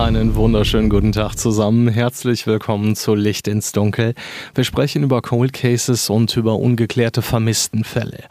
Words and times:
Einen 0.00 0.34
wunderschönen 0.34 0.88
guten 0.88 1.12
Tag 1.12 1.34
zusammen. 1.36 1.86
Herzlich 1.86 2.46
willkommen 2.46 2.96
zu 2.96 3.14
Licht 3.14 3.46
ins 3.46 3.72
Dunkel. 3.72 4.14
Wir 4.54 4.64
sprechen 4.64 5.02
über 5.02 5.20
Cold 5.20 5.52
Cases 5.52 6.08
und 6.08 6.34
über 6.38 6.56
ungeklärte 6.56 7.20
Vermisstenfälle. 7.20 8.24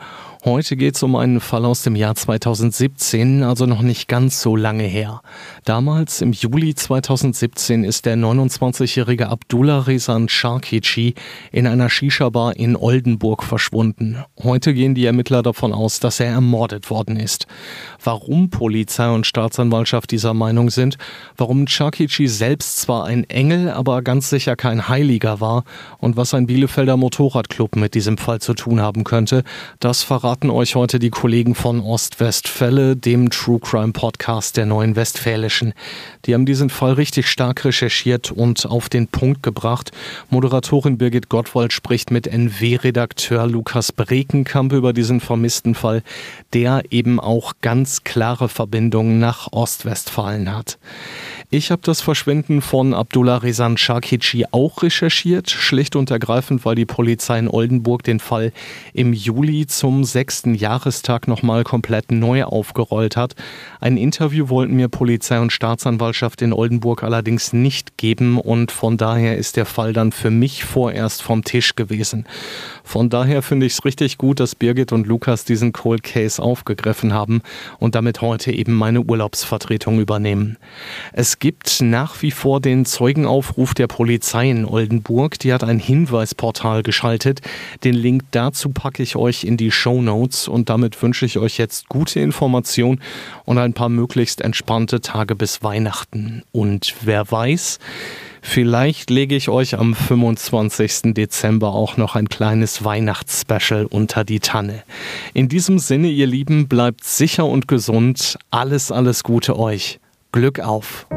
Heute 0.45 0.77
geht 0.77 0.95
es 0.95 1.03
um 1.03 1.17
einen 1.17 1.41
Fall 1.41 1.65
aus 1.65 1.83
dem 1.83 1.97
Jahr 1.97 2.15
2017, 2.15 3.43
also 3.43 3.65
noch 3.65 3.81
nicht 3.81 4.07
ganz 4.07 4.41
so 4.41 4.55
lange 4.55 4.85
her. 4.85 5.21
Damals, 5.65 6.21
im 6.21 6.31
Juli 6.31 6.73
2017, 6.73 7.83
ist 7.83 8.05
der 8.05 8.15
29-jährige 8.15 9.27
Abdullah 9.27 9.79
Rezan 9.79 10.29
Sharkici 10.29 11.13
in 11.51 11.67
einer 11.67 11.89
Shisha-Bar 11.89 12.55
in 12.55 12.77
Oldenburg 12.77 13.43
verschwunden. 13.43 14.23
Heute 14.41 14.73
gehen 14.73 14.95
die 14.95 15.05
Ermittler 15.05 15.43
davon 15.43 15.73
aus, 15.73 15.99
dass 15.99 16.21
er 16.21 16.27
ermordet 16.27 16.89
worden 16.89 17.17
ist. 17.17 17.45
Warum 18.01 18.49
Polizei 18.49 19.09
und 19.09 19.27
Staatsanwaltschaft 19.27 20.11
dieser 20.11 20.33
Meinung 20.33 20.69
sind, 20.69 20.97
warum 21.35 21.67
Sharkici 21.67 22.27
selbst 22.27 22.77
zwar 22.77 23.05
ein 23.05 23.29
Engel, 23.29 23.69
aber 23.69 24.01
ganz 24.01 24.29
sicher 24.29 24.55
kein 24.55 24.87
Heiliger 24.87 25.41
war 25.41 25.65
und 25.97 26.15
was 26.15 26.33
ein 26.33 26.47
Bielefelder 26.47 26.95
Motorradclub 26.95 27.75
mit 27.75 27.95
diesem 27.95 28.17
Fall 28.17 28.39
zu 28.39 28.53
tun 28.53 28.79
haben 28.79 29.03
könnte, 29.03 29.43
das 29.79 30.03
verraten 30.03 30.49
euch 30.49 30.75
heute 30.75 30.99
die 30.99 31.09
Kollegen 31.09 31.55
von 31.55 31.81
Ostwestfälle, 31.81 32.95
dem 32.95 33.29
True 33.31 33.59
Crime 33.59 33.91
Podcast 33.91 34.55
der 34.55 34.65
Neuen 34.65 34.95
Westfälischen. 34.95 35.73
Die 36.25 36.33
haben 36.33 36.45
diesen 36.45 36.69
Fall 36.69 36.93
richtig 36.93 37.27
stark 37.27 37.65
recherchiert 37.65 38.31
und 38.31 38.65
auf 38.65 38.87
den 38.87 39.07
Punkt 39.07 39.43
gebracht. 39.43 39.91
Moderatorin 40.29 40.97
Birgit 40.97 41.27
Gottwald 41.27 41.73
spricht 41.73 42.11
mit 42.11 42.27
NW-Redakteur 42.27 43.45
Lukas 43.47 43.91
Brekenkamp 43.91 44.71
über 44.71 44.93
diesen 44.93 45.19
vermissten 45.19 45.75
Fall, 45.75 46.03
der 46.53 46.83
eben 46.91 47.19
auch 47.19 47.53
ganz 47.61 47.88
klare 48.03 48.49
Verbindungen 48.49 49.19
nach 49.19 49.51
Ostwestfalen 49.51 50.55
hat. 50.55 50.77
Ich 51.51 51.71
habe 51.71 51.81
das 51.83 51.99
Verschwinden 51.99 52.61
von 52.61 52.93
Abdullah 52.93 53.37
Rezan 53.37 53.75
Shakici 53.75 54.45
auch 54.51 54.83
recherchiert, 54.83 55.49
schlicht 55.49 55.95
und 55.95 56.11
ergreifend, 56.11 56.63
weil 56.63 56.75
die 56.75 56.85
Polizei 56.85 57.39
in 57.39 57.47
Oldenburg 57.47 58.03
den 58.03 58.19
Fall 58.19 58.53
im 58.93 59.13
Juli 59.13 59.65
zum 59.65 60.03
sechsten 60.03 60.53
Jahrestag 60.53 61.27
nochmal 61.27 61.63
komplett 61.63 62.11
neu 62.11 62.43
aufgerollt 62.43 63.17
hat. 63.17 63.33
Ein 63.79 63.97
Interview 63.97 64.49
wollten 64.49 64.75
mir 64.75 64.89
Polizei 64.89 65.39
und 65.39 65.51
Staatsanwaltschaft 65.51 66.43
in 66.43 66.53
Oldenburg 66.53 67.01
allerdings 67.01 67.51
nicht 67.51 67.97
geben 67.97 68.39
und 68.39 68.71
von 68.71 68.97
daher 68.97 69.35
ist 69.35 69.57
der 69.57 69.65
Fall 69.65 69.91
dann 69.91 70.11
für 70.11 70.29
mich 70.29 70.65
vorerst 70.65 71.23
vom 71.23 71.43
Tisch 71.43 71.75
gewesen. 71.75 72.27
Von 72.83 73.09
daher 73.09 73.41
finde 73.41 73.65
ich 73.65 73.73
es 73.73 73.85
richtig 73.85 74.19
gut, 74.19 74.39
dass 74.39 74.53
Birgit 74.53 74.91
und 74.91 75.07
Lukas 75.07 75.45
diesen 75.45 75.73
Cold 75.73 76.03
Case 76.03 76.39
aufgegriffen 76.39 77.11
haben 77.11 77.41
und 77.79 77.95
damit 77.95 78.21
heute 78.21 78.51
eben 78.51 78.73
meine 78.73 79.01
Urlaubsvertretung 79.01 79.99
übernehmen. 79.99 80.57
Es 81.13 81.39
gibt 81.39 81.81
nach 81.81 82.21
wie 82.21 82.31
vor 82.31 82.59
den 82.59 82.85
Zeugenaufruf 82.85 83.73
der 83.73 83.87
Polizei 83.87 84.49
in 84.49 84.65
Oldenburg. 84.65 85.39
Die 85.39 85.53
hat 85.53 85.63
ein 85.63 85.79
Hinweisportal 85.79 86.83
geschaltet. 86.83 87.41
Den 87.83 87.95
Link 87.95 88.23
dazu 88.31 88.69
packe 88.69 89.03
ich 89.03 89.15
euch 89.15 89.43
in 89.43 89.57
die 89.57 89.71
Show 89.71 90.01
Notes 90.01 90.47
und 90.47 90.69
damit 90.69 91.01
wünsche 91.01 91.25
ich 91.25 91.37
euch 91.37 91.57
jetzt 91.57 91.89
gute 91.89 92.19
Information 92.19 93.01
und 93.45 93.57
ein 93.57 93.73
paar 93.73 93.89
möglichst 93.89 94.41
entspannte 94.41 95.01
Tage 95.01 95.35
bis 95.35 95.63
Weihnachten. 95.63 96.43
Und 96.51 96.95
wer 97.01 97.31
weiß, 97.31 97.79
Vielleicht 98.41 99.09
lege 99.09 99.35
ich 99.35 99.49
euch 99.49 99.77
am 99.77 99.93
25. 99.93 101.13
Dezember 101.13 101.73
auch 101.73 101.97
noch 101.97 102.15
ein 102.15 102.29
kleines 102.29 102.83
Weihnachtsspecial 102.83 103.85
unter 103.85 104.23
die 104.23 104.39
Tanne. 104.39 104.83
In 105.33 105.49
diesem 105.49 105.79
Sinne, 105.79 106.07
ihr 106.07 106.27
Lieben, 106.27 106.67
bleibt 106.67 107.03
sicher 107.03 107.45
und 107.45 107.67
gesund. 107.67 108.37
Alles, 108.51 108.91
alles 108.91 109.23
Gute 109.23 109.57
euch. 109.57 109.99
Glück 110.31 110.59
auf. 110.59 111.07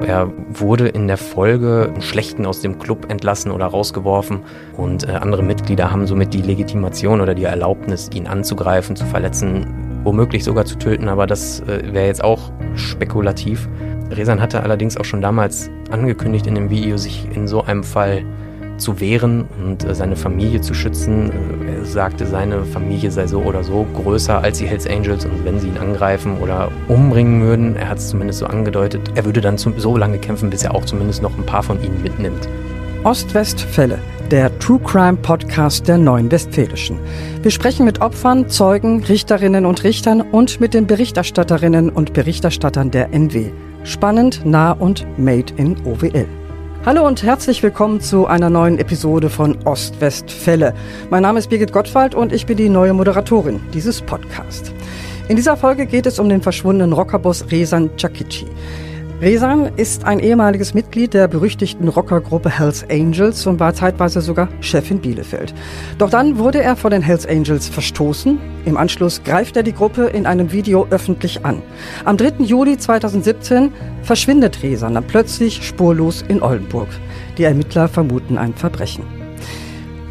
Er 0.00 0.32
wurde 0.48 0.88
in 0.88 1.08
der 1.08 1.16
Folge 1.16 1.92
Schlechten 2.00 2.46
aus 2.46 2.60
dem 2.60 2.78
Club 2.78 3.10
entlassen 3.10 3.50
oder 3.50 3.66
rausgeworfen 3.66 4.40
und 4.76 5.08
äh, 5.08 5.12
andere 5.12 5.42
Mitglieder 5.42 5.90
haben 5.90 6.06
somit 6.06 6.32
die 6.32 6.42
Legitimation 6.42 7.20
oder 7.20 7.34
die 7.34 7.44
Erlaubnis, 7.44 8.08
ihn 8.14 8.28
anzugreifen, 8.28 8.94
zu 8.94 9.04
verletzen, 9.04 9.66
womöglich 10.04 10.44
sogar 10.44 10.64
zu 10.64 10.76
töten, 10.78 11.08
aber 11.08 11.26
das 11.26 11.60
äh, 11.60 11.92
wäre 11.92 12.06
jetzt 12.06 12.22
auch 12.22 12.52
spekulativ. 12.74 13.68
Resan 14.10 14.40
hatte 14.40 14.62
allerdings 14.62 14.96
auch 14.96 15.04
schon 15.04 15.20
damals 15.20 15.70
angekündigt 15.90 16.46
in 16.46 16.54
dem 16.54 16.70
Video, 16.70 16.96
sich 16.96 17.28
in 17.34 17.46
so 17.46 17.64
einem 17.64 17.84
Fall 17.84 18.24
zu 18.78 19.00
wehren 19.00 19.44
und 19.62 19.84
äh, 19.84 19.94
seine 19.94 20.16
Familie 20.16 20.60
zu 20.60 20.72
schützen. 20.72 21.30
Äh, 21.66 21.78
er 21.78 21.84
sagte, 21.84 22.26
seine 22.26 22.64
Familie 22.64 23.10
sei 23.10 23.26
so 23.26 23.42
oder 23.42 23.62
so 23.64 23.86
größer 23.94 24.42
als 24.42 24.58
die 24.58 24.66
Hells 24.66 24.86
Angels 24.86 25.24
und 25.24 25.44
wenn 25.44 25.58
sie 25.58 25.68
ihn 25.68 25.78
angreifen 25.78 26.38
oder 26.38 26.70
umbringen 26.88 27.42
würden, 27.42 27.76
er 27.76 27.88
hat 27.88 27.98
es 27.98 28.08
zumindest 28.08 28.38
so 28.38 28.46
angedeutet, 28.46 29.12
er 29.14 29.24
würde 29.24 29.40
dann 29.40 29.58
so 29.58 29.96
lange 29.96 30.18
kämpfen, 30.18 30.50
bis 30.50 30.64
er 30.64 30.74
auch 30.74 30.84
zumindest 30.84 31.22
noch 31.22 31.36
ein 31.36 31.44
paar 31.44 31.62
von 31.62 31.82
ihnen 31.82 32.02
mitnimmt. 32.02 32.48
Ostwestfälle, 33.04 33.98
der 34.30 34.56
True 34.58 34.80
Crime 34.80 35.16
Podcast 35.16 35.88
der 35.88 35.96
Neuen 35.96 36.30
Westfälischen. 36.30 36.98
Wir 37.42 37.50
sprechen 37.50 37.86
mit 37.86 38.02
Opfern, 38.02 38.48
Zeugen, 38.48 39.02
Richterinnen 39.04 39.64
und 39.64 39.84
Richtern 39.84 40.20
und 40.20 40.60
mit 40.60 40.74
den 40.74 40.86
Berichterstatterinnen 40.86 41.88
und 41.88 42.12
Berichterstattern 42.12 42.90
der 42.90 43.12
NW. 43.14 43.50
Spannend, 43.84 44.44
nah 44.44 44.72
und 44.72 45.06
made 45.18 45.54
in 45.56 45.76
OWL. 45.86 46.26
Hallo 46.84 47.06
und 47.06 47.22
herzlich 47.22 47.62
willkommen 47.62 48.00
zu 48.00 48.26
einer 48.26 48.50
neuen 48.50 48.78
Episode 48.78 49.30
von 49.30 49.56
Ostwestfälle. 49.64 50.74
Mein 51.10 51.22
Name 51.22 51.38
ist 51.38 51.48
Birgit 51.48 51.72
Gottwald 51.72 52.14
und 52.14 52.32
ich 52.32 52.44
bin 52.44 52.58
die 52.58 52.68
neue 52.68 52.92
Moderatorin 52.92 53.60
dieses 53.72 54.02
Podcasts. 54.02 54.72
In 55.28 55.36
dieser 55.36 55.56
Folge 55.56 55.86
geht 55.86 56.06
es 56.06 56.18
um 56.18 56.28
den 56.28 56.42
verschwundenen 56.42 56.92
Rockerboss 56.92 57.50
Rezan 57.50 57.90
Chakici. 57.96 58.46
Rezan 59.20 59.72
ist 59.76 60.04
ein 60.04 60.20
ehemaliges 60.20 60.74
Mitglied 60.74 61.12
der 61.12 61.26
berüchtigten 61.26 61.88
Rockergruppe 61.88 62.50
Hells 62.50 62.88
Angels 62.88 63.48
und 63.48 63.58
war 63.58 63.74
zeitweise 63.74 64.20
sogar 64.20 64.48
Chef 64.60 64.88
in 64.92 65.00
Bielefeld. 65.00 65.52
Doch 65.98 66.08
dann 66.08 66.38
wurde 66.38 66.62
er 66.62 66.76
von 66.76 66.92
den 66.92 67.02
Hells 67.02 67.26
Angels 67.26 67.68
verstoßen. 67.68 68.38
Im 68.64 68.76
Anschluss 68.76 69.24
greift 69.24 69.56
er 69.56 69.64
die 69.64 69.72
Gruppe 69.72 70.04
in 70.04 70.24
einem 70.24 70.52
Video 70.52 70.86
öffentlich 70.90 71.44
an. 71.44 71.62
Am 72.04 72.16
3. 72.16 72.44
Juli 72.44 72.78
2017 72.78 73.72
verschwindet 74.02 74.62
Rezan 74.62 74.94
dann 74.94 75.04
plötzlich 75.04 75.66
spurlos 75.66 76.22
in 76.28 76.40
Oldenburg. 76.40 76.88
Die 77.38 77.44
Ermittler 77.44 77.88
vermuten 77.88 78.38
ein 78.38 78.54
Verbrechen. 78.54 79.02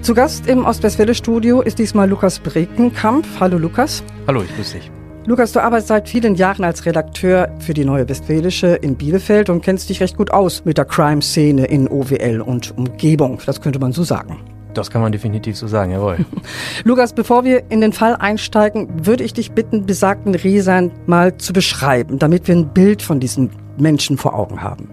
Zu 0.01 0.15
Gast 0.15 0.47
im 0.47 0.65
Ostwestfälle-Studio 0.65 1.61
ist 1.61 1.79
diesmal 1.79 2.09
Lukas 2.09 2.39
Brekenkamp. 2.39 3.25
Hallo 3.39 3.57
Lukas. 3.57 4.03
Hallo, 4.27 4.41
ich 4.41 4.53
grüße 4.53 4.79
dich. 4.79 4.96
Lukas, 5.27 5.51
du 5.51 5.61
arbeitest 5.61 5.89
seit 5.89 6.07
vielen 6.07 6.35
Jahren 6.35 6.63
als 6.63 6.85
Redakteur 6.85 7.49
für 7.59 7.73
die 7.73 7.83
Neue 7.83 8.07
Westfälische 8.07 8.67
in 8.67 8.95
Bielefeld 8.95 9.49
und 9.49 9.61
kennst 9.61 9.89
dich 9.89 9.99
recht 9.99 10.15
gut 10.15 10.31
aus 10.31 10.63
mit 10.63 10.77
der 10.77 10.85
Crime-Szene 10.85 11.65
in 11.65 11.89
OWL 11.89 12.39
und 12.39 12.77
Umgebung. 12.77 13.41
Das 13.45 13.59
könnte 13.59 13.77
man 13.77 13.91
so 13.91 14.03
sagen. 14.03 14.39
Das 14.73 14.89
kann 14.89 15.01
man 15.01 15.11
definitiv 15.11 15.57
so 15.57 15.67
sagen, 15.67 15.91
jawohl. 15.91 16.19
Lukas, 16.85 17.11
bevor 17.11 17.43
wir 17.43 17.69
in 17.69 17.81
den 17.81 17.91
Fall 17.91 18.15
einsteigen, 18.15 19.05
würde 19.05 19.25
ich 19.25 19.33
dich 19.33 19.51
bitten, 19.51 19.85
besagten 19.85 20.33
Riesan 20.33 20.93
mal 21.07 21.35
zu 21.35 21.51
beschreiben, 21.51 22.19
damit 22.19 22.47
wir 22.47 22.55
ein 22.55 22.69
Bild 22.69 23.01
von 23.01 23.19
diesem 23.19 23.49
Menschen 23.77 24.17
vor 24.17 24.33
Augen 24.33 24.61
haben. 24.61 24.89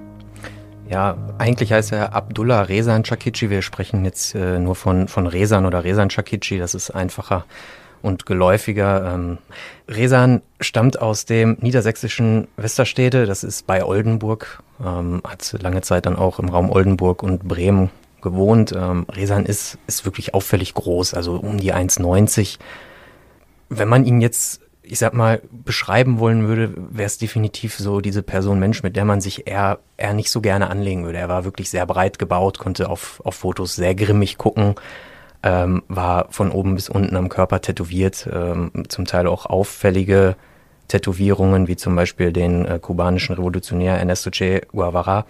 Ja, 0.90 1.16
eigentlich 1.38 1.72
heißt 1.72 1.92
er 1.92 2.12
Abdullah 2.12 2.62
Rezan 2.62 3.04
Chakici. 3.04 3.50
Wir 3.50 3.62
sprechen 3.62 4.04
jetzt 4.04 4.34
äh, 4.34 4.58
nur 4.58 4.74
von, 4.74 5.06
von 5.06 5.28
Rezan 5.28 5.64
oder 5.64 5.84
Rezan 5.84 6.08
Chakici. 6.08 6.58
Das 6.58 6.74
ist 6.74 6.90
einfacher 6.90 7.44
und 8.04 8.26
geläufiger. 8.26 9.14
Ähm, 9.14 9.38
Resan 9.88 10.42
stammt 10.60 11.00
aus 11.00 11.24
dem 11.24 11.56
niedersächsischen 11.60 12.48
Westerstede, 12.56 13.26
das 13.26 13.42
ist 13.42 13.66
bei 13.66 13.84
Oldenburg, 13.84 14.62
ähm, 14.84 15.22
hat 15.26 15.56
lange 15.60 15.80
Zeit 15.80 16.06
dann 16.06 16.16
auch 16.16 16.38
im 16.38 16.50
Raum 16.50 16.70
Oldenburg 16.70 17.22
und 17.22 17.48
Bremen 17.48 17.90
gewohnt. 18.20 18.72
Ähm, 18.76 19.06
Resan 19.10 19.46
ist, 19.46 19.78
ist 19.86 20.04
wirklich 20.04 20.34
auffällig 20.34 20.74
groß, 20.74 21.14
also 21.14 21.36
um 21.36 21.58
die 21.58 21.72
1,90. 21.72 22.58
Wenn 23.70 23.88
man 23.88 24.04
ihn 24.04 24.20
jetzt, 24.20 24.60
ich 24.82 24.98
sag 24.98 25.14
mal, 25.14 25.40
beschreiben 25.50 26.18
wollen 26.18 26.46
würde, 26.46 26.74
wäre 26.76 27.06
es 27.06 27.16
definitiv 27.16 27.78
so 27.78 28.02
diese 28.02 28.22
Person 28.22 28.58
Mensch, 28.58 28.82
mit 28.82 28.96
der 28.96 29.06
man 29.06 29.22
sich 29.22 29.46
eher, 29.46 29.78
eher 29.96 30.12
nicht 30.12 30.30
so 30.30 30.42
gerne 30.42 30.68
anlegen 30.68 31.06
würde. 31.06 31.18
Er 31.18 31.30
war 31.30 31.46
wirklich 31.46 31.70
sehr 31.70 31.86
breit 31.86 32.18
gebaut, 32.18 32.58
konnte 32.58 32.90
auf, 32.90 33.22
auf 33.24 33.36
Fotos 33.36 33.76
sehr 33.76 33.94
grimmig 33.94 34.36
gucken 34.36 34.74
ähm, 35.44 35.82
war 35.88 36.26
von 36.30 36.50
oben 36.50 36.74
bis 36.74 36.88
unten 36.88 37.16
am 37.16 37.28
Körper 37.28 37.60
tätowiert, 37.60 38.26
ähm, 38.32 38.72
zum 38.88 39.04
Teil 39.04 39.26
auch 39.26 39.44
auffällige 39.46 40.36
Tätowierungen, 40.88 41.68
wie 41.68 41.76
zum 41.76 41.94
Beispiel 41.94 42.32
den 42.32 42.64
äh, 42.64 42.78
kubanischen 42.80 43.34
Revolutionär 43.34 43.98
Ernesto 43.98 44.30
Che 44.30 44.62
Guevara. 44.72 45.26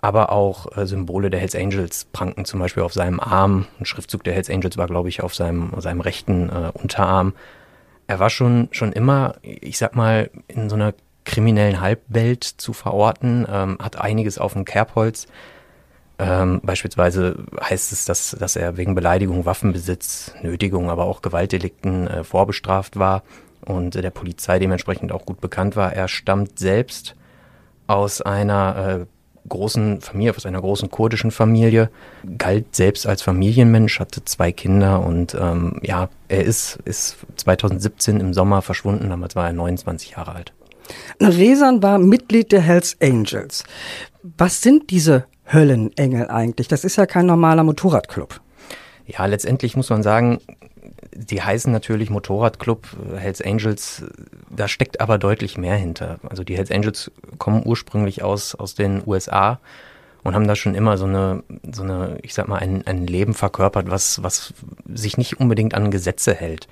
aber 0.00 0.32
auch 0.32 0.76
äh, 0.76 0.86
Symbole 0.86 1.28
der 1.28 1.40
Hells 1.40 1.56
Angels 1.56 2.06
pranken 2.12 2.44
zum 2.44 2.60
Beispiel 2.60 2.82
auf 2.84 2.92
seinem 2.92 3.20
Arm. 3.20 3.66
Ein 3.78 3.86
Schriftzug 3.86 4.22
der 4.24 4.34
Hells 4.34 4.50
Angels 4.50 4.76
war, 4.76 4.86
glaube 4.86 5.08
ich, 5.08 5.22
auf 5.22 5.34
seinem, 5.34 5.72
seinem 5.78 6.00
rechten 6.00 6.48
äh, 6.48 6.70
Unterarm. 6.74 7.34
Er 8.06 8.18
war 8.18 8.30
schon, 8.30 8.68
schon 8.72 8.92
immer, 8.92 9.36
ich 9.42 9.78
sag 9.78 9.96
mal, 9.96 10.30
in 10.48 10.68
so 10.68 10.76
einer 10.76 10.94
kriminellen 11.24 11.80
Halbwelt 11.80 12.44
zu 12.44 12.72
verorten, 12.72 13.46
ähm, 13.48 13.78
hat 13.80 13.96
einiges 13.96 14.38
auf 14.38 14.54
dem 14.54 14.64
Kerbholz. 14.64 15.26
Ähm, 16.22 16.60
beispielsweise 16.62 17.34
heißt 17.60 17.90
es, 17.90 18.04
dass, 18.04 18.36
dass 18.38 18.54
er 18.54 18.76
wegen 18.76 18.94
Beleidigung, 18.94 19.44
Waffenbesitz, 19.44 20.32
Nötigung, 20.40 20.88
aber 20.88 21.04
auch 21.04 21.20
Gewaltdelikten 21.20 22.06
äh, 22.06 22.22
vorbestraft 22.22 22.96
war 22.96 23.24
und 23.64 23.96
äh, 23.96 24.02
der 24.02 24.10
Polizei 24.10 24.60
dementsprechend 24.60 25.10
auch 25.10 25.26
gut 25.26 25.40
bekannt 25.40 25.74
war. 25.74 25.92
Er 25.92 26.06
stammt 26.06 26.60
selbst 26.60 27.16
aus 27.88 28.22
einer 28.22 29.00
äh, 29.00 29.48
großen 29.48 30.00
Familie, 30.00 30.36
aus 30.36 30.46
einer 30.46 30.60
großen 30.60 30.92
kurdischen 30.92 31.32
Familie, 31.32 31.90
galt 32.38 32.76
selbst 32.76 33.04
als 33.08 33.22
Familienmensch, 33.22 33.98
hatte 33.98 34.24
zwei 34.24 34.52
Kinder 34.52 35.04
und 35.04 35.34
ähm, 35.34 35.80
ja, 35.82 36.08
er 36.28 36.44
ist, 36.44 36.78
ist 36.84 37.16
2017 37.34 38.20
im 38.20 38.32
Sommer 38.32 38.62
verschwunden, 38.62 39.08
damals 39.08 39.34
war 39.34 39.48
er 39.48 39.52
29 39.52 40.12
Jahre 40.12 40.36
alt. 40.36 40.52
Resan 41.20 41.82
war 41.82 41.98
Mitglied 41.98 42.52
der 42.52 42.60
Hells 42.60 42.96
Angels. 43.00 43.64
Was 44.22 44.62
sind 44.62 44.90
diese 44.90 45.24
Höllenengel 45.50 46.28
eigentlich? 46.28 46.68
Das 46.68 46.84
ist 46.84 46.96
ja 46.96 47.06
kein 47.06 47.26
normaler 47.26 47.64
Motorradclub. 47.64 48.40
Ja, 49.06 49.26
letztendlich 49.26 49.76
muss 49.76 49.90
man 49.90 50.02
sagen, 50.02 50.40
die 51.14 51.42
heißen 51.42 51.72
natürlich 51.72 52.10
Motorradclub, 52.10 52.86
Hells 53.16 53.42
Angels, 53.42 54.04
da 54.50 54.68
steckt 54.68 55.00
aber 55.00 55.18
deutlich 55.18 55.58
mehr 55.58 55.76
hinter. 55.76 56.18
Also 56.28 56.44
die 56.44 56.56
Hells 56.56 56.70
Angels 56.70 57.10
kommen 57.38 57.62
ursprünglich 57.64 58.22
aus, 58.22 58.54
aus 58.54 58.74
den 58.74 59.02
USA 59.06 59.60
und 60.22 60.34
haben 60.34 60.46
da 60.46 60.56
schon 60.56 60.74
immer 60.74 60.96
so 60.96 61.04
eine, 61.04 61.42
so 61.70 61.82
eine, 61.82 62.18
ich 62.22 62.34
sag 62.34 62.48
mal, 62.48 62.58
ein, 62.58 62.86
ein 62.86 63.06
Leben 63.06 63.34
verkörpert, 63.34 63.90
was, 63.90 64.22
was 64.22 64.54
sich 64.86 65.18
nicht 65.18 65.40
unbedingt 65.40 65.74
an 65.74 65.90
Gesetze 65.90 66.34
hält. 66.34 66.68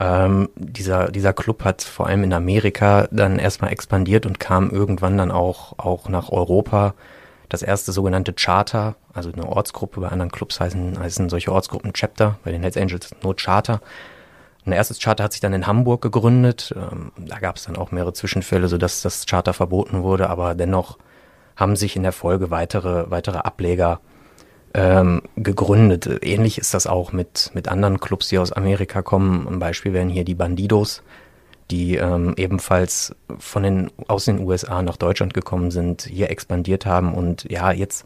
Ähm, 0.00 0.48
dieser, 0.56 1.10
dieser 1.10 1.34
Club 1.34 1.62
hat 1.62 1.82
vor 1.82 2.06
allem 2.06 2.24
in 2.24 2.32
Amerika 2.32 3.06
dann 3.10 3.38
erstmal 3.38 3.72
expandiert 3.72 4.24
und 4.24 4.40
kam 4.40 4.70
irgendwann 4.70 5.18
dann 5.18 5.30
auch, 5.30 5.78
auch 5.78 6.08
nach 6.08 6.30
Europa 6.30 6.94
das 7.50 7.62
erste 7.62 7.92
sogenannte 7.92 8.32
Charter, 8.32 8.94
also 9.12 9.30
eine 9.30 9.46
Ortsgruppe, 9.46 10.00
bei 10.00 10.08
anderen 10.08 10.30
Clubs 10.30 10.60
heißen, 10.60 10.98
heißen 10.98 11.28
solche 11.28 11.52
Ortsgruppen 11.52 11.92
Chapter, 11.92 12.38
bei 12.44 12.52
den 12.52 12.62
Hells 12.62 12.76
Angels 12.76 13.10
nur 13.22 13.36
Charter. 13.36 13.80
Ein 14.64 14.72
erstes 14.72 15.00
Charter 15.00 15.24
hat 15.24 15.32
sich 15.32 15.40
dann 15.40 15.52
in 15.52 15.66
Hamburg 15.66 16.00
gegründet. 16.00 16.72
Ähm, 16.76 17.12
da 17.18 17.38
gab 17.38 17.56
es 17.56 17.64
dann 17.64 17.76
auch 17.76 17.90
mehrere 17.90 18.12
Zwischenfälle, 18.12 18.68
sodass 18.68 19.02
das 19.02 19.26
Charter 19.26 19.52
verboten 19.52 20.02
wurde, 20.02 20.30
aber 20.30 20.54
dennoch 20.54 20.98
haben 21.56 21.76
sich 21.76 21.96
in 21.96 22.04
der 22.04 22.12
Folge 22.12 22.50
weitere, 22.50 23.10
weitere 23.10 23.38
Ableger 23.38 24.00
ähm, 24.72 25.22
gegründet. 25.34 26.08
Ähnlich 26.22 26.56
ist 26.56 26.72
das 26.72 26.86
auch 26.86 27.12
mit, 27.12 27.50
mit 27.54 27.66
anderen 27.66 27.98
Clubs, 27.98 28.28
die 28.28 28.38
aus 28.38 28.52
Amerika 28.52 29.02
kommen. 29.02 29.48
Ein 29.48 29.58
Beispiel 29.58 29.92
wären 29.92 30.08
hier 30.08 30.24
die 30.24 30.36
Bandidos, 30.36 31.02
die 31.70 31.96
ähm, 31.96 32.34
ebenfalls 32.36 33.14
von 33.38 33.62
den, 33.62 33.90
aus 34.08 34.24
den 34.24 34.40
USA 34.40 34.82
nach 34.82 34.96
Deutschland 34.96 35.34
gekommen 35.34 35.70
sind, 35.70 36.02
hier 36.02 36.30
expandiert 36.30 36.86
haben 36.86 37.14
und 37.14 37.50
ja, 37.50 37.72
jetzt, 37.72 38.04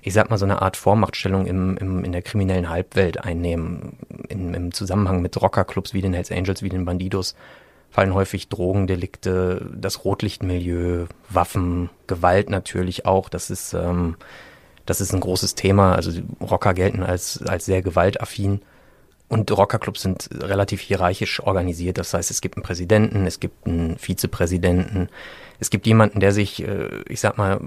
ich 0.00 0.12
sag 0.12 0.30
mal, 0.30 0.38
so 0.38 0.44
eine 0.44 0.62
Art 0.62 0.76
Vormachtstellung 0.76 1.46
im, 1.46 1.76
im, 1.76 2.04
in 2.04 2.12
der 2.12 2.22
kriminellen 2.22 2.68
Halbwelt 2.68 3.22
einnehmen. 3.22 3.98
In, 4.28 4.54
Im 4.54 4.72
Zusammenhang 4.72 5.22
mit 5.22 5.40
Rockerclubs 5.40 5.94
wie 5.94 6.02
den 6.02 6.14
Hells 6.14 6.30
Angels, 6.30 6.62
wie 6.62 6.68
den 6.68 6.84
Bandidos 6.84 7.34
fallen 7.92 8.14
häufig 8.14 8.48
Drogendelikte, 8.48 9.70
das 9.76 10.04
Rotlichtmilieu, 10.04 11.06
Waffen, 11.28 11.90
Gewalt 12.06 12.48
natürlich 12.48 13.04
auch. 13.04 13.28
Das 13.28 13.50
ist, 13.50 13.74
ähm, 13.74 14.16
das 14.86 15.02
ist 15.02 15.12
ein 15.12 15.20
großes 15.20 15.54
Thema. 15.54 15.94
Also 15.94 16.10
Rocker 16.40 16.72
gelten 16.72 17.02
als, 17.02 17.42
als 17.42 17.66
sehr 17.66 17.82
gewaltaffin. 17.82 18.62
Und 19.32 19.50
Rockerclubs 19.50 20.02
sind 20.02 20.28
relativ 20.42 20.82
hierarchisch 20.82 21.42
organisiert. 21.42 21.96
Das 21.96 22.12
heißt, 22.12 22.30
es 22.30 22.42
gibt 22.42 22.58
einen 22.58 22.62
Präsidenten, 22.62 23.24
es 23.24 23.40
gibt 23.40 23.66
einen 23.66 23.96
Vizepräsidenten, 23.96 25.08
es 25.58 25.70
gibt 25.70 25.86
jemanden, 25.86 26.20
der 26.20 26.32
sich, 26.32 26.62
äh, 26.62 27.00
ich 27.08 27.20
sag 27.20 27.38
mal, 27.38 27.60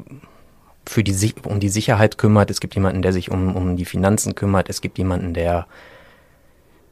für 0.88 1.04
die, 1.04 1.34
um 1.44 1.60
die 1.60 1.70
Sicherheit 1.70 2.20
kümmert, 2.20 2.52
es 2.52 2.60
gibt 2.60 2.76
jemanden, 2.76 3.02
der 3.02 3.14
sich 3.14 3.32
um, 3.32 3.56
um 3.56 3.78
die 3.78 3.86
Finanzen 3.86 4.36
kümmert, 4.36 4.70
es 4.70 4.80
gibt 4.80 5.00
jemanden, 5.00 5.34
der, 5.34 5.66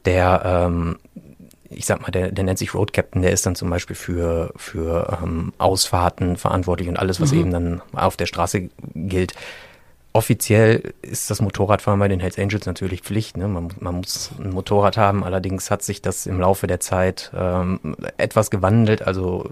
der, 0.06 0.42
ähm, 0.44 0.98
ich 1.70 1.86
sag 1.86 2.00
mal, 2.02 2.10
der, 2.10 2.32
der 2.32 2.42
nennt 2.42 2.58
sich 2.58 2.74
Road 2.74 2.92
Captain, 2.92 3.22
der 3.22 3.30
ist 3.30 3.46
dann 3.46 3.54
zum 3.54 3.70
Beispiel 3.70 3.94
für, 3.94 4.52
für 4.56 5.20
ähm, 5.22 5.52
Ausfahrten 5.56 6.36
verantwortlich 6.36 6.88
und 6.88 6.98
alles, 6.98 7.20
was 7.20 7.30
mhm. 7.30 7.38
eben 7.38 7.50
dann 7.52 7.82
auf 7.92 8.16
der 8.16 8.26
Straße 8.26 8.70
gilt 8.96 9.34
offiziell 10.14 10.94
ist 11.02 11.28
das 11.28 11.42
Motorradfahren 11.42 11.98
bei 11.98 12.08
den 12.08 12.20
Hells 12.20 12.38
Angels 12.38 12.66
natürlich 12.66 13.02
Pflicht. 13.02 13.36
Ne? 13.36 13.48
Man, 13.48 13.68
man, 13.80 13.96
muss 13.96 14.30
ein 14.38 14.50
Motorrad 14.50 14.96
haben. 14.96 15.24
Allerdings 15.24 15.70
hat 15.70 15.82
sich 15.82 16.00
das 16.00 16.26
im 16.26 16.40
Laufe 16.40 16.68
der 16.68 16.80
Zeit 16.80 17.32
ähm, 17.36 17.96
etwas 18.16 18.50
gewandelt. 18.50 19.02
Also 19.02 19.50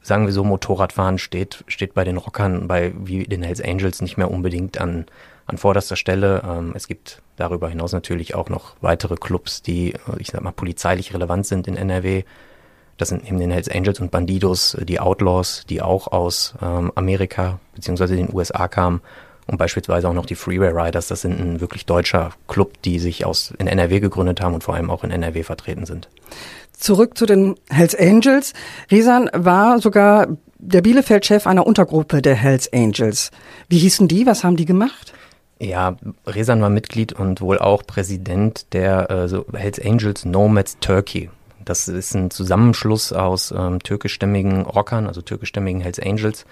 sagen 0.00 0.26
wir 0.26 0.32
so, 0.32 0.44
Motorradfahren 0.44 1.18
steht, 1.18 1.64
steht 1.66 1.92
bei 1.92 2.04
den 2.04 2.16
Rockern, 2.16 2.68
bei 2.68 2.92
wie 2.96 3.24
den 3.24 3.42
Hells 3.42 3.60
Angels 3.60 4.00
nicht 4.00 4.16
mehr 4.16 4.30
unbedingt 4.30 4.80
an, 4.80 5.06
an 5.46 5.58
vorderster 5.58 5.96
Stelle. 5.96 6.42
Ähm, 6.48 6.72
es 6.76 6.86
gibt 6.86 7.20
darüber 7.36 7.68
hinaus 7.68 7.92
natürlich 7.92 8.36
auch 8.36 8.48
noch 8.48 8.76
weitere 8.80 9.16
Clubs, 9.16 9.60
die, 9.60 9.94
ich 10.18 10.28
sag 10.28 10.40
mal, 10.42 10.52
polizeilich 10.52 11.12
relevant 11.12 11.46
sind 11.46 11.66
in 11.66 11.76
NRW. 11.76 12.22
Das 12.96 13.08
sind 13.08 13.26
eben 13.26 13.40
den 13.40 13.50
Hells 13.50 13.68
Angels 13.68 13.98
und 13.98 14.12
Bandidos, 14.12 14.78
die 14.84 15.00
Outlaws, 15.00 15.64
die 15.68 15.82
auch 15.82 16.12
aus 16.12 16.54
ähm, 16.62 16.92
Amerika 16.94 17.58
beziehungsweise 17.74 18.14
den 18.14 18.32
USA 18.32 18.68
kamen 18.68 19.00
und 19.46 19.58
beispielsweise 19.58 20.08
auch 20.08 20.14
noch 20.14 20.26
die 20.26 20.34
Freeway 20.34 20.70
Riders, 20.70 21.08
das 21.08 21.20
sind 21.20 21.38
ein 21.38 21.60
wirklich 21.60 21.86
deutscher 21.86 22.32
Club, 22.48 22.82
die 22.82 22.98
sich 22.98 23.24
aus 23.24 23.52
in 23.58 23.66
NRW 23.66 24.00
gegründet 24.00 24.40
haben 24.40 24.54
und 24.54 24.64
vor 24.64 24.74
allem 24.74 24.90
auch 24.90 25.04
in 25.04 25.10
NRW 25.10 25.42
vertreten 25.42 25.86
sind. 25.86 26.08
Zurück 26.72 27.16
zu 27.16 27.26
den 27.26 27.54
Hells 27.70 27.94
Angels. 27.94 28.52
Risan 28.90 29.30
war 29.32 29.78
sogar 29.80 30.28
der 30.58 30.82
Bielefeld-Chef 30.82 31.46
einer 31.46 31.66
Untergruppe 31.66 32.22
der 32.22 32.34
Hells 32.34 32.72
Angels. 32.72 33.30
Wie 33.68 33.78
hießen 33.78 34.08
die? 34.08 34.26
Was 34.26 34.44
haben 34.44 34.56
die 34.56 34.64
gemacht? 34.64 35.12
Ja, 35.60 35.96
Resan 36.26 36.60
war 36.60 36.70
Mitglied 36.70 37.12
und 37.12 37.40
wohl 37.40 37.58
auch 37.58 37.86
Präsident 37.86 38.72
der 38.72 39.10
äh, 39.10 39.28
so 39.28 39.46
Hells 39.52 39.80
Angels 39.80 40.24
Nomads 40.24 40.78
Turkey. 40.80 41.30
Das 41.64 41.88
ist 41.88 42.14
ein 42.14 42.30
Zusammenschluss 42.30 43.12
aus 43.12 43.54
ähm, 43.56 43.78
türkischstämmigen 43.82 44.62
Rockern, 44.62 45.06
also 45.06 45.22
türkischstämmigen 45.22 45.80
Hells 45.80 46.00
Angels 46.00 46.44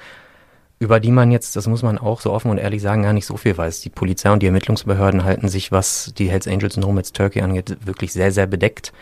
über 0.82 0.98
die 0.98 1.12
man 1.12 1.30
jetzt, 1.30 1.54
das 1.54 1.68
muss 1.68 1.84
man 1.84 1.96
auch 1.96 2.20
so 2.20 2.32
offen 2.32 2.50
und 2.50 2.58
ehrlich 2.58 2.82
sagen, 2.82 3.04
gar 3.04 3.12
nicht 3.12 3.24
so 3.24 3.36
viel 3.36 3.56
weiß. 3.56 3.82
Die 3.82 3.88
Polizei 3.88 4.32
und 4.32 4.42
die 4.42 4.46
Ermittlungsbehörden 4.46 5.22
halten 5.22 5.48
sich, 5.48 5.70
was 5.70 6.12
die 6.18 6.28
Hells 6.28 6.48
Angels 6.48 6.76
Nomads 6.76 7.12
Turkey 7.12 7.40
angeht, 7.40 7.76
wirklich 7.86 8.12
sehr, 8.12 8.32
sehr 8.32 8.48
bedeckt. 8.48 8.92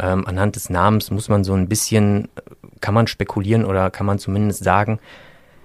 Ähm, 0.00 0.26
anhand 0.26 0.56
des 0.56 0.70
Namens 0.70 1.12
muss 1.12 1.28
man 1.28 1.44
so 1.44 1.54
ein 1.54 1.68
bisschen, 1.68 2.28
kann 2.80 2.94
man 2.94 3.06
spekulieren 3.06 3.64
oder 3.64 3.90
kann 3.90 4.06
man 4.06 4.18
zumindest 4.18 4.64
sagen, 4.64 4.98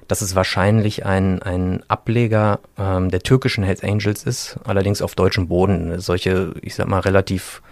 dass 0.08 0.22
es 0.22 0.36
wahrscheinlich 0.36 1.04
ein, 1.04 1.42
ein 1.42 1.82
Ableger 1.88 2.60
ähm, 2.78 3.10
der 3.10 3.22
türkischen 3.22 3.63
Hells 3.63 3.82
Angels 3.84 4.24
ist, 4.24 4.60
allerdings 4.66 5.01
auf 5.01 5.16
deutschem 5.16 5.48
Boden. 5.48 6.00
Solche, 6.00 6.54
ich 6.62 6.75
sag 6.75 6.88
mal, 6.88 7.00
relativ 7.00 7.63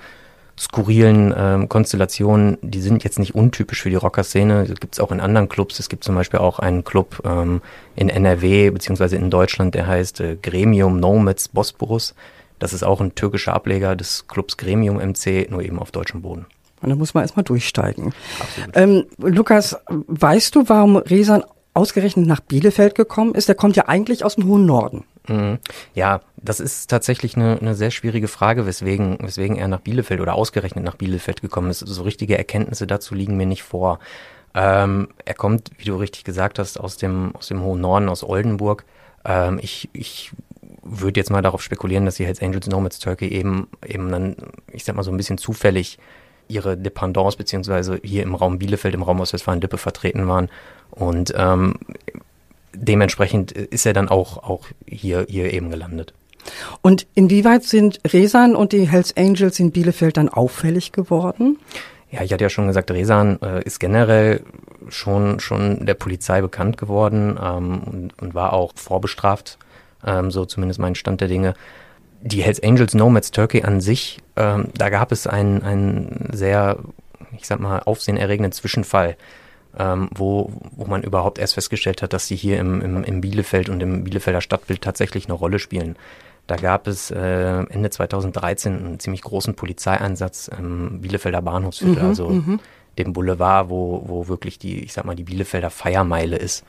skurrilen 0.60 1.34
ähm, 1.36 1.70
Konstellationen, 1.70 2.58
die 2.62 2.82
sind 2.82 3.04
jetzt 3.04 3.20
nicht 3.20 3.36
untypisch 3.36 3.82
für 3.82 3.90
die 3.90 3.96
Rockerszene. 3.96 4.66
Das 4.68 4.80
gibt 4.80 4.94
es 4.94 5.00
auch 5.00 5.12
in 5.12 5.20
anderen 5.20 5.50
Clubs. 5.50 5.80
Es 5.80 5.90
gibt 5.90 6.04
zum 6.04 6.16
Beispiel 6.16 6.40
auch 6.40 6.60
einen 6.60 6.84
Club 6.84 7.22
ähm, 7.26 7.62
in 7.96 8.10
NRW 8.10 8.70
beziehungsweise 8.70 9.16
in 9.16 9.30
Deutschland, 9.30 9.74
der 9.76 9.88
heißt 9.88 10.22
äh, 10.22 10.38
Gremium 10.42 11.00
Nomads 11.00 11.50
Bosporus. 11.50 12.14
Das 12.60 12.72
ist 12.72 12.84
auch 12.84 13.02
ein 13.02 13.16
türkischer 13.16 13.54
Ableger 13.54 13.96
des 13.96 14.28
Clubs 14.28 14.58
Gremium 14.58 14.98
MC, 14.98 15.50
nur 15.50 15.62
eben 15.64 15.80
auf 15.80 15.92
deutschem 15.92 16.22
Boden. 16.22 16.46
Und 16.82 16.90
da 16.90 16.96
muss 16.96 17.14
man 17.14 17.24
erstmal 17.24 17.44
durchsteigen. 17.44 18.14
Ähm, 18.74 19.06
Lukas, 19.18 19.78
weißt 19.88 20.56
du, 20.56 20.68
warum 20.68 20.98
Resan 20.98 21.44
ausgerechnet 21.74 22.28
nach 22.28 22.42
Bielefeld 22.42 22.94
gekommen 22.94 23.36
ist? 23.36 23.48
Der 23.48 23.56
kommt 23.56 23.76
ja 23.76 23.88
eigentlich 23.88 24.24
aus 24.24 24.36
dem 24.36 24.46
hohen 24.46 24.66
Norden. 24.66 25.06
Mhm. 25.28 25.60
Ja, 25.94 26.22
das 26.38 26.60
ist 26.60 26.90
tatsächlich 26.90 27.36
eine, 27.36 27.58
eine 27.60 27.76
sehr 27.76 27.92
schwierige 27.92 28.28
Frage, 28.28 28.66
weswegen, 28.66 29.18
weswegen 29.22 29.56
er 29.56 29.68
nach 29.68 29.80
Bielefeld 29.80 30.20
oder 30.20 30.36
ausgerechnet 30.36 30.84
nach 30.84 30.96
Bielefeld 30.96 31.42
gekommen 31.42 31.70
ist. 31.70 31.80
So 31.80 32.04
richtige 32.04 32.38
Erkenntnisse 32.38 32.88
dazu 32.88 33.16
liegen 33.16 33.38
mir 33.38 33.46
nicht 33.46 33.64
vor. 33.64 34.00
Ähm, 34.54 35.08
er 35.26 35.34
kommt, 35.34 35.72
wie 35.78 35.86
du 35.86 35.96
richtig 35.96 36.24
gesagt 36.24 36.60
hast, 36.60 36.80
aus 36.80 36.98
dem, 36.98 37.36
aus 37.36 37.48
dem 37.48 37.62
hohen 37.62 37.82
Norden, 37.82 38.10
aus 38.10 38.24
Oldenburg. 38.24 38.86
Ähm, 39.26 39.60
ich, 39.62 39.90
ich 39.94 40.32
würde 40.84 41.20
jetzt 41.20 41.32
mal 41.32 41.42
darauf 41.42 41.62
spekulieren, 41.62 42.06
dass 42.06 42.16
die 42.16 42.26
Hells 42.26 42.42
Angels 42.42 42.68
Nomads 42.68 43.00
Turkey 43.00 43.30
eben, 43.30 43.68
eben 43.86 44.12
dann, 44.12 44.36
ich 44.72 44.84
sag 44.84 44.96
mal 44.96 45.04
so 45.04 45.12
ein 45.12 45.18
bisschen 45.18 45.38
zufällig 45.38 45.98
ihre 46.50 46.78
Dependance 46.78 47.38
beziehungsweise 47.38 48.00
hier 48.04 48.24
im 48.24 48.36
Raum 48.36 48.60
Bielefeld, 48.60 48.94
im 48.94 49.04
Raum 49.04 49.22
Ostwestfalen-Lippe 49.22 49.78
vertreten 49.78 50.28
waren 50.28 50.50
und 50.92 51.34
ähm, 51.36 51.76
dementsprechend 52.74 53.52
ist 53.52 53.86
er 53.86 53.94
dann 53.94 54.10
auch, 54.10 54.38
auch 54.38 54.66
hier, 54.86 55.26
hier 55.30 55.54
eben 55.54 55.70
gelandet. 55.70 56.14
Und 56.82 57.08
inwieweit 57.16 57.64
sind 57.64 58.00
Resan 58.06 58.56
und 58.56 58.74
die 58.74 58.88
Hells 58.88 59.16
Angels 59.16 59.60
in 59.60 59.72
Bielefeld 59.72 60.18
dann 60.18 60.30
auffällig 60.30 60.92
geworden? 60.92 61.58
Ja, 62.12 62.22
ich 62.22 62.32
hatte 62.32 62.44
ja 62.44 62.50
schon 62.50 62.68
gesagt, 62.68 62.92
Resan 62.92 63.40
äh, 63.42 63.64
ist 63.64 63.80
generell 63.80 64.44
schon, 64.90 65.40
schon 65.40 65.86
der 65.86 65.96
Polizei 65.96 66.42
bekannt 66.42 66.78
geworden 66.78 67.40
ähm, 67.42 67.82
und, 67.84 68.22
und, 68.22 68.36
war 68.36 68.54
auch 68.54 68.74
vorbestraft, 68.76 69.58
ähm, 70.06 70.30
so 70.30 70.46
zumindest 70.46 70.80
mein 70.80 70.96
Stand 70.96 71.22
der 71.22 71.28
Dinge. 71.28 71.56
Die 72.22 72.44
Hells 72.44 72.62
Angels 72.62 72.94
Nomads 72.94 73.32
Turkey 73.32 73.64
an 73.64 73.82
sich, 73.82 74.20
ähm, 74.36 74.68
da 74.78 74.90
gab 74.90 75.12
es 75.12 75.26
einen, 75.26 75.64
einen 75.64 76.30
sehr, 76.34 76.78
ich 77.36 77.48
sag 77.48 77.60
mal, 77.60 77.80
aufsehenerregenden 77.80 78.52
Zwischenfall, 78.52 79.18
ähm, 79.78 80.10
wo, 80.14 80.52
wo 80.76 80.86
man 80.86 81.04
überhaupt 81.04 81.40
erst 81.40 81.56
festgestellt 81.56 82.02
hat, 82.02 82.14
dass 82.14 82.28
sie 82.28 82.36
hier 82.36 82.60
im, 82.60 82.82
im, 82.82 83.04
im 83.04 83.22
Bielefeld 83.22 83.70
und 83.70 83.82
im 83.82 84.04
Bielefelder 84.04 84.42
Stadtbild 84.42 84.82
tatsächlich 84.82 85.26
eine 85.26 85.34
Rolle 85.34 85.60
spielen. 85.60 85.96
Da 86.48 86.58
gab 86.58 86.88
es 86.88 87.10
äh, 87.10 87.64
Ende 87.70 87.90
2013 87.90 88.78
einen 88.78 89.00
ziemlich 89.00 89.22
großen 89.22 89.56
Polizeieinsatz 89.56 90.50
im 90.50 91.02
Bielefelder 91.02 91.42
Bahnhofsviertel, 91.42 92.04
mhm, 92.04 92.10
also 92.10 92.30
mhm. 92.30 92.60
dem 92.98 93.14
Boulevard, 93.14 93.70
wo, 93.70 94.04
wo 94.06 94.28
wirklich 94.28 94.60
die, 94.60 94.84
ich 94.84 94.94
sag 94.94 95.06
mal, 95.06 95.16
die 95.16 95.24
Bielefelder 95.24 95.70
Feiermeile 95.70 96.36
ist. 96.36 96.66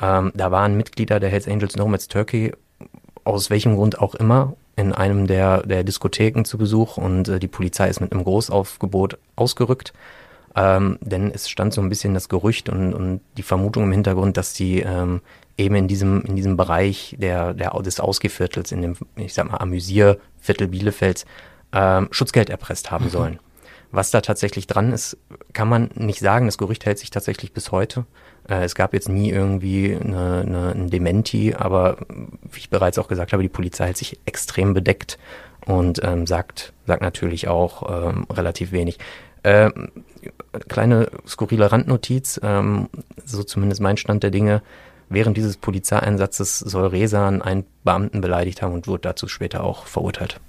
Ähm, 0.00 0.32
da 0.34 0.50
waren 0.50 0.76
Mitglieder 0.76 1.20
der 1.20 1.30
Hells 1.30 1.46
Angels 1.46 1.76
Nomads 1.76 2.08
Turkey, 2.08 2.52
aus 3.22 3.48
welchem 3.48 3.76
Grund 3.76 4.00
auch 4.00 4.14
immer, 4.14 4.54
in 4.76 4.92
einem 4.92 5.26
der, 5.26 5.62
der 5.62 5.84
Diskotheken 5.84 6.44
zu 6.44 6.58
Besuch 6.58 6.96
und 6.96 7.28
äh, 7.28 7.38
die 7.38 7.48
Polizei 7.48 7.88
ist 7.88 8.00
mit 8.00 8.12
einem 8.12 8.24
Großaufgebot 8.24 9.18
ausgerückt. 9.36 9.92
Ähm, 10.56 10.98
denn 11.00 11.30
es 11.30 11.48
stand 11.48 11.72
so 11.72 11.80
ein 11.80 11.88
bisschen 11.88 12.14
das 12.14 12.28
Gerücht 12.28 12.68
und, 12.68 12.92
und 12.92 13.20
die 13.36 13.42
Vermutung 13.42 13.84
im 13.84 13.92
Hintergrund, 13.92 14.36
dass 14.36 14.52
die 14.52 14.80
ähm, 14.80 15.20
eben 15.56 15.74
in 15.76 15.88
diesem, 15.88 16.22
in 16.22 16.36
diesem 16.36 16.56
Bereich 16.56 17.16
der, 17.18 17.54
der, 17.54 17.70
des 17.82 18.00
Ausgeviertels, 18.00 18.72
in 18.72 18.82
dem, 18.82 18.96
ich 19.16 19.34
sag 19.34 19.50
mal, 19.50 19.58
Amüsierviertel 19.58 20.68
Bielefelds, 20.68 21.24
ähm, 21.72 22.08
Schutzgeld 22.10 22.50
erpresst 22.50 22.90
haben 22.90 23.06
mhm. 23.06 23.10
sollen. 23.10 23.38
Was 23.92 24.10
da 24.10 24.20
tatsächlich 24.20 24.66
dran 24.66 24.92
ist, 24.92 25.16
kann 25.52 25.68
man 25.68 25.90
nicht 25.94 26.20
sagen. 26.20 26.46
Das 26.46 26.58
Gerücht 26.58 26.86
hält 26.86 26.98
sich 26.98 27.10
tatsächlich 27.10 27.52
bis 27.52 27.72
heute. 27.72 28.06
Äh, 28.48 28.64
es 28.64 28.74
gab 28.74 28.94
jetzt 28.94 29.08
nie 29.08 29.30
irgendwie 29.30 29.96
eine, 29.96 30.44
eine, 30.46 30.72
ein 30.72 30.90
Dementi, 30.90 31.54
aber 31.54 31.98
wie 32.08 32.58
ich 32.58 32.70
bereits 32.70 32.98
auch 32.98 33.08
gesagt 33.08 33.32
habe, 33.32 33.42
die 33.42 33.48
Polizei 33.48 33.86
hält 33.86 33.96
sich 33.96 34.18
extrem 34.26 34.74
bedeckt 34.74 35.18
und 35.66 36.00
ähm, 36.04 36.26
sagt, 36.26 36.72
sagt 36.86 37.02
natürlich 37.02 37.48
auch 37.48 38.08
ähm, 38.08 38.26
relativ 38.30 38.72
wenig. 38.72 38.98
Ähm, 39.42 39.90
kleine 40.68 41.08
skurrile 41.26 41.70
Randnotiz, 41.70 42.40
ähm, 42.42 42.88
so 43.24 43.42
zumindest 43.42 43.80
mein 43.80 43.96
Stand 43.96 44.22
der 44.22 44.30
Dinge. 44.30 44.62
Während 45.08 45.36
dieses 45.36 45.56
Polizeieinsatzes 45.56 46.60
soll 46.60 46.86
Resan 46.86 47.42
einen 47.42 47.64
Beamten 47.82 48.20
beleidigt 48.20 48.62
haben 48.62 48.74
und 48.74 48.86
wurde 48.86 49.02
dazu 49.02 49.26
später 49.26 49.64
auch 49.64 49.86
verurteilt. 49.86 50.40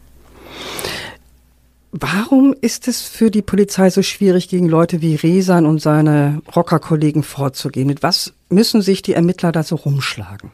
Warum 1.91 2.55
ist 2.62 2.88
es 2.88 3.01
für 3.01 3.31
die 3.31 3.41
Polizei 3.41 3.89
so 3.89 4.01
schwierig, 4.01 4.48
gegen 4.48 4.70
Leute 4.70 5.01
wie 5.01 5.15
Resan 5.15 5.65
und 5.65 5.81
seine 5.81 6.41
Rockerkollegen 6.55 7.22
vorzugehen? 7.24 7.88
Mit 7.88 8.01
was 8.01 8.34
müssen 8.50 8.81
sich 8.81 9.01
die 9.01 9.13
Ermittler 9.13 9.51
da 9.51 9.63
so 9.63 9.75
rumschlagen? 9.75 10.51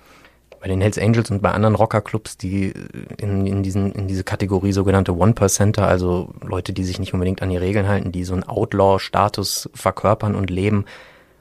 Bei 0.67 0.73
den 0.73 0.81
Hells 0.81 0.97
Angels 0.97 1.31
und 1.31 1.41
bei 1.41 1.51
anderen 1.51 1.75
Rockerclubs, 1.75 2.35
die 2.35 2.73
in, 3.21 3.47
in, 3.47 3.63
diesen, 3.63 3.93
in 3.93 4.09
diese 4.09 4.25
Kategorie 4.25 4.73
sogenannte 4.73 5.15
One-Percenter, 5.15 5.87
also 5.87 6.33
Leute, 6.45 6.73
die 6.73 6.83
sich 6.83 6.99
nicht 6.99 7.13
unbedingt 7.13 7.41
an 7.41 7.49
die 7.49 7.55
Regeln 7.55 7.87
halten, 7.87 8.11
die 8.11 8.25
so 8.25 8.33
einen 8.33 8.43
Outlaw-Status 8.43 9.69
verkörpern 9.73 10.35
und 10.35 10.49
leben, 10.49 10.83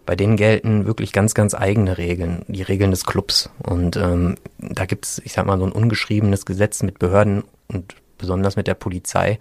bei 0.06 0.14
denen 0.14 0.36
gelten 0.36 0.86
wirklich 0.86 1.12
ganz, 1.12 1.34
ganz 1.34 1.56
eigene 1.56 1.98
Regeln, 1.98 2.44
die 2.46 2.62
Regeln 2.62 2.92
des 2.92 3.04
Clubs. 3.04 3.50
Und 3.64 3.96
ähm, 3.96 4.36
da 4.58 4.86
gibt's, 4.86 5.20
ich 5.24 5.32
sag 5.32 5.44
mal, 5.44 5.58
so 5.58 5.64
ein 5.64 5.72
ungeschriebenes 5.72 6.46
Gesetz 6.46 6.84
mit 6.84 7.00
Behörden 7.00 7.42
und 7.66 7.96
besonders 8.18 8.54
mit 8.54 8.68
der 8.68 8.74
Polizei 8.74 9.40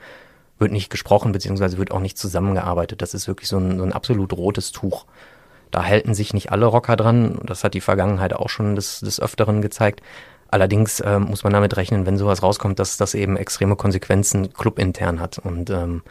wird 0.57 0.71
nicht 0.71 0.89
gesprochen, 0.89 1.31
beziehungsweise 1.31 1.77
wird 1.77 1.91
auch 1.91 1.99
nicht 1.99 2.17
zusammengearbeitet. 2.17 3.03
Das 3.03 3.13
ist 3.13 3.27
wirklich 3.27 3.49
so 3.49 3.59
ein, 3.59 3.77
so 3.77 3.83
ein 3.83 3.93
absolut 3.93 4.33
rotes 4.33 4.71
Tuch. 4.71 5.05
Da 5.71 5.85
halten 5.85 6.13
sich 6.13 6.33
nicht 6.33 6.51
alle 6.51 6.65
Rocker 6.65 6.95
dran. 6.95 7.39
Das 7.45 7.63
hat 7.63 7.73
die 7.73 7.81
Vergangenheit 7.81 8.33
auch 8.33 8.49
schon 8.49 8.75
des, 8.75 8.99
des 8.99 9.19
Öfteren 9.19 9.61
gezeigt. 9.61 10.01
Allerdings 10.49 10.99
äh, 10.99 11.19
muss 11.19 11.43
man 11.43 11.53
damit 11.53 11.75
rechnen, 11.75 12.05
wenn 12.05 12.17
sowas 12.17 12.43
rauskommt, 12.43 12.79
dass 12.79 12.97
das 12.97 13.13
eben 13.13 13.35
extreme 13.35 13.75
Konsequenzen 13.75 14.53
clubintern 14.53 15.19
hat. 15.19 15.39
Und 15.39 15.69
ähm, 15.69 16.01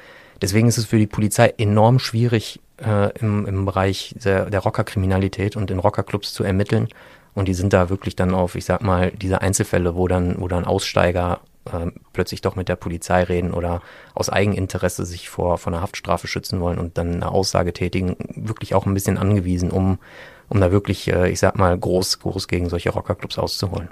deswegen 0.43 0.69
ist 0.69 0.79
es 0.79 0.87
für 0.87 0.99
die 0.99 1.07
Polizei 1.07 1.55
enorm 1.57 1.99
schwierig, 1.99 2.61
äh, 2.85 3.17
im, 3.19 3.47
im 3.47 3.65
Bereich 3.65 4.15
der, 4.23 4.51
der 4.51 4.61
Rockerkriminalität 4.61 5.57
und 5.57 5.71
in 5.71 5.79
Rockerclubs 5.79 6.33
zu 6.33 6.45
ermitteln. 6.45 6.89
Und 7.35 7.49
die 7.49 7.55
sind 7.55 7.73
da 7.73 7.91
wirklich 7.91 8.17
dann 8.17 8.35
auf, 8.35 8.55
ich 8.55 8.65
sag 8.65 8.83
mal, 8.83 9.11
diese 9.11 9.41
Einzelfälle, 9.41 9.95
wo 9.95 10.09
dann, 10.09 10.41
wo 10.41 10.49
dann 10.49 10.65
Aussteiger 10.65 11.41
äh, 11.73 11.91
plötzlich 12.13 12.41
doch 12.41 12.57
mit 12.57 12.69
der 12.69 12.77
Polizei 12.77 13.23
reden 13.23 13.53
oder 13.53 13.83
aus 14.15 14.31
Eigeninteresse 14.31 15.05
sich 15.05 15.29
vor, 15.29 15.59
vor 15.59 15.73
einer 15.73 15.83
Haftstrafe 15.83 16.27
schützen 16.27 16.61
wollen 16.61 16.79
und 16.79 16.99
dann 16.99 17.15
eine 17.15 17.31
Aussage 17.31 17.73
tätigen, 17.73 18.17
wirklich 18.35 18.75
auch 18.75 18.87
ein 18.87 18.95
bisschen 18.95 19.19
angewiesen, 19.19 19.71
um, 19.71 19.99
um 20.49 20.61
da 20.61 20.71
wirklich, 20.73 21.13
äh, 21.13 21.31
ich 21.31 21.41
sag 21.41 21.57
mal, 21.57 21.77
groß, 21.77 22.21
groß 22.21 22.49
gegen 22.49 22.69
solche 22.69 22.91
Rockerclubs 22.91 23.39
auszuholen. 23.39 23.89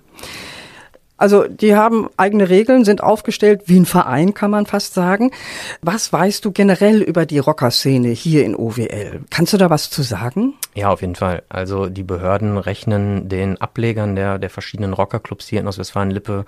Also 1.22 1.46
die 1.46 1.76
haben 1.76 2.08
eigene 2.16 2.48
Regeln, 2.48 2.84
sind 2.84 3.00
aufgestellt 3.00 3.62
wie 3.66 3.78
ein 3.78 3.86
Verein, 3.86 4.34
kann 4.34 4.50
man 4.50 4.66
fast 4.66 4.92
sagen. 4.92 5.30
Was 5.80 6.12
weißt 6.12 6.44
du 6.44 6.50
generell 6.50 7.00
über 7.00 7.26
die 7.26 7.38
Rockerszene 7.38 8.08
hier 8.08 8.44
in 8.44 8.56
OWL? 8.56 9.20
Kannst 9.30 9.52
du 9.52 9.56
da 9.56 9.70
was 9.70 9.88
zu 9.88 10.02
sagen? 10.02 10.54
Ja, 10.74 10.90
auf 10.90 11.00
jeden 11.00 11.14
Fall. 11.14 11.44
Also 11.48 11.86
die 11.86 12.02
Behörden 12.02 12.58
rechnen 12.58 13.28
den 13.28 13.60
Ablegern 13.60 14.16
der, 14.16 14.40
der 14.40 14.50
verschiedenen 14.50 14.94
Rockerclubs 14.94 15.46
hier 15.46 15.60
in 15.60 15.68
Ostwestfalen-Lippe 15.68 16.44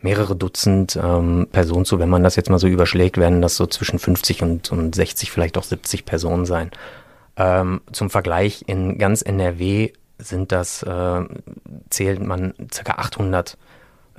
mehrere 0.00 0.36
Dutzend 0.36 0.96
ähm, 1.02 1.48
Personen 1.50 1.84
zu. 1.84 1.98
Wenn 1.98 2.08
man 2.08 2.22
das 2.22 2.36
jetzt 2.36 2.50
mal 2.50 2.58
so 2.58 2.66
überschlägt, 2.66 3.16
werden 3.18 3.42
das 3.42 3.56
so 3.56 3.66
zwischen 3.66 3.98
50 3.98 4.42
und, 4.42 4.72
und 4.72 4.94
60, 4.94 5.30
vielleicht 5.30 5.58
auch 5.58 5.64
70 5.64 6.04
Personen 6.04 6.46
sein. 6.46 6.70
Ähm, 7.36 7.80
zum 7.92 8.10
Vergleich, 8.10 8.64
in 8.66 8.98
ganz 8.98 9.22
NRW 9.22 9.92
sind 10.18 10.52
das, 10.52 10.82
äh, 10.82 11.20
zählt 11.90 12.24
man 12.24 12.54
ca. 12.84 12.92
800 12.92 13.58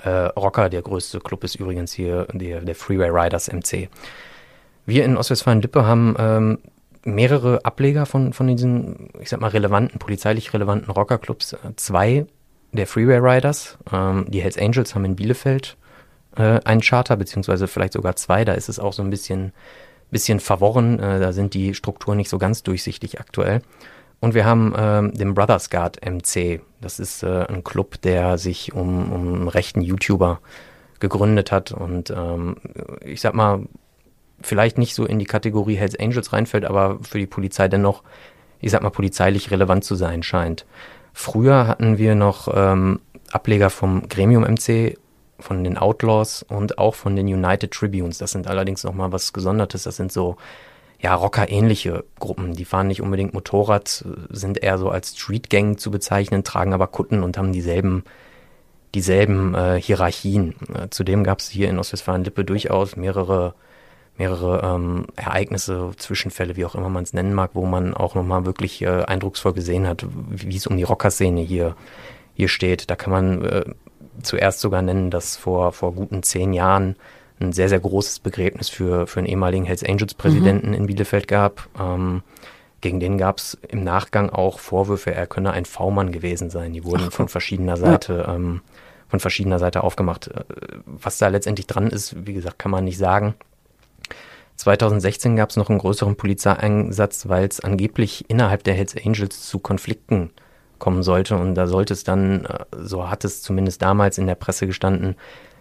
äh, 0.04 0.10
Rocker. 0.10 0.70
Der 0.70 0.82
größte 0.82 1.20
Club 1.20 1.44
ist 1.44 1.56
übrigens 1.56 1.94
hier 1.94 2.28
der, 2.34 2.62
der 2.62 2.76
Freeway 2.76 3.10
Riders 3.10 3.52
MC. 3.52 3.90
Wir 4.86 5.04
in 5.04 5.18
Ostwestfalen-Lippe 5.18 5.86
haben 5.86 6.16
ähm, 6.18 6.60
mehrere 7.04 7.66
Ableger 7.66 8.06
von, 8.06 8.34
von 8.34 8.48
diesen, 8.48 9.10
ich 9.20 9.30
sag 9.30 9.42
mal, 9.42 9.50
relevanten, 9.50 10.00
polizeilich 10.00 10.54
relevanten 10.54 10.92
Rockerclubs. 10.92 11.56
Zwei 11.76 12.26
der 12.72 12.88
Freeway 12.88 13.18
Riders, 13.18 13.78
ähm, 13.92 14.26
die 14.28 14.42
Hells 14.42 14.58
Angels 14.58 14.96
haben 14.96 15.06
in 15.06 15.16
Bielefeld 15.16 15.78
äh, 16.36 16.60
einen 16.64 16.82
Charter, 16.82 17.16
beziehungsweise 17.16 17.68
vielleicht 17.68 17.94
sogar 17.94 18.16
zwei. 18.16 18.46
Da 18.46 18.54
ist 18.54 18.70
es 18.70 18.80
auch 18.80 18.94
so 18.94 19.02
ein 19.02 19.10
bisschen, 19.10 19.54
bisschen 20.12 20.40
verworren. 20.40 21.00
Äh, 21.00 21.20
da 21.20 21.34
sind 21.34 21.54
die 21.54 21.74
Strukturen 21.74 22.18
nicht 22.18 22.30
so 22.30 22.38
ganz 22.38 22.64
durchsichtig 22.64 23.20
aktuell. 23.20 23.62
Und 24.20 24.34
wir 24.34 24.46
haben 24.46 24.74
ähm, 24.78 25.14
den 25.14 25.34
Brothers 25.34 25.70
Guard 25.70 26.00
MC. 26.04 26.62
Das 26.82 27.00
ist 27.00 27.24
äh, 27.24 27.46
ein 27.48 27.64
Club, 27.64 28.02
der 28.02 28.38
sich 28.38 28.74
um, 28.74 29.12
um 29.12 29.48
rechten 29.48 29.82
YouTuber 29.82 30.40
gegründet 31.00 31.52
hat 31.52 31.72
und 31.72 32.10
ähm, 32.10 32.56
ich 33.06 33.22
sag 33.22 33.36
mal, 33.36 33.68
vielleicht 34.42 34.80
nicht 34.80 34.96
so 34.96 35.06
in 35.06 35.20
die 35.20 35.26
Kategorie 35.26 35.76
Hells 35.76 35.98
Angels 36.00 36.34
reinfällt, 36.34 36.66
aber 36.66 36.98
für 37.04 37.20
die 37.20 37.28
Polizei 37.28 37.68
dennoch, 37.68 38.04
ich 38.60 38.72
sag 38.72 38.82
mal, 38.82 38.90
polizeilich 38.90 39.52
relevant 39.52 39.84
zu 39.84 39.94
sein 39.94 40.24
scheint. 40.24 40.66
Früher 41.20 41.66
hatten 41.66 41.98
wir 41.98 42.14
noch 42.14 42.48
ähm, 42.54 43.00
Ableger 43.32 43.72
vom 43.72 44.08
Gremium 44.08 44.44
MC, 44.44 45.00
von 45.40 45.64
den 45.64 45.76
Outlaws 45.76 46.44
und 46.44 46.78
auch 46.78 46.94
von 46.94 47.16
den 47.16 47.26
United 47.26 47.72
Tribunes. 47.72 48.20
Das 48.20 48.30
sind 48.34 48.46
allerdings 48.46 48.84
nochmal 48.84 49.12
was 49.12 49.34
Gesondertes. 49.34 49.82
Das 49.82 49.96
sind 49.96 50.12
so 50.12 50.38
ja, 51.00 51.16
Rocker-ähnliche 51.16 52.04
Gruppen. 52.20 52.54
Die 52.54 52.66
fahren 52.66 52.86
nicht 52.86 53.02
unbedingt 53.02 53.34
Motorrad, 53.34 54.06
sind 54.30 54.62
eher 54.62 54.78
so 54.78 54.92
als 54.92 55.18
Street-Gang 55.18 55.80
zu 55.80 55.90
bezeichnen, 55.90 56.44
tragen 56.44 56.72
aber 56.72 56.86
Kutten 56.86 57.24
und 57.24 57.36
haben 57.36 57.52
dieselben, 57.52 58.04
dieselben 58.94 59.56
äh, 59.56 59.82
Hierarchien. 59.82 60.54
Äh, 60.72 60.90
zudem 60.92 61.24
gab 61.24 61.40
es 61.40 61.50
hier 61.50 61.68
in 61.68 61.80
Ostwestfalen-Lippe 61.80 62.46
durchaus 62.46 62.96
mehrere, 62.96 63.56
mehrere 64.18 64.62
ähm, 64.64 65.06
Ereignisse, 65.16 65.92
Zwischenfälle, 65.98 66.56
wie 66.56 66.66
auch 66.66 66.76
immer 66.76 66.90
man 66.90 67.04
es 67.04 67.14
nennen 67.14 67.34
mag, 67.34 67.52
wo 67.54 67.66
man 67.66 67.94
auch 67.94 68.16
nochmal 68.16 68.46
wirklich 68.46 68.82
äh, 68.82 69.04
eindrucksvoll 69.04 69.54
gesehen 69.54 69.88
hat, 69.88 70.06
wie 70.30 70.56
es 70.56 70.68
um 70.68 70.78
die 70.78 70.84
Rockerszene 70.84 71.42
hier, 71.42 71.76
hier 72.34 72.48
steht. 72.48 72.90
Da 72.90 72.96
kann 72.96 73.12
man 73.12 73.46
äh, 73.46 73.66
zuerst 74.22 74.60
sogar 74.60 74.82
nennen, 74.82 75.12
dass 75.12 75.38
vor, 75.38 75.72
vor 75.72 75.94
guten 75.94 76.24
zehn 76.24 76.54
Jahren 76.54 76.96
ein 77.40 77.54
sehr, 77.54 77.70
sehr 77.70 77.80
großes 77.80 78.20
Begräbnis 78.20 78.70
für, 78.70 79.08
für 79.08 79.20
einen 79.20 79.28
ehemaligen 79.28 79.66
Hells 79.66 79.84
Angels 79.84 80.14
Präsidenten 80.14 80.70
mhm. 80.70 80.74
in 80.74 80.86
Bielefeld 80.88 81.28
gab. 81.28 81.68
Ähm, 81.80 82.24
gegen 82.82 83.00
den 83.00 83.18
gab 83.18 83.38
es 83.38 83.58
im 83.68 83.84
Nachgang 83.84 84.30
auch 84.30 84.60
Vorwürfe, 84.60 85.14
er 85.14 85.28
könne 85.28 85.52
ein 85.52 85.66
V-Mann 85.66 86.12
gewesen 86.12 86.50
sein. 86.50 86.74
Die 86.74 86.84
wurden 86.84 87.06
Ach, 87.08 87.14
von 87.14 87.28
verschiedener 87.28 87.78
Seite, 87.78 88.26
ja. 88.28 88.36
ähm, 88.36 88.62
von 89.08 89.20
verschiedener 89.20 89.60
Seite 89.60 89.84
aufgemacht. 89.84 90.28
Äh, 90.28 90.44
was 90.86 91.18
da 91.18 91.28
letztendlich 91.28 91.68
dran 91.68 91.88
ist, 91.88 92.28
wie 92.28 92.34
gesagt, 92.34 92.60
kann 92.60 92.72
man 92.72 92.84
nicht 92.84 92.98
sagen. 92.98 93.36
2016 94.58 95.36
gab 95.36 95.52
es 95.52 95.56
noch 95.56 95.70
einen 95.70 95.80
größeren 95.80 96.16
Polizeieinsatz, 96.16 97.28
weil 97.30 97.46
es 97.46 97.60
angeblich 97.60 98.26
innerhalb 98.28 98.64
der 98.64 98.74
Hells 98.74 98.96
Angels 98.98 99.48
zu 99.48 99.60
Konflikten 99.60 100.32
kommen 100.80 101.04
sollte. 101.04 101.38
Und 101.38 101.56
da 101.56 101.68
sollte 101.68 101.94
es 101.94 102.04
dann, 102.04 102.46
äh, 102.46 102.66
so 102.78 103.10
hat 103.10 103.24
es 103.24 103.42
zumindest 103.42 103.82
damals 103.82 104.18
in 104.18 104.28
der 104.28 104.36
Presse 104.36 104.68
gestanden, 104.68 105.16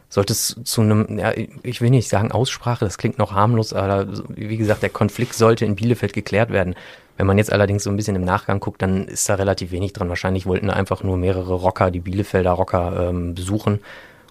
sollte 0.09 0.33
es 0.33 0.57
zu 0.65 0.83
einem, 0.83 1.19
ja, 1.19 1.33
ich 1.63 1.81
will 1.81 1.91
nicht 1.91 2.09
sagen 2.09 2.33
Aussprache, 2.33 2.85
das 2.85 2.97
klingt 2.97 3.19
noch 3.19 3.33
harmlos, 3.33 3.73
aber 3.73 4.07
wie 4.29 4.57
gesagt, 4.57 4.83
der 4.83 4.91
Konflikt 4.91 5.35
sollte 5.35 5.65
in 5.65 5.75
Bielefeld 5.75 6.13
geklärt 6.13 6.51
werden. 6.51 6.75
Wenn 7.17 7.27
man 7.27 7.39
jetzt 7.39 7.53
allerdings 7.53 7.83
so 7.83 7.91
ein 7.91 7.97
bisschen 7.97 8.15
im 8.15 8.25
Nachgang 8.25 8.61
guckt, 8.61 8.83
dann 8.83 9.09
ist 9.09 9.29
da 9.29 9.35
relativ 9.35 9.73
wenig 9.73 9.95
dran. 9.95 10.09
Wahrscheinlich 10.09 10.47
wollten 10.47 10.71
einfach 10.71 11.03
nur 11.03 11.17
mehrere 11.17 11.55
Rocker, 11.55 11.91
die 11.91 12.01
Bielefelder 12.01 12.53
Rocker 12.53 13.09
ähm, 13.09 13.35
besuchen 13.35 13.81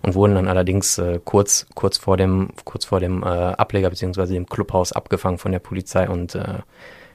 und 0.06 0.14
wurden 0.14 0.36
dann 0.36 0.48
allerdings 0.48 1.00
äh, 1.00 1.20
kurz, 1.24 1.66
kurz 1.74 1.98
vor 1.98 2.16
dem, 2.16 2.50
kurz 2.64 2.86
vor 2.86 3.00
dem 3.00 3.24
äh, 3.24 3.26
Ableger 3.26 3.90
beziehungsweise 3.90 4.34
dem 4.34 4.46
Clubhaus 4.46 4.92
abgefangen 4.92 5.40
von 5.40 5.52
der 5.52 5.60
Polizei 5.60 6.08
und 6.08 6.36
äh, 6.36 6.60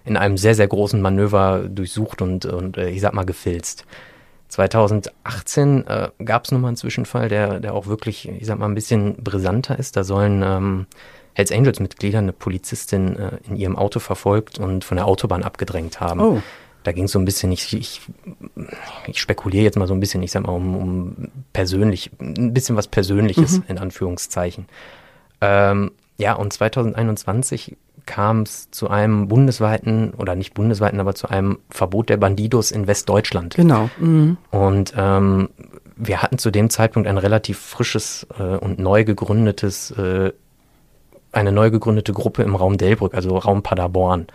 in 0.04 0.16
einem 0.16 0.36
sehr, 0.36 0.56
sehr 0.56 0.66
großen 0.66 1.00
Manöver 1.00 1.68
durchsucht 1.68 2.20
und, 2.20 2.46
und 2.46 2.76
äh, 2.76 2.90
ich 2.90 3.00
sag 3.00 3.14
mal 3.14 3.24
gefilzt. 3.24 3.86
2018 4.48 5.86
äh, 5.86 6.08
gab 6.24 6.44
es 6.44 6.50
nochmal 6.50 6.70
einen 6.70 6.76
Zwischenfall, 6.76 7.28
der, 7.28 7.60
der 7.60 7.74
auch 7.74 7.86
wirklich, 7.86 8.28
ich 8.28 8.46
sag 8.46 8.58
mal, 8.58 8.66
ein 8.66 8.74
bisschen 8.74 9.22
brisanter 9.22 9.78
ist. 9.78 9.96
Da 9.96 10.02
sollen 10.02 10.42
ähm, 10.44 10.86
Hells 11.34 11.52
Angels-Mitglieder 11.52 12.18
eine 12.18 12.32
Polizistin 12.32 13.16
äh, 13.16 13.30
in 13.48 13.54
ihrem 13.54 13.76
Auto 13.76 14.00
verfolgt 14.00 14.58
und 14.58 14.84
von 14.84 14.96
der 14.96 15.06
Autobahn 15.06 15.44
abgedrängt 15.44 16.00
haben. 16.00 16.20
Oh. 16.20 16.42
Da 16.82 16.92
ging 16.92 17.04
es 17.04 17.12
so 17.12 17.18
ein 17.18 17.24
bisschen, 17.24 17.52
ich, 17.52 17.74
ich, 17.74 18.00
ich 19.06 19.20
spekuliere 19.20 19.64
jetzt 19.64 19.76
mal 19.76 19.86
so 19.86 19.94
ein 19.94 20.00
bisschen, 20.00 20.22
ich 20.22 20.30
sag 20.30 20.46
mal, 20.46 20.52
um, 20.52 20.76
um 20.76 21.28
persönlich, 21.52 22.10
ein 22.20 22.54
bisschen 22.54 22.76
was 22.76 22.88
Persönliches 22.88 23.58
mhm. 23.58 23.64
in 23.68 23.78
Anführungszeichen. 23.78 24.66
Ähm, 25.40 25.92
ja, 26.16 26.34
und 26.34 26.52
2021 26.52 27.76
kam 28.06 28.42
es 28.42 28.70
zu 28.70 28.88
einem 28.88 29.28
bundesweiten, 29.28 30.12
oder 30.14 30.34
nicht 30.34 30.54
bundesweiten, 30.54 31.00
aber 31.00 31.14
zu 31.14 31.28
einem 31.28 31.58
Verbot 31.70 32.08
der 32.08 32.16
Bandidos 32.16 32.70
in 32.70 32.86
Westdeutschland. 32.86 33.54
Genau. 33.54 33.88
Mhm. 33.98 34.36
Und 34.50 34.94
ähm, 34.96 35.48
wir 35.96 36.22
hatten 36.22 36.38
zu 36.38 36.50
dem 36.50 36.70
Zeitpunkt 36.70 37.08
ein 37.08 37.18
relativ 37.18 37.58
frisches 37.58 38.26
äh, 38.38 38.56
und 38.56 38.78
neu 38.78 39.04
gegründetes, 39.04 39.92
äh, 39.92 40.32
eine 41.32 41.52
neu 41.52 41.70
gegründete 41.70 42.12
Gruppe 42.12 42.42
im 42.42 42.56
Raum 42.56 42.78
Delbrück, 42.78 43.14
also 43.14 43.36
Raum 43.36 43.62
Paderborn. 43.62 44.26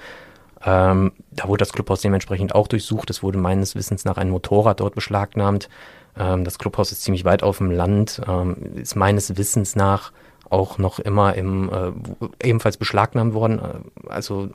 Ähm, 0.64 1.12
da 1.32 1.48
wurde 1.48 1.62
das 1.62 1.74
Clubhaus 1.74 2.02
dementsprechend 2.02 2.56
auch 2.56 2.68
durchsucht. 2.68 3.10
Es 3.10 3.24
wurde 3.24 3.38
meines 3.38 3.76
Wissens 3.76 4.06
nach 4.06 4.18
ein 4.18 4.30
Motorrad 4.30 4.80
dort 4.80 4.96
beschlagnahmt. 4.96 5.70
Ähm, 6.18 6.44
das 6.44 6.60
Clubhaus 6.60 6.92
ist 6.92 7.04
ziemlich 7.04 7.26
weit 7.26 7.44
auf 7.44 7.58
dem 7.58 7.72
Land, 7.72 8.22
ähm, 8.28 8.58
ist 8.76 8.96
meines 8.96 9.38
Wissens 9.38 9.76
nach 9.76 10.12
auch 10.50 10.78
noch 10.78 11.00
immer 11.00 11.36
im, 11.36 11.70
äh, 11.70 12.48
ebenfalls 12.48 12.78
beschlagnahmt 12.78 13.34
worden. 13.34 13.60
Äh, 13.60 14.10
also 14.10 14.50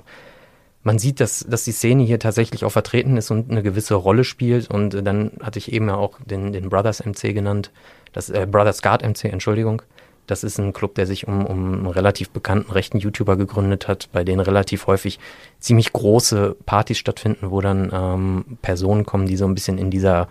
man 0.82 0.98
sieht, 0.98 1.20
dass, 1.20 1.40
dass 1.46 1.64
die 1.64 1.72
Szene 1.72 2.04
hier 2.04 2.18
tatsächlich 2.18 2.64
auch 2.64 2.72
vertreten 2.72 3.16
ist 3.16 3.30
und 3.30 3.50
eine 3.50 3.62
gewisse 3.62 3.94
Rolle 3.94 4.24
spielt. 4.24 4.70
Und 4.70 4.94
äh, 4.94 5.02
dann 5.02 5.32
hatte 5.42 5.58
ich 5.58 5.72
eben 5.72 5.88
ja 5.88 5.96
auch 5.96 6.18
den, 6.24 6.52
den 6.52 6.70
Brothers 6.70 7.04
MC 7.04 7.34
genannt, 7.34 7.70
das 8.12 8.30
äh, 8.30 8.46
Brothers 8.50 8.82
Guard 8.82 9.02
MC, 9.02 9.24
Entschuldigung. 9.24 9.82
Das 10.30 10.44
ist 10.44 10.58
ein 10.58 10.72
Club, 10.72 10.94
der 10.94 11.06
sich 11.06 11.26
um, 11.26 11.44
um 11.44 11.72
einen 11.74 11.86
relativ 11.86 12.30
bekannten 12.30 12.70
rechten 12.70 12.98
YouTuber 12.98 13.36
gegründet 13.36 13.88
hat, 13.88 14.08
bei 14.12 14.22
denen 14.22 14.40
relativ 14.40 14.86
häufig 14.86 15.18
ziemlich 15.58 15.92
große 15.92 16.56
Partys 16.66 16.98
stattfinden, 16.98 17.50
wo 17.50 17.60
dann 17.60 17.90
ähm, 17.92 18.58
Personen 18.62 19.04
kommen, 19.04 19.26
die 19.26 19.36
so 19.36 19.46
ein 19.46 19.54
bisschen 19.54 19.78
in 19.78 19.90
dieser 19.90 20.28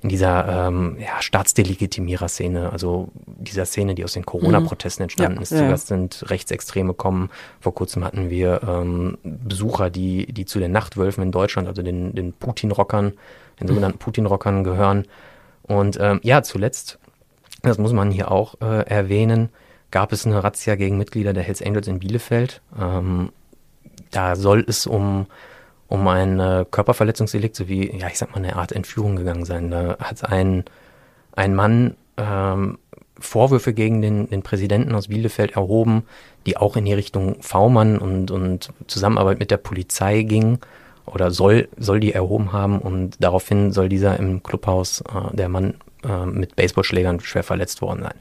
in 0.00 0.10
dieser 0.10 0.68
ähm, 0.68 0.96
ja, 1.00 1.20
Staatsdelegitimierer-Szene, 1.20 2.70
also 2.70 3.08
dieser 3.26 3.66
Szene, 3.66 3.96
die 3.96 4.04
aus 4.04 4.12
den 4.12 4.24
Corona-Protesten 4.24 5.02
entstanden 5.02 5.38
ja, 5.38 5.42
ist. 5.42 5.50
Ja. 5.50 5.58
Zuerst 5.58 5.88
sind 5.88 6.24
Rechtsextreme 6.30 6.94
kommen. 6.94 7.30
Vor 7.58 7.74
kurzem 7.74 8.04
hatten 8.04 8.30
wir 8.30 8.60
ähm, 8.62 9.18
Besucher, 9.24 9.90
die, 9.90 10.32
die 10.32 10.44
zu 10.44 10.60
den 10.60 10.70
Nachtwölfen 10.70 11.24
in 11.24 11.32
Deutschland, 11.32 11.66
also 11.66 11.82
den, 11.82 12.14
den 12.14 12.32
Putin-Rockern, 12.32 13.14
den 13.60 13.66
sogenannten 13.66 13.98
Putin-Rockern 13.98 14.62
gehören. 14.62 15.04
Und 15.62 15.98
ähm, 16.00 16.20
ja, 16.22 16.44
zuletzt, 16.44 17.00
das 17.68 17.78
muss 17.78 17.92
man 17.92 18.10
hier 18.10 18.30
auch 18.30 18.56
äh, 18.60 18.86
erwähnen, 18.86 19.50
gab 19.90 20.12
es 20.12 20.26
eine 20.26 20.42
Razzia 20.42 20.74
gegen 20.76 20.98
Mitglieder 20.98 21.32
der 21.32 21.42
Hells 21.42 21.62
Angels 21.62 21.88
in 21.88 21.98
Bielefeld. 21.98 22.60
Ähm, 22.78 23.30
da 24.10 24.36
soll 24.36 24.64
es 24.66 24.86
um 24.86 25.26
um 25.88 26.06
ein 26.06 26.38
äh, 26.38 26.66
Körperverletzungsdelikt 26.70 27.56
sowie, 27.56 27.90
ja, 27.98 28.08
ich 28.08 28.18
sag 28.18 28.30
mal, 28.30 28.36
eine 28.36 28.56
Art 28.56 28.72
Entführung 28.72 29.16
gegangen 29.16 29.44
sein. 29.44 29.70
Da 29.70 29.96
hat 29.98 30.30
ein, 30.30 30.64
ein 31.34 31.54
Mann 31.54 31.96
ähm, 32.18 32.78
Vorwürfe 33.18 33.72
gegen 33.72 34.02
den, 34.02 34.28
den 34.28 34.42
Präsidenten 34.42 34.94
aus 34.94 35.08
Bielefeld 35.08 35.52
erhoben, 35.52 36.04
die 36.46 36.56
auch 36.56 36.76
in 36.76 36.84
die 36.84 36.92
Richtung 36.92 37.42
V-Mann 37.42 37.98
und, 37.98 38.30
und 38.30 38.70
Zusammenarbeit 38.86 39.38
mit 39.38 39.50
der 39.50 39.56
Polizei 39.56 40.22
ging 40.22 40.58
oder 41.06 41.30
soll, 41.30 41.68
soll 41.78 42.00
die 42.00 42.12
erhoben 42.12 42.52
haben 42.52 42.78
und 42.80 43.16
daraufhin 43.18 43.72
soll 43.72 43.88
dieser 43.88 44.18
im 44.18 44.42
Clubhaus, 44.42 45.00
äh, 45.00 45.34
der 45.34 45.48
Mann, 45.48 45.74
äh, 46.04 46.26
mit 46.26 46.56
Baseballschlägern 46.56 47.20
schwer 47.20 47.42
verletzt 47.42 47.82
worden 47.82 48.02
sein. 48.02 48.14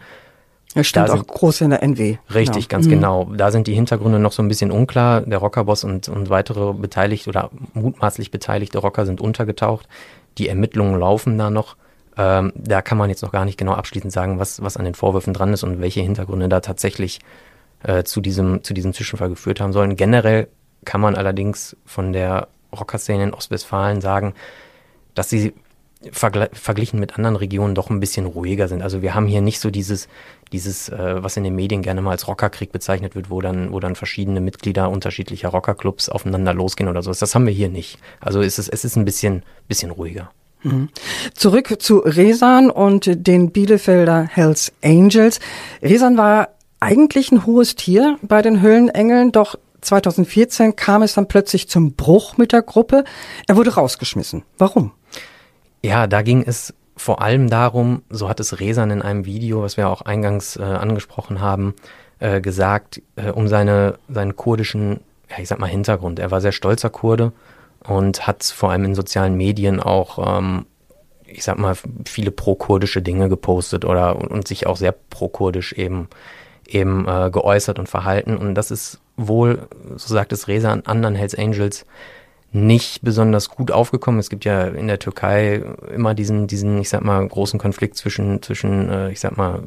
Ja, 0.75 0.83
stimmt, 0.83 1.09
da 1.09 1.13
auch 1.13 1.25
groß 1.25 1.61
in 1.61 1.69
der 1.71 1.81
NW. 1.81 2.17
Richtig, 2.33 2.67
genau. 2.67 2.77
ganz 2.77 2.85
mhm. 2.85 2.89
genau. 2.91 3.31
Da 3.35 3.51
sind 3.51 3.67
die 3.67 3.73
Hintergründe 3.73 4.19
noch 4.19 4.31
so 4.31 4.43
ein 4.43 4.47
bisschen 4.47 4.71
unklar. 4.71 5.21
Der 5.21 5.39
Rockerboss 5.39 5.83
und, 5.83 6.09
und 6.09 6.29
weitere 6.29 6.73
beteiligte 6.73 7.29
oder 7.29 7.49
mutmaßlich 7.73 8.31
beteiligte 8.31 8.77
Rocker 8.77 9.05
sind 9.05 9.21
untergetaucht. 9.21 9.87
Die 10.37 10.49
Ermittlungen 10.49 10.99
laufen 10.99 11.37
da 11.37 11.49
noch. 11.49 11.77
Ähm, 12.17 12.51
da 12.55 12.81
kann 12.81 12.97
man 12.97 13.09
jetzt 13.09 13.21
noch 13.21 13.31
gar 13.31 13.45
nicht 13.45 13.57
genau 13.57 13.73
abschließend 13.73 14.11
sagen, 14.11 14.39
was, 14.39 14.61
was 14.61 14.77
an 14.77 14.85
den 14.85 14.95
Vorwürfen 14.95 15.33
dran 15.33 15.53
ist 15.53 15.63
und 15.63 15.81
welche 15.81 16.01
Hintergründe 16.01 16.49
da 16.49 16.59
tatsächlich 16.59 17.19
äh, 17.83 18.03
zu, 18.03 18.21
diesem, 18.21 18.63
zu 18.63 18.73
diesem 18.73 18.93
Zwischenfall 18.93 19.29
geführt 19.29 19.61
haben 19.61 19.73
sollen. 19.73 19.95
Generell 19.95 20.47
kann 20.83 21.01
man 21.01 21.15
allerdings 21.15 21.75
von 21.85 22.13
der 22.13 22.49
Rockerszene 22.77 23.23
in 23.23 23.33
Ostwestfalen 23.33 24.01
sagen, 24.01 24.33
dass 25.13 25.29
sie 25.29 25.53
verglichen 26.11 26.99
mit 26.99 27.15
anderen 27.15 27.35
Regionen 27.35 27.73
doch 27.73 27.89
ein 27.89 27.99
bisschen 27.99 28.25
ruhiger 28.25 28.67
sind. 28.67 28.81
Also 28.81 29.01
wir 29.01 29.15
haben 29.15 29.27
hier 29.27 29.41
nicht 29.41 29.59
so 29.59 29.71
dieses, 29.71 30.07
dieses, 30.51 30.89
äh, 30.89 31.23
was 31.23 31.37
in 31.37 31.43
den 31.43 31.55
Medien 31.55 31.81
gerne 31.81 32.01
mal 32.01 32.11
als 32.11 32.27
Rockerkrieg 32.27 32.71
bezeichnet 32.71 33.15
wird, 33.15 33.29
wo 33.29 33.41
dann, 33.41 33.71
wo 33.71 33.79
dann 33.79 33.95
verschiedene 33.95 34.39
Mitglieder 34.39 34.89
unterschiedlicher 34.89 35.49
Rockerclubs 35.49 36.09
aufeinander 36.09 36.53
losgehen 36.53 36.89
oder 36.89 37.01
so. 37.01 37.11
Das 37.11 37.33
haben 37.33 37.45
wir 37.45 37.53
hier 37.53 37.69
nicht. 37.69 37.97
Also 38.19 38.41
es 38.41 38.59
ist, 38.59 38.69
es 38.69 38.85
ist 38.85 38.95
ein 38.95 39.05
bisschen, 39.05 39.43
bisschen 39.67 39.91
ruhiger. 39.91 40.31
Mhm. 40.63 40.89
Zurück 41.33 41.81
zu 41.81 41.99
Resan 41.99 42.69
und 42.69 43.09
den 43.27 43.51
Bielefelder 43.51 44.27
Hells 44.31 44.71
Angels. 44.83 45.39
Resan 45.81 46.17
war 46.17 46.49
eigentlich 46.79 47.31
ein 47.31 47.45
hohes 47.45 47.75
Tier 47.75 48.17
bei 48.21 48.41
den 48.41 48.61
Höllenengeln, 48.61 49.31
doch 49.31 49.55
2014 49.81 50.75
kam 50.75 51.01
es 51.01 51.13
dann 51.13 51.27
plötzlich 51.27 51.69
zum 51.69 51.93
Bruch 51.93 52.37
mit 52.37 52.51
der 52.51 52.61
Gruppe. 52.61 53.03
Er 53.47 53.55
wurde 53.55 53.75
rausgeschmissen. 53.75 54.43
Warum? 54.57 54.91
Ja, 55.87 56.05
da 56.05 56.21
ging 56.21 56.43
es 56.45 56.73
vor 56.97 57.21
allem 57.21 57.49
darum, 57.49 58.01
so 58.09 58.27
hat 58.27 58.41
es 58.41 58.59
Resan 58.59 58.91
in 58.91 59.01
einem 59.01 59.23
Video, 59.23 59.61
was 59.61 59.77
wir 59.77 59.87
auch 59.87 60.01
eingangs 60.01 60.57
äh, 60.57 60.61
angesprochen 60.61 61.39
haben, 61.39 61.75
äh, 62.19 62.41
gesagt, 62.41 63.01
äh, 63.15 63.31
um 63.31 63.47
seine, 63.47 63.97
seinen 64.09 64.35
kurdischen, 64.35 64.99
ja, 65.29 65.37
ich 65.39 65.47
sag 65.47 65.59
mal, 65.59 65.67
Hintergrund. 65.67 66.19
Er 66.19 66.29
war 66.29 66.41
sehr 66.41 66.51
stolzer 66.51 66.89
Kurde 66.89 67.31
und 67.87 68.27
hat 68.27 68.43
vor 68.43 68.69
allem 68.71 68.83
in 68.83 68.95
sozialen 68.95 69.35
Medien 69.35 69.79
auch, 69.79 70.39
ähm, 70.39 70.65
ich 71.25 71.45
sag 71.45 71.57
mal, 71.57 71.77
viele 72.03 72.31
pro-kurdische 72.31 73.01
Dinge 73.01 73.29
gepostet 73.29 73.85
oder 73.85 74.17
und 74.17 74.45
sich 74.45 74.67
auch 74.67 74.75
sehr 74.75 74.91
pro-kurdisch 74.91 75.71
eben, 75.71 76.09
eben 76.67 77.07
äh, 77.07 77.29
geäußert 77.31 77.79
und 77.79 77.87
verhalten. 77.87 78.35
Und 78.35 78.55
das 78.55 78.71
ist 78.71 78.99
wohl, 79.15 79.69
so 79.95 80.13
sagt 80.13 80.33
es 80.33 80.49
Reza, 80.49 80.69
an 80.69 80.83
anderen 80.85 81.15
Hells 81.15 81.33
Angels 81.33 81.85
nicht 82.51 83.01
besonders 83.01 83.49
gut 83.49 83.71
aufgekommen. 83.71 84.19
Es 84.19 84.29
gibt 84.29 84.45
ja 84.45 84.65
in 84.65 84.87
der 84.87 84.99
Türkei 84.99 85.63
immer 85.93 86.13
diesen, 86.13 86.47
diesen, 86.47 86.79
ich 86.79 86.89
sag 86.89 87.03
mal, 87.03 87.25
großen 87.27 87.59
Konflikt 87.59 87.97
zwischen, 87.97 88.41
zwischen, 88.41 88.89
äh, 88.89 89.11
ich 89.11 89.19
sag 89.19 89.37
mal, 89.37 89.63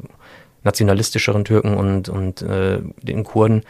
nationalistischeren 0.63 1.45
Türken 1.45 1.75
und, 1.75 2.09
und 2.09 2.41
äh, 2.41 2.81
den 3.01 3.23
Kurden. 3.23 3.63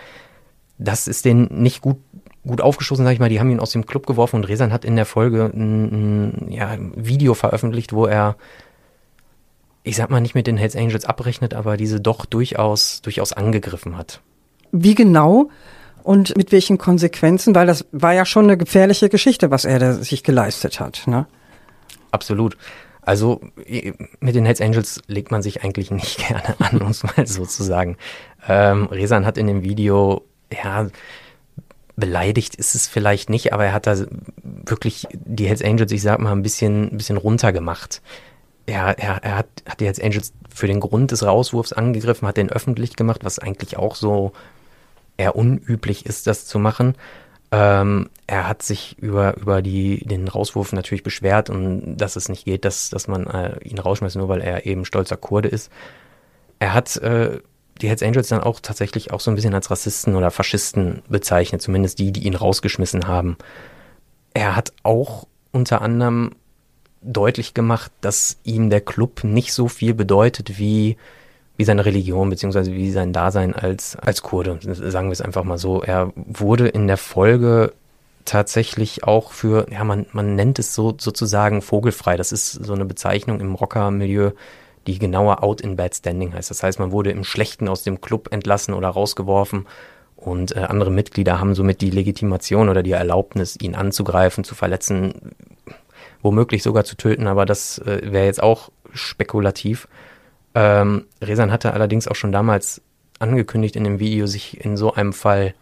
Das 0.77 1.07
ist 1.07 1.25
denen 1.25 1.61
nicht 1.61 1.81
gut, 1.81 1.97
gut 2.45 2.61
aufgestoßen, 2.61 3.05
sag 3.05 3.13
ich 3.13 3.19
mal. 3.19 3.29
Die 3.29 3.39
haben 3.39 3.51
ihn 3.51 3.59
aus 3.59 3.71
dem 3.71 3.85
Club 3.85 4.07
geworfen 4.07 4.37
und 4.37 4.45
Resan 4.45 4.73
hat 4.73 4.85
in 4.85 4.95
der 4.95 5.05
Folge 5.05 5.51
ein, 5.53 5.83
ein, 6.45 6.51
ja, 6.51 6.69
ein 6.69 6.93
Video 6.95 7.33
veröffentlicht, 7.33 7.93
wo 7.93 8.05
er, 8.05 8.35
ich 9.83 9.95
sag 9.95 10.09
mal, 10.09 10.21
nicht 10.21 10.35
mit 10.35 10.47
den 10.47 10.57
Hells 10.57 10.75
Angels 10.75 11.05
abrechnet, 11.05 11.53
aber 11.53 11.77
diese 11.77 12.01
doch 12.01 12.25
durchaus, 12.25 13.01
durchaus 13.01 13.33
angegriffen 13.33 13.97
hat. 13.97 14.21
Wie 14.71 14.95
genau 14.95 15.49
und 16.03 16.35
mit 16.37 16.51
welchen 16.51 16.77
Konsequenzen, 16.77 17.55
weil 17.55 17.67
das 17.67 17.85
war 17.91 18.13
ja 18.13 18.25
schon 18.25 18.45
eine 18.45 18.57
gefährliche 18.57 19.09
Geschichte, 19.09 19.51
was 19.51 19.65
er 19.65 19.79
da 19.79 19.93
sich 19.93 20.23
geleistet 20.23 20.79
hat. 20.79 21.03
Ne? 21.07 21.25
Absolut. 22.11 22.57
Also 23.01 23.41
mit 24.19 24.35
den 24.35 24.45
Hells 24.45 24.61
Angels 24.61 25.01
legt 25.07 25.31
man 25.31 25.41
sich 25.41 25.63
eigentlich 25.63 25.91
nicht 25.91 26.17
gerne 26.17 26.55
an, 26.59 26.81
um 26.81 26.91
es 26.91 27.03
mal 27.03 27.25
so 27.25 27.45
zu 27.45 27.63
sagen. 27.63 27.97
Ähm, 28.47 28.85
Resan 28.87 29.25
hat 29.25 29.37
in 29.37 29.47
dem 29.47 29.63
Video, 29.63 30.23
ja, 30.51 30.87
beleidigt 31.95 32.55
ist 32.55 32.75
es 32.75 32.87
vielleicht 32.87 33.29
nicht, 33.29 33.53
aber 33.53 33.65
er 33.65 33.73
hat 33.73 33.87
da 33.87 33.95
wirklich 34.43 35.07
die 35.11 35.47
Hells 35.47 35.63
Angels, 35.63 35.91
ich 35.91 36.01
sag 36.01 36.19
mal, 36.19 36.31
ein 36.31 36.41
bisschen, 36.41 36.93
ein 36.93 36.97
bisschen 36.97 37.17
runtergemacht. 37.17 38.01
Er, 38.65 38.97
er, 38.97 39.23
er 39.23 39.35
hat, 39.37 39.47
hat 39.67 39.79
die 39.79 39.85
Hells 39.85 39.99
Angels 39.99 40.33
für 40.53 40.67
den 40.67 40.79
Grund 40.79 41.11
des 41.11 41.23
Rauswurfs 41.23 41.73
angegriffen, 41.73 42.27
hat 42.27 42.37
den 42.37 42.49
öffentlich 42.49 42.95
gemacht, 42.95 43.23
was 43.23 43.39
eigentlich 43.39 43.77
auch 43.77 43.95
so 43.95 44.31
eher 45.17 45.35
unüblich 45.35 46.05
ist, 46.05 46.27
das 46.27 46.45
zu 46.45 46.59
machen. 46.59 46.95
Ähm, 47.51 48.09
er 48.27 48.47
hat 48.47 48.63
sich 48.63 48.97
über, 48.99 49.35
über 49.37 49.61
die, 49.61 50.05
den 50.05 50.27
Rauswurf 50.27 50.71
natürlich 50.71 51.03
beschwert 51.03 51.49
und 51.49 51.97
dass 51.97 52.15
es 52.15 52.29
nicht 52.29 52.45
geht, 52.45 52.63
dass, 52.63 52.89
dass 52.89 53.07
man 53.07 53.27
äh, 53.27 53.59
ihn 53.63 53.77
rausschmeißt, 53.77 54.15
nur 54.15 54.29
weil 54.29 54.41
er 54.41 54.65
eben 54.65 54.85
stolzer 54.85 55.17
Kurde 55.17 55.49
ist. 55.49 55.69
er 56.59 56.73
hat 56.73 56.95
äh, 56.97 57.39
die 57.81 57.89
Hells 57.89 58.03
Angels 58.03 58.29
dann 58.29 58.41
auch 58.41 58.59
tatsächlich 58.59 59.11
auch 59.11 59.19
so 59.19 59.31
ein 59.31 59.35
bisschen 59.35 59.53
als 59.55 59.71
Rassisten 59.71 60.15
oder 60.15 60.31
Faschisten 60.31 61.01
bezeichnet, 61.09 61.61
zumindest 61.61 61.99
die, 61.99 62.11
die 62.11 62.25
ihn 62.25 62.35
rausgeschmissen 62.35 63.07
haben. 63.07 63.37
Er 64.33 64.55
hat 64.55 64.71
auch 64.83 65.27
unter 65.51 65.81
anderem 65.81 66.35
deutlich 67.01 67.53
gemacht, 67.53 67.91
dass 68.01 68.37
ihm 68.43 68.69
der 68.69 68.81
Club 68.81 69.23
nicht 69.23 69.53
so 69.53 69.67
viel 69.67 69.93
bedeutet 69.93 70.59
wie, 70.59 70.97
wie 71.57 71.63
seine 71.63 71.85
Religion, 71.85 72.29
beziehungsweise 72.29 72.73
wie 72.73 72.91
sein 72.91 73.13
Dasein 73.13 73.53
als, 73.53 73.95
als 73.95 74.21
Kurde. 74.21 74.59
Sagen 74.61 75.09
wir 75.09 75.13
es 75.13 75.21
einfach 75.21 75.43
mal 75.43 75.57
so. 75.57 75.81
Er 75.81 76.11
wurde 76.15 76.67
in 76.67 76.87
der 76.87 76.97
Folge 76.97 77.73
tatsächlich 78.25 79.03
auch 79.03 79.31
für, 79.31 79.67
ja, 79.71 79.83
man, 79.83 80.05
man 80.11 80.35
nennt 80.35 80.59
es 80.59 80.75
so 80.75 80.95
sozusagen 80.97 81.61
vogelfrei. 81.61 82.17
Das 82.17 82.31
ist 82.31 82.51
so 82.51 82.73
eine 82.73 82.85
Bezeichnung 82.85 83.39
im 83.39 83.55
Rocker-Milieu, 83.55 84.31
die 84.87 84.99
genauer 84.99 85.43
out 85.43 85.61
in 85.61 85.75
bad 85.75 85.95
standing 85.95 86.33
heißt. 86.33 86.49
Das 86.49 86.63
heißt, 86.63 86.79
man 86.79 86.91
wurde 86.91 87.11
im 87.11 87.23
Schlechten 87.23 87.67
aus 87.67 87.83
dem 87.83 88.01
Club 88.01 88.29
entlassen 88.31 88.73
oder 88.73 88.89
rausgeworfen 88.89 89.65
und 90.21 90.55
äh, 90.55 90.59
andere 90.59 90.91
Mitglieder 90.91 91.39
haben 91.39 91.55
somit 91.55 91.81
die 91.81 91.89
Legitimation 91.89 92.69
oder 92.69 92.83
die 92.83 92.91
Erlaubnis, 92.91 93.57
ihn 93.59 93.73
anzugreifen, 93.73 94.43
zu 94.43 94.53
verletzen, 94.53 95.33
womöglich 96.21 96.61
sogar 96.61 96.83
zu 96.83 96.95
töten, 96.95 97.25
aber 97.25 97.45
das 97.45 97.79
äh, 97.79 98.01
wäre 98.03 98.25
jetzt 98.25 98.41
auch 98.41 98.69
spekulativ. 98.93 99.87
Ähm, 100.53 101.05
Resan 101.21 101.51
hatte 101.51 101.73
allerdings 101.73 102.07
auch 102.07 102.15
schon 102.15 102.31
damals 102.31 102.81
angekündigt 103.19 103.75
in 103.75 103.83
dem 103.83 103.99
Video, 103.99 104.25
sich 104.27 104.63
in 104.63 104.77
so 104.77 104.93
einem 104.93 105.13
Fall 105.13 105.53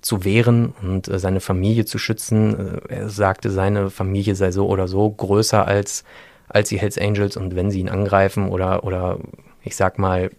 zu 0.00 0.24
wehren 0.24 0.72
und 0.82 1.08
äh, 1.08 1.18
seine 1.18 1.40
Familie 1.40 1.84
zu 1.84 1.98
schützen. 1.98 2.80
Äh, 2.88 2.94
er 2.94 3.08
sagte, 3.08 3.50
seine 3.50 3.90
Familie 3.90 4.34
sei 4.34 4.52
so 4.52 4.68
oder 4.68 4.88
so 4.88 5.10
größer 5.10 5.66
als, 5.66 6.04
als 6.48 6.68
die 6.68 6.78
Hells 6.78 6.98
Angels 6.98 7.36
und 7.36 7.56
wenn 7.56 7.70
sie 7.70 7.80
ihn 7.80 7.88
angreifen 7.88 8.48
oder, 8.48 8.84
oder 8.84 9.18
ich 9.62 9.76
sag 9.76 9.98
mal, 9.98 10.30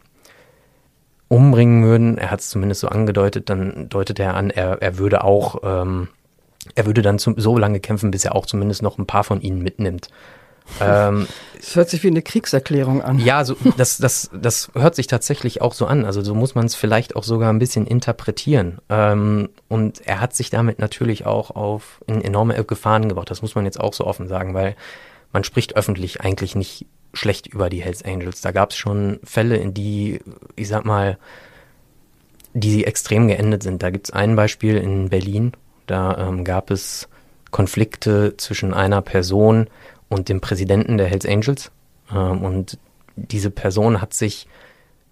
umbringen 1.28 1.84
würden, 1.84 2.18
er 2.18 2.32
hat 2.32 2.40
es 2.40 2.50
zumindest 2.50 2.82
so 2.82 2.88
angedeutet, 2.88 3.50
dann 3.50 3.90
deutet 3.90 4.20
er 4.20 4.36
an, 4.36 4.50
er, 4.50 4.82
er 4.82 4.98
würde 4.98 5.24
auch, 5.24 5.62
ähm, 5.64 6.08
er 6.76 6.86
würde 6.86 7.02
dann 7.02 7.20
zum, 7.20 7.38
so 7.38 7.58
lange 7.58 7.80
kämpfen, 7.80 8.12
bis 8.12 8.24
er 8.24 8.36
auch 8.36 8.46
zumindest 8.46 8.82
noch 8.82 8.98
ein 8.98 9.06
paar 9.06 9.26
von 9.26 9.42
ihnen 9.42 9.62
mitnimmt. 9.62 10.10
Ähm, 10.82 11.28
es 11.60 11.76
hört 11.76 11.90
sich 11.90 12.04
wie 12.04 12.08
eine 12.08 12.22
Kriegserklärung 12.22 13.02
an. 13.02 13.20
Ja, 13.20 13.44
so, 13.44 13.56
das, 13.78 13.98
das, 13.98 14.30
das 14.34 14.70
hört 14.74 14.96
sich 14.96 15.08
tatsächlich 15.08 15.62
auch 15.62 15.74
so 15.74 15.86
an. 15.86 16.06
Also 16.06 16.22
so 16.22 16.36
muss 16.36 16.56
man 16.56 16.66
es 16.66 16.76
vielleicht 16.76 17.16
auch 17.16 17.24
sogar 17.24 17.52
ein 17.52 17.60
bisschen 17.60 17.88
interpretieren. 17.88 18.80
Ähm, 18.90 19.50
und 19.68 20.06
er 20.06 20.22
hat 20.22 20.36
sich 20.36 20.50
damit 20.50 20.80
natürlich 20.80 21.26
auch 21.26 21.52
auf 21.52 22.02
in 22.08 22.22
enorme 22.22 22.64
Gefahren 22.64 23.10
gebracht. 23.10 23.32
Das 23.32 23.42
muss 23.42 23.56
man 23.56 23.66
jetzt 23.66 23.80
auch 23.80 23.94
so 23.94 24.06
offen 24.06 24.28
sagen, 24.28 24.54
weil 24.54 24.76
man 25.34 25.44
spricht 25.44 25.76
öffentlich 25.76 26.22
eigentlich 26.22 26.56
nicht 26.56 26.86
schlecht 27.14 27.48
über 27.48 27.70
die 27.70 27.82
Hells 27.82 28.04
Angels. 28.04 28.42
Da 28.42 28.52
gab 28.52 28.72
es 28.72 28.78
schon 28.78 29.20
Fälle, 29.24 29.58
in 29.58 29.74
die, 29.74 30.20
ich 30.56 30.68
sag 30.68 30.86
mal, 30.86 31.18
die 32.54 32.86
extrem 32.86 33.28
geendet 33.28 33.64
sind. 33.64 33.84
Da 33.84 33.90
gibt 33.90 34.08
es 34.08 34.14
ein 34.14 34.36
Beispiel 34.36 34.78
in 34.78 35.10
Berlin. 35.10 35.54
Da 35.86 36.28
ähm, 36.28 36.44
gab 36.44 36.72
es 36.72 37.08
Konflikte 37.52 38.36
zwischen 38.38 38.74
einer 38.74 39.02
Person 39.02 39.68
und 40.10 40.30
dem 40.30 40.42
Präsidenten 40.42 40.98
der 40.98 41.08
Hells 41.08 41.26
Angels. 41.26 41.72
Ähm, 42.12 42.44
und 42.44 42.78
diese 43.16 43.52
Person 43.52 44.02
hat 44.02 44.14
sich 44.14 44.48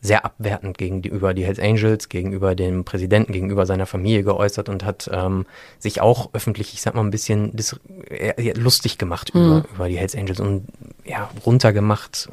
sehr 0.02 0.24
abwertend 0.24 0.78
gegenüber 0.78 1.34
die 1.34 1.44
Hells 1.44 1.60
Angels, 1.60 2.10
gegenüber 2.10 2.54
dem 2.54 2.86
Präsidenten, 2.86 3.34
gegenüber 3.34 3.66
seiner 3.66 3.88
Familie 3.88 4.24
geäußert 4.24 4.70
und 4.70 4.86
hat 4.86 5.10
ähm, 5.12 5.46
sich 5.80 6.00
auch 6.00 6.30
öffentlich, 6.34 6.74
ich 6.74 6.82
sag 6.82 6.94
mal, 6.94 7.02
ein 7.02 7.12
bisschen 7.12 7.54
äh, 8.10 8.54
lustig 8.54 8.98
gemacht 8.98 9.34
mhm. 9.34 9.42
über, 9.42 9.66
über 9.74 9.90
die 9.90 9.98
Hells 9.98 10.16
Angels 10.16 10.40
und 10.40 10.68
ja, 11.06 11.30
runtergemacht. 11.46 12.30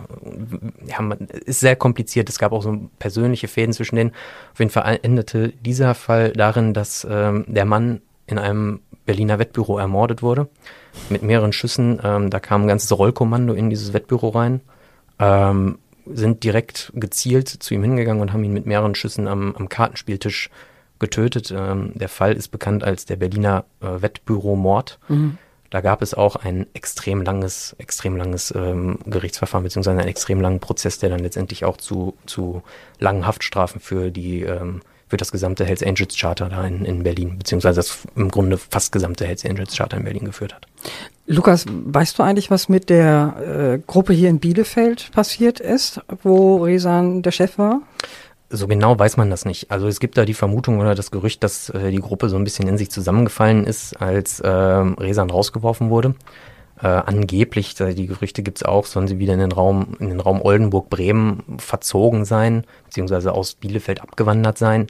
Ja, 0.86 1.00
man, 1.00 1.18
ist 1.18 1.60
sehr 1.60 1.76
kompliziert. 1.76 2.28
Es 2.28 2.38
gab 2.38 2.52
auch 2.52 2.62
so 2.62 2.76
persönliche 2.98 3.48
Fäden 3.48 3.72
zwischen 3.72 3.96
denen. 3.96 4.12
Auf 4.52 4.58
jeden 4.58 4.70
Fall 4.70 5.00
endete 5.02 5.48
dieser 5.64 5.94
Fall 5.94 6.32
darin, 6.32 6.74
dass 6.74 7.06
ähm, 7.10 7.44
der 7.48 7.64
Mann 7.64 8.02
in 8.26 8.38
einem 8.38 8.80
Berliner 9.06 9.38
Wettbüro 9.38 9.78
ermordet 9.78 10.22
wurde 10.22 10.48
mit 11.08 11.22
mehreren 11.22 11.52
Schüssen. 11.52 12.00
Ähm, 12.02 12.30
da 12.30 12.40
kam 12.40 12.62
ein 12.62 12.68
ganzes 12.68 12.96
Rollkommando 12.96 13.54
in 13.54 13.70
dieses 13.70 13.92
Wettbüro 13.92 14.28
rein, 14.28 14.60
ähm, 15.18 15.78
sind 16.06 16.44
direkt 16.44 16.92
gezielt 16.94 17.48
zu 17.48 17.74
ihm 17.74 17.82
hingegangen 17.82 18.22
und 18.22 18.32
haben 18.32 18.44
ihn 18.44 18.52
mit 18.52 18.66
mehreren 18.66 18.94
Schüssen 18.94 19.28
am, 19.28 19.54
am 19.56 19.68
Kartenspieltisch 19.68 20.50
getötet. 20.98 21.52
Ähm, 21.56 21.92
der 21.94 22.08
Fall 22.08 22.32
ist 22.32 22.48
bekannt 22.48 22.84
als 22.84 23.06
der 23.06 23.16
Berliner 23.16 23.64
äh, 23.80 24.02
Wettbüro-Mord. 24.02 24.98
Mhm. 25.08 25.38
Da 25.72 25.80
gab 25.80 26.02
es 26.02 26.12
auch 26.12 26.36
ein 26.36 26.66
extrem 26.74 27.22
langes, 27.22 27.74
extrem 27.78 28.16
langes 28.16 28.52
ähm, 28.54 28.98
Gerichtsverfahren 29.06 29.64
beziehungsweise 29.64 30.00
einen 30.00 30.08
extrem 30.08 30.40
langen 30.40 30.60
Prozess, 30.60 30.98
der 30.98 31.08
dann 31.08 31.20
letztendlich 31.20 31.64
auch 31.64 31.78
zu, 31.78 32.14
zu 32.26 32.62
langen 32.98 33.26
Haftstrafen 33.26 33.80
für 33.80 34.10
die 34.10 34.42
ähm, 34.42 34.82
für 35.12 35.18
das 35.18 35.30
gesamte 35.30 35.66
Hells 35.66 35.82
Angels 35.82 36.16
Charter 36.16 36.48
da 36.48 36.66
in, 36.66 36.86
in 36.86 37.02
Berlin, 37.02 37.36
beziehungsweise 37.36 37.80
das 37.80 37.98
im 38.16 38.30
Grunde 38.30 38.56
fast 38.56 38.92
gesamte 38.92 39.26
Hells 39.26 39.44
Angels 39.44 39.76
Charter 39.76 39.98
in 39.98 40.04
Berlin 40.04 40.24
geführt 40.24 40.54
hat. 40.54 40.66
Lukas, 41.26 41.66
weißt 41.68 42.18
du 42.18 42.22
eigentlich, 42.22 42.50
was 42.50 42.70
mit 42.70 42.88
der 42.88 43.74
äh, 43.76 43.78
Gruppe 43.86 44.14
hier 44.14 44.30
in 44.30 44.38
Bielefeld 44.38 45.10
passiert 45.12 45.60
ist, 45.60 46.00
wo 46.22 46.64
Resan 46.64 47.20
der 47.20 47.30
Chef 47.30 47.58
war? 47.58 47.82
So 48.48 48.66
genau 48.66 48.98
weiß 48.98 49.18
man 49.18 49.28
das 49.28 49.44
nicht. 49.44 49.70
Also 49.70 49.86
es 49.86 50.00
gibt 50.00 50.16
da 50.16 50.24
die 50.24 50.32
Vermutung 50.32 50.80
oder 50.80 50.94
das 50.94 51.10
Gerücht, 51.10 51.44
dass 51.44 51.68
äh, 51.68 51.90
die 51.90 52.00
Gruppe 52.00 52.30
so 52.30 52.36
ein 52.36 52.44
bisschen 52.44 52.66
in 52.66 52.78
sich 52.78 52.90
zusammengefallen 52.90 53.66
ist, 53.66 54.00
als 54.00 54.40
äh, 54.40 54.48
Resan 54.48 55.28
rausgeworfen 55.28 55.90
wurde. 55.90 56.14
Äh, 56.82 56.88
angeblich, 56.88 57.74
die 57.74 58.06
Gerüchte 58.06 58.42
gibt 58.42 58.58
es 58.58 58.64
auch, 58.64 58.86
sollen 58.86 59.06
sie 59.06 59.20
wieder 59.20 59.34
in 59.34 59.38
den 59.38 59.52
Raum, 59.52 59.96
in 60.00 60.08
den 60.08 60.18
Raum 60.18 60.42
Oldenburg-Bremen 60.42 61.58
verzogen 61.58 62.24
sein, 62.24 62.64
beziehungsweise 62.86 63.32
aus 63.32 63.54
Bielefeld 63.54 64.02
abgewandert 64.02 64.58
sein. 64.58 64.88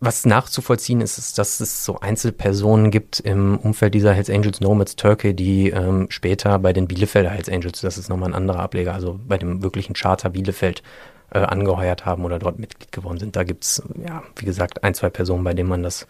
Was 0.00 0.26
nachzuvollziehen 0.26 1.00
ist, 1.00 1.16
ist, 1.16 1.38
dass 1.38 1.60
es 1.60 1.86
so 1.86 2.00
Einzelpersonen 2.00 2.90
gibt 2.90 3.20
im 3.20 3.56
Umfeld 3.56 3.94
dieser 3.94 4.12
Hells 4.12 4.28
Angels 4.28 4.60
Nomads 4.60 4.96
Turkey, 4.96 5.32
die 5.32 5.70
ähm, 5.70 6.08
später 6.10 6.58
bei 6.58 6.74
den 6.74 6.86
Bielefelder 6.86 7.30
Hells 7.30 7.48
Angels, 7.48 7.80
das 7.80 7.96
ist 7.96 8.10
nochmal 8.10 8.30
ein 8.30 8.34
anderer 8.34 8.58
Ableger, 8.58 8.92
also 8.92 9.18
bei 9.26 9.38
dem 9.38 9.62
wirklichen 9.62 9.94
Charter 9.94 10.28
Bielefeld 10.28 10.82
äh, 11.30 11.38
angeheuert 11.38 12.04
haben 12.04 12.26
oder 12.26 12.38
dort 12.38 12.58
Mitglied 12.58 12.92
geworden 12.92 13.18
sind. 13.18 13.36
Da 13.36 13.44
gibt 13.44 13.64
es, 13.64 13.82
ja, 14.06 14.22
wie 14.36 14.44
gesagt, 14.44 14.84
ein, 14.84 14.92
zwei 14.92 15.08
Personen, 15.08 15.44
bei 15.44 15.54
denen 15.54 15.70
man 15.70 15.82
das 15.82 16.06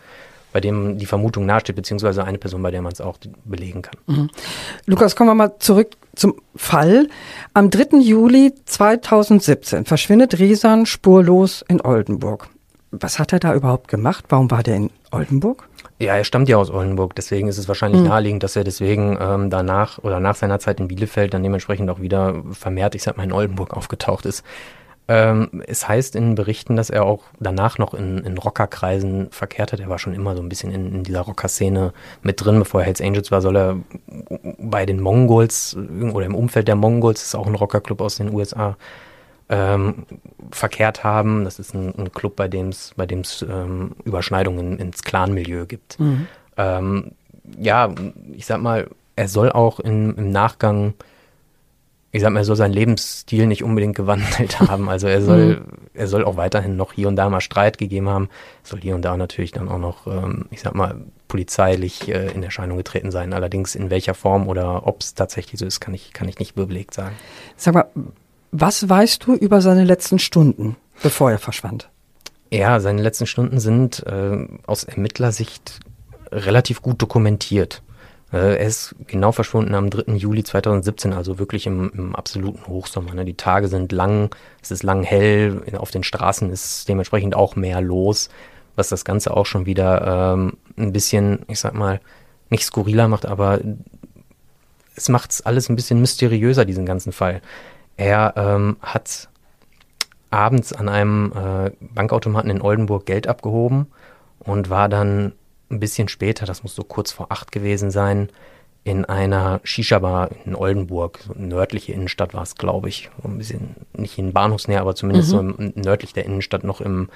bei 0.54 0.60
dem 0.60 0.98
die 0.98 1.06
Vermutung 1.06 1.46
nahesteht, 1.46 1.74
beziehungsweise 1.74 2.22
eine 2.22 2.38
Person, 2.38 2.62
bei 2.62 2.70
der 2.70 2.80
man 2.80 2.92
es 2.92 3.00
auch 3.00 3.18
belegen 3.44 3.82
kann. 3.82 3.96
Mhm. 4.06 4.30
Lukas, 4.86 5.16
kommen 5.16 5.30
wir 5.30 5.34
mal 5.34 5.58
zurück 5.58 5.96
zum 6.14 6.36
Fall. 6.54 7.08
Am 7.54 7.70
3. 7.70 7.98
Juli 7.98 8.54
2017 8.64 9.84
verschwindet 9.84 10.38
Riesan 10.38 10.86
spurlos 10.86 11.64
in 11.66 11.80
Oldenburg. 11.80 12.50
Was 12.92 13.18
hat 13.18 13.32
er 13.32 13.40
da 13.40 13.52
überhaupt 13.52 13.88
gemacht? 13.88 14.26
Warum 14.28 14.48
war 14.52 14.62
der 14.62 14.76
in 14.76 14.90
Oldenburg? 15.10 15.68
Ja, 15.98 16.14
er 16.14 16.22
stammt 16.22 16.48
ja 16.48 16.56
aus 16.56 16.70
Oldenburg, 16.70 17.16
deswegen 17.16 17.48
ist 17.48 17.58
es 17.58 17.66
wahrscheinlich 17.66 18.02
mhm. 18.02 18.08
naheliegend, 18.08 18.44
dass 18.44 18.54
er 18.54 18.62
deswegen 18.62 19.18
ähm, 19.20 19.50
danach 19.50 19.98
oder 19.98 20.20
nach 20.20 20.36
seiner 20.36 20.60
Zeit 20.60 20.78
in 20.78 20.86
Bielefeld 20.86 21.34
dann 21.34 21.42
dementsprechend 21.42 21.90
auch 21.90 22.00
wieder 22.00 22.44
vermehrt, 22.52 22.94
ich 22.94 23.02
sag 23.02 23.16
mal, 23.16 23.24
in 23.24 23.32
Oldenburg 23.32 23.76
aufgetaucht 23.76 24.24
ist. 24.24 24.44
Ähm, 25.06 25.62
es 25.66 25.86
heißt 25.86 26.16
in 26.16 26.34
Berichten, 26.34 26.76
dass 26.76 26.88
er 26.88 27.04
auch 27.04 27.24
danach 27.38 27.76
noch 27.78 27.92
in, 27.92 28.18
in 28.18 28.38
Rockerkreisen 28.38 29.30
verkehrt 29.30 29.72
hat. 29.72 29.80
Er 29.80 29.90
war 29.90 29.98
schon 29.98 30.14
immer 30.14 30.34
so 30.34 30.42
ein 30.42 30.48
bisschen 30.48 30.72
in, 30.72 30.94
in 30.94 31.02
dieser 31.04 31.20
Rocker-Szene 31.20 31.92
mit 32.22 32.42
drin. 32.42 32.58
Bevor 32.58 32.80
er 32.80 32.86
Hells 32.86 33.02
Angels 33.02 33.30
war, 33.30 33.42
soll 33.42 33.56
er 33.56 33.76
bei 34.58 34.86
den 34.86 35.00
Mongols 35.00 35.76
oder 35.76 36.24
im 36.24 36.34
Umfeld 36.34 36.68
der 36.68 36.76
Mongols, 36.76 37.20
das 37.20 37.28
ist 37.28 37.34
auch 37.34 37.46
ein 37.46 37.54
Rockerclub 37.54 38.00
aus 38.00 38.16
den 38.16 38.32
USA, 38.32 38.78
ähm, 39.50 40.06
verkehrt 40.50 41.04
haben. 41.04 41.44
Das 41.44 41.58
ist 41.58 41.74
ein, 41.74 41.94
ein 41.98 42.12
Club, 42.12 42.36
bei 42.36 42.48
dem 42.48 42.68
es 42.68 42.94
bei 42.96 43.04
dem's, 43.04 43.44
ähm, 43.48 43.96
Überschneidungen 44.04 44.78
ins 44.78 45.02
Clan-Milieu 45.02 45.66
gibt. 45.66 46.00
Mhm. 46.00 46.26
Ähm, 46.56 47.12
ja, 47.58 47.90
ich 48.32 48.46
sag 48.46 48.62
mal, 48.62 48.88
er 49.16 49.28
soll 49.28 49.52
auch 49.52 49.80
in, 49.80 50.14
im 50.14 50.30
Nachgang 50.30 50.94
ich 52.14 52.22
sag 52.22 52.30
mal, 52.30 52.38
er 52.38 52.44
soll 52.44 52.54
seinen 52.54 52.72
Lebensstil 52.72 53.48
nicht 53.48 53.64
unbedingt 53.64 53.96
gewandelt 53.96 54.60
haben. 54.60 54.88
Also 54.88 55.08
er 55.08 55.20
soll, 55.20 55.56
mhm. 55.56 55.64
er 55.94 56.06
soll 56.06 56.24
auch 56.24 56.36
weiterhin 56.36 56.76
noch 56.76 56.92
hier 56.92 57.08
und 57.08 57.16
da 57.16 57.28
mal 57.28 57.40
Streit 57.40 57.76
gegeben 57.76 58.08
haben. 58.08 58.28
Soll 58.62 58.80
hier 58.80 58.94
und 58.94 59.02
da 59.04 59.16
natürlich 59.16 59.50
dann 59.50 59.68
auch 59.68 59.80
noch, 59.80 60.06
ähm, 60.06 60.46
ich 60.52 60.60
sag 60.60 60.76
mal, 60.76 60.94
polizeilich 61.26 62.08
äh, 62.08 62.30
in 62.30 62.44
Erscheinung 62.44 62.76
getreten 62.76 63.10
sein. 63.10 63.32
Allerdings 63.32 63.74
in 63.74 63.90
welcher 63.90 64.14
Form 64.14 64.46
oder 64.46 64.86
ob 64.86 65.00
es 65.00 65.14
tatsächlich 65.14 65.58
so 65.58 65.66
ist, 65.66 65.80
kann 65.80 65.92
ich, 65.92 66.12
kann 66.12 66.28
ich 66.28 66.38
nicht 66.38 66.56
überlegt 66.56 66.94
sagen. 66.94 67.16
Sag 67.56 67.74
mal, 67.74 67.86
was 68.52 68.88
weißt 68.88 69.26
du 69.26 69.34
über 69.34 69.60
seine 69.60 69.82
letzten 69.82 70.20
Stunden, 70.20 70.76
bevor 71.02 71.32
er 71.32 71.38
verschwand? 71.38 71.90
Ja, 72.52 72.78
seine 72.78 73.02
letzten 73.02 73.26
Stunden 73.26 73.58
sind 73.58 74.06
äh, 74.06 74.46
aus 74.68 74.84
Ermittlersicht 74.84 75.80
relativ 76.30 76.80
gut 76.80 77.02
dokumentiert. 77.02 77.82
Äh, 78.34 78.56
er 78.56 78.66
ist 78.66 78.96
genau 79.06 79.30
verschwunden 79.30 79.76
am 79.76 79.90
3. 79.90 80.12
Juli 80.14 80.42
2017, 80.42 81.12
also 81.12 81.38
wirklich 81.38 81.68
im, 81.68 81.92
im 81.94 82.16
absoluten 82.16 82.66
Hochsommer. 82.66 83.14
Ne? 83.14 83.24
Die 83.24 83.36
Tage 83.36 83.68
sind 83.68 83.92
lang, 83.92 84.34
es 84.60 84.72
ist 84.72 84.82
lang 84.82 85.04
hell, 85.04 85.62
auf 85.78 85.92
den 85.92 86.02
Straßen 86.02 86.50
ist 86.50 86.88
dementsprechend 86.88 87.36
auch 87.36 87.54
mehr 87.54 87.80
los, 87.80 88.30
was 88.74 88.88
das 88.88 89.04
Ganze 89.04 89.36
auch 89.36 89.46
schon 89.46 89.66
wieder 89.66 90.34
ähm, 90.34 90.54
ein 90.76 90.92
bisschen, 90.92 91.42
ich 91.46 91.60
sag 91.60 91.74
mal, 91.74 92.00
nicht 92.50 92.64
skurriler 92.64 93.06
macht, 93.06 93.24
aber 93.24 93.60
es 94.96 95.08
macht 95.08 95.30
es 95.30 95.46
alles 95.46 95.68
ein 95.68 95.76
bisschen 95.76 96.00
mysteriöser, 96.00 96.64
diesen 96.64 96.86
ganzen 96.86 97.12
Fall. 97.12 97.40
Er 97.96 98.34
ähm, 98.36 98.78
hat 98.80 99.28
abends 100.30 100.72
an 100.72 100.88
einem 100.88 101.32
äh, 101.32 101.70
Bankautomaten 101.80 102.50
in 102.50 102.62
Oldenburg 102.62 103.06
Geld 103.06 103.28
abgehoben 103.28 103.86
und 104.40 104.70
war 104.70 104.88
dann 104.88 105.34
ein 105.74 105.80
bisschen 105.80 106.08
später, 106.08 106.46
das 106.46 106.62
muss 106.62 106.74
so 106.74 106.84
kurz 106.84 107.12
vor 107.12 107.30
acht 107.30 107.52
gewesen 107.52 107.90
sein, 107.90 108.30
in 108.84 109.06
einer 109.06 109.60
Shisha-Bar 109.64 110.30
in 110.44 110.54
Oldenburg, 110.54 111.20
so 111.26 111.32
nördliche 111.34 111.92
Innenstadt 111.92 112.34
war 112.34 112.42
es, 112.42 112.54
glaube 112.56 112.90
ich. 112.90 113.10
Ein 113.22 113.38
bisschen 113.38 113.76
nicht 113.94 114.18
in 114.18 114.34
Bahnhofsnähe, 114.34 114.80
aber 114.80 114.94
zumindest 114.94 115.32
mhm. 115.32 115.32
so 115.32 115.40
im, 115.40 115.72
nördlich 115.74 116.12
der 116.12 116.26
Innenstadt, 116.26 116.64
noch 116.64 116.82
im, 116.82 117.08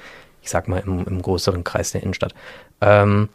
ich 0.43 0.49
sag 0.49 0.67
mal, 0.67 0.79
im, 0.79 1.05
im 1.05 1.21
größeren 1.21 1.65
Kreis 1.65 1.93
der 1.93 2.03
Innenstadt. 2.03 2.35
Ähm, 2.81 3.29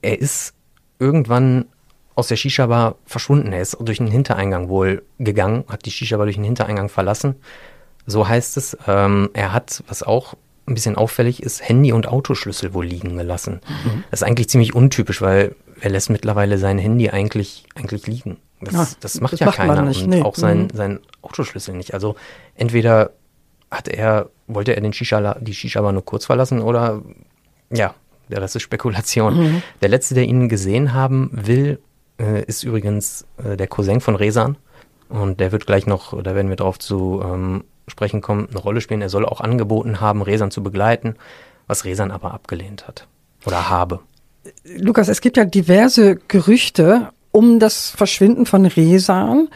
er 0.00 0.18
ist 0.18 0.54
irgendwann 0.98 1.66
aus 2.14 2.28
der 2.28 2.36
Shisha-Bar 2.36 2.96
verschwunden. 3.04 3.52
Er 3.52 3.60
ist 3.60 3.76
durch 3.78 3.98
den 3.98 4.06
Hintereingang 4.06 4.70
wohl 4.70 5.02
gegangen, 5.18 5.64
hat 5.68 5.84
die 5.84 5.90
Shisha-Bar 5.90 6.26
durch 6.26 6.36
den 6.36 6.44
Hintereingang 6.44 6.88
verlassen. 6.88 7.36
So 8.06 8.26
heißt 8.26 8.56
es. 8.56 8.76
Ähm, 8.86 9.28
er 9.34 9.52
hat, 9.52 9.84
was 9.86 10.02
auch 10.02 10.34
ein 10.66 10.74
bisschen 10.74 10.96
auffällig 10.96 11.42
ist, 11.42 11.66
Handy 11.66 11.92
und 11.92 12.06
Autoschlüssel 12.06 12.72
wohl 12.72 12.86
liegen 12.86 13.16
gelassen. 13.16 13.60
Mhm. 13.84 14.04
Das 14.10 14.20
ist 14.20 14.26
eigentlich 14.26 14.48
ziemlich 14.48 14.74
untypisch, 14.74 15.20
weil 15.20 15.56
wer 15.80 15.90
lässt 15.90 16.10
mittlerweile 16.10 16.58
sein 16.58 16.78
Handy 16.78 17.10
eigentlich, 17.10 17.64
eigentlich 17.74 18.06
liegen? 18.06 18.38
Das, 18.60 18.74
ja, 18.74 18.88
das 19.00 19.20
macht 19.20 19.32
das 19.32 19.40
ja 19.40 19.46
macht 19.46 19.56
keiner. 19.56 19.82
Nicht, 19.82 20.04
und 20.04 20.10
nee. 20.10 20.22
auch 20.22 20.36
sein, 20.36 20.64
mhm. 20.64 20.68
sein 20.72 21.00
Autoschlüssel 21.20 21.74
nicht. 21.74 21.94
Also 21.94 22.14
entweder 22.54 23.10
hat 23.70 23.88
er, 23.88 24.30
wollte 24.46 24.74
er 24.74 24.80
den 24.80 24.92
Shisha, 24.92 25.36
die 25.40 25.54
Shisha-Bar 25.54 25.92
nur 25.92 26.04
kurz 26.04 26.26
verlassen 26.26 26.60
oder 26.60 27.02
ja, 27.70 27.94
der 28.28 28.42
Rest 28.42 28.56
ist 28.56 28.62
Spekulation. 28.62 29.38
Mhm. 29.38 29.62
Der 29.80 29.88
letzte, 29.88 30.14
der 30.14 30.24
ihn 30.24 30.48
gesehen 30.48 30.92
haben 30.92 31.30
will, 31.32 31.80
äh, 32.20 32.44
ist 32.44 32.62
übrigens 32.62 33.26
äh, 33.42 33.56
der 33.56 33.66
Cousin 33.66 34.00
von 34.00 34.14
Resan. 34.14 34.56
Und 35.08 35.40
der 35.40 35.52
wird 35.52 35.66
gleich 35.66 35.86
noch, 35.86 36.22
da 36.22 36.34
werden 36.34 36.48
wir 36.48 36.56
drauf 36.56 36.78
zu 36.78 37.20
ähm, 37.22 37.64
sprechen 37.88 38.20
kommen, 38.20 38.48
eine 38.48 38.58
Rolle 38.58 38.80
spielen. 38.80 39.02
Er 39.02 39.08
soll 39.08 39.26
auch 39.26 39.40
angeboten 39.40 40.00
haben, 40.00 40.22
Resan 40.22 40.50
zu 40.50 40.62
begleiten, 40.62 41.16
was 41.66 41.84
Resan 41.84 42.10
aber 42.10 42.34
abgelehnt 42.34 42.86
hat 42.86 43.06
oder 43.46 43.68
habe. 43.68 44.00
Lukas, 44.64 45.08
es 45.08 45.20
gibt 45.20 45.36
ja 45.36 45.44
diverse 45.44 46.16
Gerüchte 46.28 47.10
um 47.30 47.58
das 47.58 47.90
Verschwinden 47.90 48.46
von 48.46 48.66
Resan. 48.66 49.48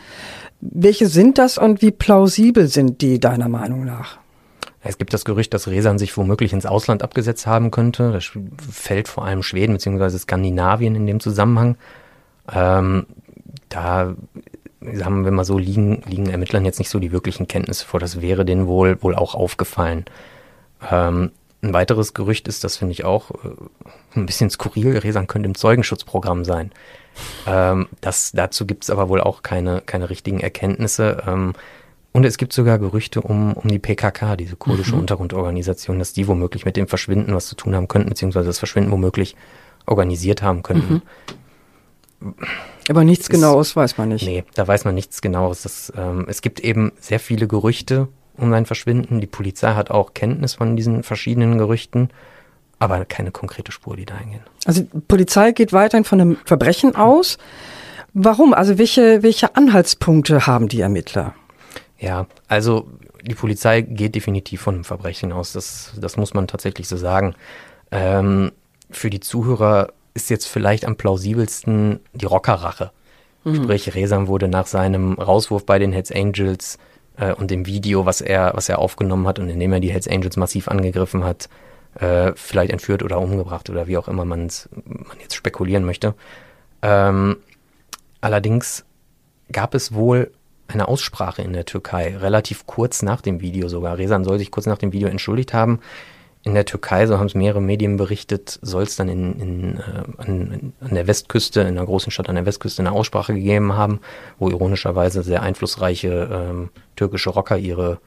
Welche 0.60 1.06
sind 1.06 1.38
das 1.38 1.58
und 1.58 1.82
wie 1.82 1.90
plausibel 1.90 2.68
sind 2.68 3.02
die 3.02 3.20
deiner 3.20 3.48
Meinung 3.48 3.84
nach? 3.84 4.18
Es 4.82 4.98
gibt 4.98 5.12
das 5.12 5.24
Gerücht, 5.24 5.52
dass 5.52 5.66
Resan 5.66 5.98
sich 5.98 6.16
womöglich 6.16 6.52
ins 6.52 6.64
Ausland 6.64 7.02
abgesetzt 7.02 7.46
haben 7.46 7.70
könnte. 7.70 8.12
Das 8.12 8.30
fällt 8.70 9.08
vor 9.08 9.24
allem 9.24 9.42
Schweden 9.42 9.72
bzw. 9.74 10.18
Skandinavien 10.18 10.94
in 10.94 11.06
dem 11.06 11.20
Zusammenhang. 11.20 11.76
Ähm, 12.52 13.06
da 13.68 14.14
sagen 14.80 15.24
wir 15.24 15.32
mal 15.32 15.44
so, 15.44 15.58
liegen, 15.58 16.02
liegen 16.06 16.28
Ermittlern 16.28 16.64
jetzt 16.64 16.78
nicht 16.78 16.90
so 16.90 16.98
die 16.98 17.12
wirklichen 17.12 17.48
Kenntnisse 17.48 17.86
vor. 17.86 18.00
Das 18.00 18.20
wäre 18.20 18.44
denen 18.44 18.66
wohl, 18.66 19.02
wohl 19.02 19.14
auch 19.14 19.34
aufgefallen. 19.34 20.04
Ähm, 20.90 21.32
ein 21.62 21.72
weiteres 21.72 22.14
Gerücht 22.14 22.48
ist, 22.48 22.64
das 22.64 22.76
finde 22.76 22.92
ich 22.92 23.04
auch 23.04 23.30
äh, 23.30 23.50
ein 24.14 24.26
bisschen 24.26 24.50
skurril, 24.50 24.98
Resan 24.98 25.26
könnte 25.26 25.48
im 25.48 25.54
Zeugenschutzprogramm 25.54 26.44
sein. 26.44 26.70
Ähm, 27.46 27.88
das, 28.00 28.32
dazu 28.32 28.66
gibt 28.66 28.84
es 28.84 28.90
aber 28.90 29.08
wohl 29.08 29.20
auch 29.20 29.42
keine, 29.42 29.80
keine 29.80 30.10
richtigen 30.10 30.40
Erkenntnisse. 30.40 31.22
Ähm, 31.26 31.54
und 32.12 32.24
es 32.24 32.38
gibt 32.38 32.52
sogar 32.52 32.78
Gerüchte 32.78 33.20
um, 33.20 33.52
um 33.54 33.68
die 33.68 33.78
PKK, 33.78 34.36
diese 34.36 34.56
kurdische 34.56 34.94
mhm. 34.94 35.00
Untergrundorganisation, 35.00 35.98
dass 35.98 36.12
die 36.12 36.28
womöglich 36.28 36.64
mit 36.64 36.76
dem 36.76 36.88
Verschwinden 36.88 37.34
was 37.34 37.46
zu 37.46 37.56
tun 37.56 37.74
haben 37.74 37.88
könnten, 37.88 38.08
beziehungsweise 38.08 38.46
das 38.46 38.58
Verschwinden 38.58 38.90
womöglich 38.90 39.36
organisiert 39.86 40.42
haben 40.42 40.62
könnten. 40.62 41.02
Mhm. 42.20 42.34
Aber 42.88 43.04
nichts 43.04 43.28
Genaues 43.28 43.74
weiß 43.74 43.98
man 43.98 44.10
nicht. 44.10 44.24
Nee, 44.24 44.44
da 44.54 44.66
weiß 44.66 44.84
man 44.84 44.94
nichts 44.94 45.20
Genaues. 45.20 45.62
Das, 45.62 45.92
ähm, 45.96 46.26
es 46.28 46.40
gibt 46.42 46.60
eben 46.60 46.92
sehr 47.00 47.20
viele 47.20 47.48
Gerüchte 47.48 48.08
um 48.36 48.50
sein 48.50 48.66
Verschwinden. 48.66 49.20
Die 49.20 49.26
Polizei 49.26 49.74
hat 49.74 49.90
auch 49.90 50.14
Kenntnis 50.14 50.54
von 50.54 50.76
diesen 50.76 51.02
verschiedenen 51.02 51.58
Gerüchten, 51.58 52.10
aber 52.78 53.04
keine 53.04 53.30
konkrete 53.30 53.72
Spur, 53.72 53.96
die 53.96 54.04
da 54.04 54.16
hingehen. 54.16 54.42
Also 54.66 54.82
die 54.82 55.00
Polizei 55.00 55.52
geht 55.52 55.72
weiterhin 55.72 56.04
von 56.04 56.20
einem 56.20 56.36
Verbrechen 56.44 56.94
aus. 56.94 57.38
Warum? 58.12 58.54
Also 58.54 58.78
welche, 58.78 59.22
welche 59.22 59.56
Anhaltspunkte 59.56 60.46
haben 60.46 60.68
die 60.68 60.80
Ermittler? 60.80 61.34
Ja, 61.98 62.26
also 62.48 62.88
die 63.22 63.34
Polizei 63.34 63.80
geht 63.80 64.14
definitiv 64.14 64.60
von 64.60 64.74
einem 64.74 64.84
Verbrechen 64.84 65.32
aus. 65.32 65.52
Das, 65.52 65.92
das 65.98 66.16
muss 66.16 66.34
man 66.34 66.46
tatsächlich 66.46 66.88
so 66.88 66.96
sagen. 66.96 67.34
Ähm, 67.90 68.52
für 68.90 69.10
die 69.10 69.20
Zuhörer 69.20 69.88
ist 70.16 70.30
jetzt 70.30 70.48
vielleicht 70.48 70.84
am 70.84 70.96
plausibelsten 70.96 72.00
die 72.12 72.26
Rockerrache. 72.26 72.90
Mhm. 73.44 73.54
Sprich, 73.54 73.94
Resam 73.94 74.26
wurde 74.26 74.48
nach 74.48 74.66
seinem 74.66 75.12
Rauswurf 75.12 75.64
bei 75.64 75.78
den 75.78 75.92
Hells 75.92 76.10
Angels 76.10 76.78
äh, 77.16 77.32
und 77.32 77.50
dem 77.50 77.66
Video, 77.66 78.06
was 78.06 78.20
er, 78.20 78.52
was 78.54 78.68
er 78.68 78.80
aufgenommen 78.80 79.28
hat 79.28 79.38
und 79.38 79.48
in 79.48 79.60
dem 79.60 79.72
er 79.72 79.80
die 79.80 79.92
Hells 79.92 80.08
Angels 80.08 80.36
massiv 80.36 80.66
angegriffen 80.66 81.22
hat, 81.22 81.48
äh, 81.94 82.32
vielleicht 82.34 82.72
entführt 82.72 83.02
oder 83.02 83.20
umgebracht 83.20 83.70
oder 83.70 83.86
wie 83.86 83.96
auch 83.96 84.08
immer 84.08 84.24
man 84.24 84.40
jetzt 85.20 85.34
spekulieren 85.34 85.84
möchte. 85.84 86.14
Ähm, 86.82 87.36
allerdings 88.20 88.84
gab 89.52 89.74
es 89.74 89.94
wohl 89.94 90.32
eine 90.68 90.88
Aussprache 90.88 91.42
in 91.42 91.52
der 91.52 91.64
Türkei, 91.64 92.16
relativ 92.16 92.66
kurz 92.66 93.02
nach 93.02 93.20
dem 93.20 93.40
Video 93.40 93.68
sogar. 93.68 93.98
Resan 93.98 94.24
soll 94.24 94.38
sich 94.38 94.50
kurz 94.50 94.66
nach 94.66 94.78
dem 94.78 94.92
Video 94.92 95.08
entschuldigt 95.08 95.54
haben. 95.54 95.80
In 96.46 96.54
der 96.54 96.64
Türkei, 96.64 97.08
so 97.08 97.18
haben 97.18 97.26
es 97.26 97.34
mehrere 97.34 97.60
Medien 97.60 97.96
berichtet, 97.96 98.60
soll 98.62 98.84
es 98.84 98.94
dann 98.94 99.08
in, 99.08 99.40
in, 99.40 99.76
äh, 99.78 100.04
an, 100.18 100.72
an, 100.78 100.94
der 100.94 101.08
Westküste, 101.08 101.62
in 101.62 101.66
einer 101.66 101.84
großen 101.84 102.12
Stadt 102.12 102.28
an 102.28 102.36
der 102.36 102.46
Westküste 102.46 102.82
eine 102.82 102.92
Aussprache 102.92 103.34
gegeben 103.34 103.72
haben, 103.72 103.98
wo 104.38 104.48
ironischerweise 104.48 105.24
sehr 105.24 105.42
einflussreiche 105.42 106.28
ähm, 106.30 106.70
türkische 106.94 107.30
Rocker 107.30 107.58
ihre, 107.58 107.98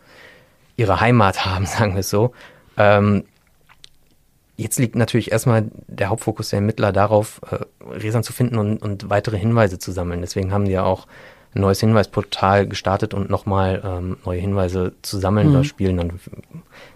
ihre 0.78 1.02
Heimat 1.02 1.46
haben, 1.46 1.66
sagen 1.66 1.96
wir 1.96 2.00
es 2.00 2.10
so. 2.10 2.32
Ähm, 2.78 3.26
jetzt 4.56 4.80
liegt 4.80 4.96
natürlich 4.96 5.34
erstmal 5.34 5.66
der 5.88 6.08
Hauptfokus 6.08 6.52
der 6.52 6.60
Ermittler 6.60 6.94
darauf, 6.94 7.42
äh, 7.52 7.58
Resan 7.92 8.24
zu 8.24 8.32
finden 8.32 8.58
und, 8.58 8.82
und 8.82 9.10
weitere 9.10 9.38
Hinweise 9.38 9.80
zu 9.80 9.92
sammeln. 9.92 10.22
Deswegen 10.22 10.54
haben 10.54 10.64
die 10.64 10.72
ja 10.72 10.84
auch 10.84 11.08
ein 11.56 11.62
neues 11.62 11.82
Hinweisportal 11.82 12.68
gestartet 12.68 13.14
und 13.14 13.30
nochmal 13.30 13.82
ähm, 13.84 14.18
neue 14.24 14.40
Hinweise 14.40 14.94
zu 15.02 15.18
sammeln. 15.18 15.50
Mhm. 15.50 15.54
Da 15.54 15.64
spielen 15.66 15.98
dann 15.98 16.20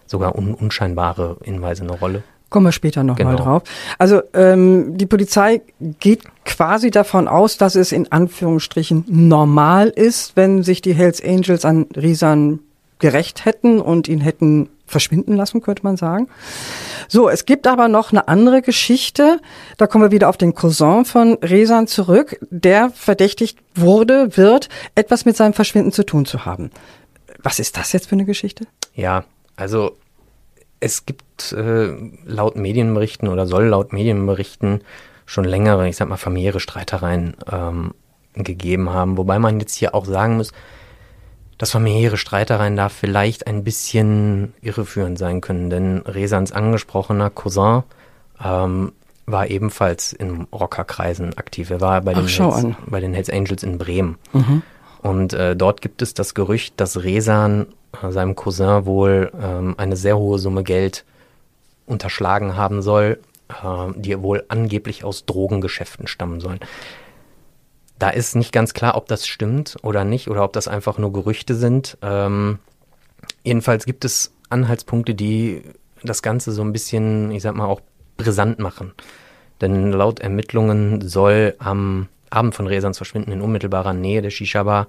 sogar 0.06 0.36
un 0.36 0.54
unscheinbare 0.54 1.38
Hinweise 1.44 1.84
eine 1.84 1.94
Rolle. 1.94 2.24
Kommen 2.50 2.68
wir 2.68 2.72
später 2.72 3.04
nochmal 3.04 3.36
genau. 3.36 3.44
drauf. 3.44 3.64
Also 3.98 4.22
ähm, 4.34 4.96
die 4.96 5.08
Polizei 5.08 5.62
geht 6.00 6.22
quasi 6.46 6.92
davon 6.92 7.28
aus, 7.28 7.58
dass 7.58 7.74
es 7.74 7.92
in 7.92 8.12
Anführungsstrichen 8.12 9.06
normal 9.08 9.90
ist, 9.90 10.36
wenn 10.36 10.62
sich 10.62 10.82
die 10.82 10.94
Hells 10.94 11.24
Angels 11.24 11.66
an 11.66 11.88
Risan 11.96 12.60
gerecht 13.00 13.46
hätten 13.46 13.82
und 13.82 14.08
ihn 14.08 14.22
hätten 14.22 14.70
verschwinden 14.86 15.36
lassen, 15.36 15.62
könnte 15.62 15.84
man 15.84 15.98
sagen. 15.98 16.28
So, 17.08 17.28
es 17.28 17.46
gibt 17.46 17.68
aber 17.68 17.88
noch 17.88 18.12
eine 18.12 18.28
andere 18.28 18.62
Geschichte. 18.62 19.40
Da 19.78 19.88
kommen 19.88 20.06
wir 20.06 20.12
wieder 20.12 20.30
auf 20.30 20.38
den 20.38 20.54
Cousin 20.54 21.06
von 21.06 21.38
Resan 21.42 21.88
zurück, 21.88 22.38
der 22.50 22.92
verdächtigt 22.92 23.58
wurde, 23.76 24.38
wird, 24.38 24.70
etwas 24.96 25.26
mit 25.26 25.36
seinem 25.36 25.54
Verschwinden 25.54 25.92
zu 25.92 26.06
tun 26.06 26.26
zu 26.26 26.46
haben. 26.46 26.70
Was 27.42 27.60
ist 27.60 27.78
das 27.78 27.92
jetzt 27.92 28.08
für 28.08 28.14
eine 28.14 28.26
Geschichte? 28.26 28.68
Ja, 28.96 29.26
also 29.56 29.98
es 30.80 31.06
gibt 31.06 31.54
äh, 31.54 31.94
laut 32.26 32.56
Medienberichten 32.56 33.28
oder 33.30 33.48
soll 33.48 33.66
laut 33.66 33.94
Medienberichten 33.94 34.82
schon 35.26 35.46
längere, 35.46 35.88
ich 35.88 35.96
sag 35.96 36.10
mal, 36.10 36.18
familiäre 36.18 36.60
Streitereien 36.60 37.36
ähm, 37.50 37.94
gegeben 38.34 38.90
haben. 38.90 39.18
Wobei 39.18 39.40
man 39.40 39.60
jetzt 39.60 39.76
hier 39.76 39.96
auch 39.96 40.06
sagen 40.06 40.38
muss, 40.38 40.52
dass 41.58 41.72
familiäre 41.72 42.18
Streitereien 42.18 42.76
da 42.76 42.90
vielleicht 42.90 43.48
ein 43.48 43.64
bisschen 43.64 44.54
irreführend 44.62 45.18
sein 45.18 45.40
können, 45.40 45.70
denn 45.70 46.00
Resans 46.00 46.52
angesprochener 46.52 47.30
Cousin 47.30 47.84
ähm, 48.44 48.92
war 49.26 49.48
ebenfalls 49.48 50.12
in 50.12 50.48
Rockerkreisen 50.52 51.38
aktiv. 51.38 51.70
Er 51.70 51.80
war 51.80 52.02
bei 52.02 52.14
den, 52.14 52.26
Ach, 52.26 52.40
Hells, 52.40 52.76
bei 52.88 53.00
den 53.00 53.14
Hells 53.14 53.30
Angels 53.30 53.64
in 53.64 53.78
Bremen. 53.78 54.18
Mhm. 54.34 54.64
Und 55.04 55.34
äh, 55.34 55.56
dort 55.56 55.82
gibt 55.82 56.02
es 56.02 56.14
das 56.14 56.34
Gerücht, 56.34 56.76
dass 56.78 57.04
Resan 57.04 57.68
äh, 58.02 58.10
seinem 58.10 58.36
Cousin 58.36 58.86
wohl 58.86 59.32
ähm, 59.40 59.76
eine 59.78 59.98
sehr 59.98 60.18
hohe 60.18 60.40
Summe 60.40 60.64
Geld 60.64 61.04
unterschlagen 61.86 62.56
haben 62.56 62.82
soll, 62.82 63.20
äh, 63.50 63.92
die 63.96 64.20
wohl 64.22 64.46
angeblich 64.48 65.04
aus 65.04 65.26
Drogengeschäften 65.26 66.08
stammen 66.08 66.40
sollen. 66.40 66.62
Da 68.00 68.12
ist 68.12 68.38
nicht 68.38 68.54
ganz 68.54 68.74
klar, 68.74 68.96
ob 68.96 69.08
das 69.08 69.28
stimmt 69.28 69.76
oder 69.84 70.06
nicht 70.06 70.30
oder 70.30 70.46
ob 70.46 70.54
das 70.54 70.70
einfach 70.70 70.98
nur 70.98 71.12
Gerüchte 71.12 71.54
sind. 71.54 71.98
Ähm, 72.02 72.60
jedenfalls 73.44 73.86
gibt 73.86 74.06
es 74.06 74.32
Anhaltspunkte, 74.50 75.16
die 75.16 75.64
das 76.02 76.22
Ganze 76.22 76.54
so 76.54 76.62
ein 76.62 76.72
bisschen, 76.72 77.30
ich 77.32 77.44
sag 77.44 77.56
mal, 77.56 77.66
auch 77.66 77.82
brisant 78.16 78.58
machen. 78.58 78.94
Denn 79.60 79.92
laut 79.92 80.22
Ermittlungen 80.22 81.08
soll 81.08 81.56
am 81.60 82.08
Abend 82.34 82.56
von 82.56 82.68
Resans 82.68 82.98
Verschwinden 82.98 83.32
in 83.32 83.42
unmittelbarer 83.42 83.94
Nähe 83.94 84.22
der 84.22 84.30
Shisha-Bar 84.30 84.88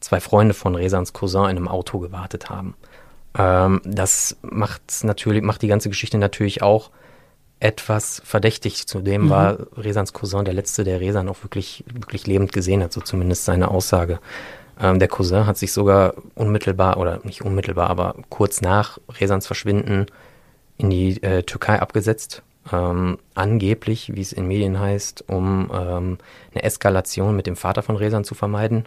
zwei 0.00 0.20
Freunde 0.20 0.54
von 0.54 0.74
Resans 0.74 1.12
Cousin 1.12 1.44
in 1.44 1.56
einem 1.56 1.68
Auto 1.68 1.98
gewartet 1.98 2.50
haben. 2.50 2.74
Ähm, 3.36 3.80
das 3.84 4.36
macht 4.42 4.82
natürlich, 5.02 5.42
macht 5.42 5.62
die 5.62 5.68
ganze 5.68 5.88
Geschichte 5.88 6.18
natürlich 6.18 6.62
auch 6.62 6.90
etwas 7.60 8.22
verdächtig. 8.24 8.86
Zudem 8.86 9.24
mhm. 9.24 9.30
war 9.30 9.58
Resans 9.76 10.12
Cousin 10.12 10.44
der 10.44 10.54
letzte, 10.54 10.84
der 10.84 11.00
Resan 11.00 11.28
auch 11.28 11.42
wirklich, 11.42 11.84
wirklich 11.92 12.26
lebend 12.26 12.52
gesehen 12.52 12.82
hat, 12.82 12.92
so 12.92 13.00
zumindest 13.00 13.44
seine 13.44 13.68
Aussage. 13.68 14.20
Ähm, 14.80 14.98
der 14.98 15.08
Cousin 15.08 15.46
hat 15.46 15.58
sich 15.58 15.72
sogar 15.72 16.14
unmittelbar 16.34 16.98
oder 16.98 17.20
nicht 17.24 17.42
unmittelbar, 17.42 17.90
aber 17.90 18.14
kurz 18.28 18.60
nach 18.60 18.98
Resans 19.20 19.46
Verschwinden 19.46 20.06
in 20.76 20.90
die 20.90 21.22
äh, 21.22 21.42
Türkei 21.42 21.80
abgesetzt. 21.80 22.42
Ähm, 22.72 23.18
angeblich, 23.34 24.14
wie 24.14 24.20
es 24.20 24.32
in 24.32 24.46
Medien 24.46 24.78
heißt, 24.78 25.24
um 25.28 25.70
ähm, 25.72 26.18
eine 26.52 26.62
Eskalation 26.62 27.36
mit 27.36 27.46
dem 27.46 27.56
Vater 27.56 27.82
von 27.82 27.96
Resan 27.96 28.24
zu 28.24 28.34
vermeiden, 28.34 28.84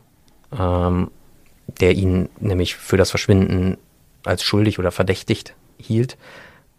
ähm, 0.57 1.09
der 1.67 1.93
ihn 1.93 2.29
nämlich 2.39 2.75
für 2.75 2.97
das 2.97 3.09
Verschwinden 3.09 3.77
als 4.23 4.43
schuldig 4.43 4.77
oder 4.79 4.91
verdächtigt 4.91 5.55
hielt. 5.77 6.17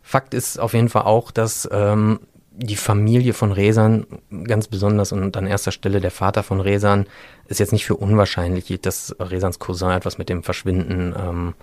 Fakt 0.02 0.34
ist 0.34 0.58
auf 0.58 0.74
jeden 0.74 0.88
Fall 0.88 1.02
auch, 1.02 1.30
dass 1.30 1.68
ähm, 1.72 2.20
die 2.54 2.76
Familie 2.76 3.32
von 3.32 3.52
Resan, 3.52 4.06
ganz 4.44 4.68
besonders 4.68 5.12
und 5.12 5.36
an 5.36 5.46
erster 5.46 5.72
Stelle 5.72 6.00
der 6.00 6.10
Vater 6.10 6.42
von 6.42 6.60
Resan, 6.60 7.06
ist 7.48 7.60
jetzt 7.60 7.72
nicht 7.72 7.86
für 7.86 7.96
unwahrscheinlich 7.96 8.66
hielt, 8.66 8.84
dass 8.84 9.16
Resans 9.18 9.58
Cousin 9.58 9.90
etwas 9.90 10.18
mit 10.18 10.28
dem 10.28 10.42
Verschwinden 10.42 11.14
ähm, 11.18 11.54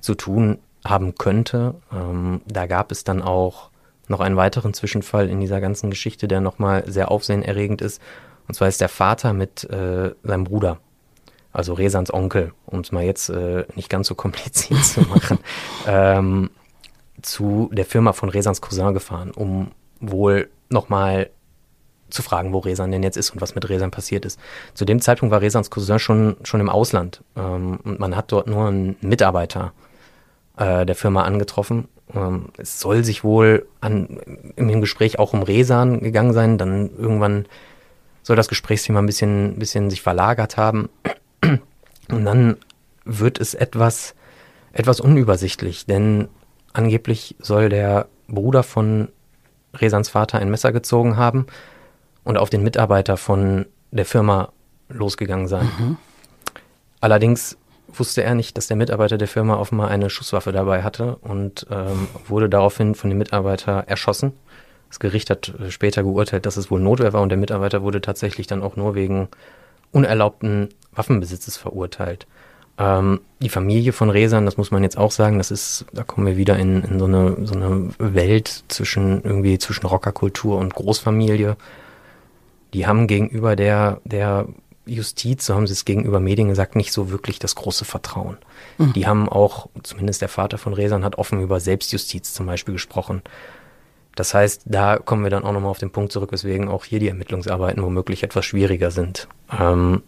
zu 0.00 0.14
tun 0.14 0.58
haben 0.84 1.16
könnte. 1.16 1.74
Ähm, 1.92 2.40
da 2.46 2.66
gab 2.66 2.92
es 2.92 3.02
dann 3.02 3.20
auch 3.20 3.70
noch 4.08 4.20
einen 4.20 4.36
weiteren 4.36 4.74
Zwischenfall 4.74 5.28
in 5.28 5.40
dieser 5.40 5.60
ganzen 5.60 5.90
Geschichte, 5.90 6.28
der 6.28 6.40
nochmal 6.40 6.84
sehr 6.86 7.10
aufsehenerregend 7.10 7.82
ist. 7.82 8.00
Und 8.46 8.54
zwar 8.54 8.68
ist 8.68 8.80
der 8.80 8.88
Vater 8.88 9.32
mit 9.32 9.64
äh, 9.64 10.14
seinem 10.22 10.44
Bruder, 10.44 10.78
also 11.52 11.74
Resans 11.74 12.12
Onkel, 12.12 12.52
um 12.66 12.80
es 12.80 12.92
mal 12.92 13.04
jetzt 13.04 13.28
äh, 13.28 13.64
nicht 13.74 13.90
ganz 13.90 14.08
so 14.08 14.14
kompliziert 14.14 14.84
zu 14.84 15.02
machen, 15.02 15.38
ähm, 15.86 16.50
zu 17.20 17.68
der 17.72 17.84
Firma 17.84 18.12
von 18.12 18.28
Resans 18.28 18.60
Cousin 18.60 18.94
gefahren, 18.94 19.32
um 19.32 19.72
wohl 20.00 20.48
nochmal 20.70 21.30
zu 22.10 22.22
fragen, 22.22 22.52
wo 22.52 22.58
Resan 22.58 22.90
denn 22.90 23.02
jetzt 23.02 23.16
ist 23.16 23.30
und 23.30 23.40
was 23.40 23.54
mit 23.54 23.68
Resan 23.68 23.90
passiert 23.90 24.24
ist. 24.24 24.40
Zu 24.74 24.84
dem 24.84 25.00
Zeitpunkt 25.00 25.30
war 25.30 25.40
Resans 25.40 25.70
Cousin 25.70 25.98
schon, 25.98 26.36
schon 26.42 26.60
im 26.60 26.70
Ausland 26.70 27.22
ähm, 27.36 27.80
und 27.84 28.00
man 28.00 28.16
hat 28.16 28.32
dort 28.32 28.46
nur 28.46 28.68
einen 28.68 28.96
Mitarbeiter 29.00 29.72
äh, 30.56 30.86
der 30.86 30.94
Firma 30.94 31.24
angetroffen. 31.24 31.88
Ähm, 32.14 32.46
es 32.56 32.80
soll 32.80 33.04
sich 33.04 33.24
wohl 33.24 33.66
an, 33.80 34.20
im 34.56 34.80
Gespräch 34.80 35.18
auch 35.18 35.32
um 35.32 35.42
Resan 35.42 36.00
gegangen 36.00 36.32
sein. 36.32 36.58
Dann 36.58 36.90
irgendwann 36.96 37.46
soll 38.22 38.36
das 38.36 38.48
Gesprächsthema 38.48 38.98
ein 38.98 39.06
bisschen, 39.06 39.58
bisschen 39.58 39.90
sich 39.90 40.02
verlagert 40.02 40.56
haben. 40.56 40.88
Und 42.10 42.24
dann 42.24 42.56
wird 43.04 43.40
es 43.40 43.54
etwas, 43.54 44.14
etwas 44.72 45.00
unübersichtlich, 45.00 45.86
denn 45.86 46.28
angeblich 46.72 47.36
soll 47.38 47.68
der 47.68 48.06
Bruder 48.28 48.62
von 48.62 49.08
Resans 49.74 50.08
Vater 50.10 50.38
ein 50.38 50.50
Messer 50.50 50.72
gezogen 50.72 51.16
haben 51.16 51.46
und 52.24 52.38
auf 52.38 52.50
den 52.50 52.62
Mitarbeiter 52.62 53.16
von 53.16 53.66
der 53.90 54.04
Firma 54.04 54.52
losgegangen 54.88 55.48
sein. 55.48 55.70
Mhm. 55.78 55.96
Allerdings 57.00 57.56
wusste 57.92 58.22
er 58.22 58.34
nicht, 58.34 58.56
dass 58.56 58.66
der 58.66 58.76
Mitarbeiter 58.76 59.18
der 59.18 59.28
Firma 59.28 59.56
offenbar 59.56 59.88
eine 59.88 60.10
Schusswaffe 60.10 60.52
dabei 60.52 60.82
hatte 60.82 61.16
und 61.16 61.66
ähm, 61.70 62.08
wurde 62.26 62.48
daraufhin 62.48 62.94
von 62.94 63.10
dem 63.10 63.18
Mitarbeiter 63.18 63.84
erschossen. 63.86 64.32
Das 64.88 65.00
Gericht 65.00 65.30
hat 65.30 65.54
äh, 65.60 65.70
später 65.70 66.02
geurteilt, 66.02 66.46
dass 66.46 66.56
es 66.56 66.70
wohl 66.70 66.80
Notwehr 66.80 67.12
war 67.12 67.22
und 67.22 67.30
der 67.30 67.38
Mitarbeiter 67.38 67.82
wurde 67.82 68.00
tatsächlich 68.00 68.46
dann 68.46 68.62
auch 68.62 68.76
nur 68.76 68.94
wegen 68.94 69.28
unerlaubten 69.92 70.68
Waffenbesitzes 70.92 71.56
verurteilt. 71.56 72.26
Ähm, 72.78 73.20
die 73.40 73.48
Familie 73.48 73.92
von 73.92 74.10
Resan, 74.10 74.44
das 74.44 74.56
muss 74.56 74.70
man 74.70 74.82
jetzt 74.82 74.98
auch 74.98 75.10
sagen, 75.10 75.38
das 75.38 75.50
ist, 75.50 75.86
da 75.92 76.04
kommen 76.04 76.26
wir 76.26 76.36
wieder 76.36 76.56
in, 76.58 76.82
in 76.84 76.98
so, 76.98 77.06
eine, 77.06 77.36
so 77.44 77.54
eine 77.54 77.90
Welt 77.98 78.64
zwischen 78.68 79.22
irgendwie 79.22 79.58
zwischen 79.58 79.86
Rockerkultur 79.86 80.58
und 80.58 80.74
Großfamilie. 80.74 81.56
Die 82.74 82.86
haben 82.86 83.06
gegenüber 83.06 83.56
der, 83.56 84.00
der 84.04 84.46
Justiz, 84.94 85.46
so 85.46 85.54
haben 85.54 85.66
sie 85.66 85.72
es 85.72 85.84
gegenüber 85.84 86.20
Medien 86.20 86.48
gesagt, 86.48 86.76
nicht 86.76 86.92
so 86.92 87.10
wirklich 87.10 87.38
das 87.38 87.54
große 87.54 87.84
Vertrauen. 87.84 88.38
Mhm. 88.78 88.92
Die 88.94 89.06
haben 89.06 89.28
auch, 89.28 89.68
zumindest 89.82 90.22
der 90.22 90.28
Vater 90.28 90.58
von 90.58 90.72
Resan 90.72 91.04
hat 91.04 91.18
offen 91.18 91.40
über 91.40 91.60
Selbstjustiz 91.60 92.32
zum 92.32 92.46
Beispiel 92.46 92.74
gesprochen. 92.74 93.22
Das 94.14 94.34
heißt, 94.34 94.62
da 94.64 94.98
kommen 94.98 95.22
wir 95.22 95.30
dann 95.30 95.44
auch 95.44 95.52
nochmal 95.52 95.70
auf 95.70 95.78
den 95.78 95.90
Punkt 95.90 96.12
zurück, 96.12 96.32
weswegen 96.32 96.68
auch 96.68 96.84
hier 96.84 96.98
die 96.98 97.08
Ermittlungsarbeiten 97.08 97.82
womöglich 97.82 98.24
etwas 98.24 98.44
schwieriger 98.44 98.90
sind. 98.90 99.28
Ähm, 99.56 100.02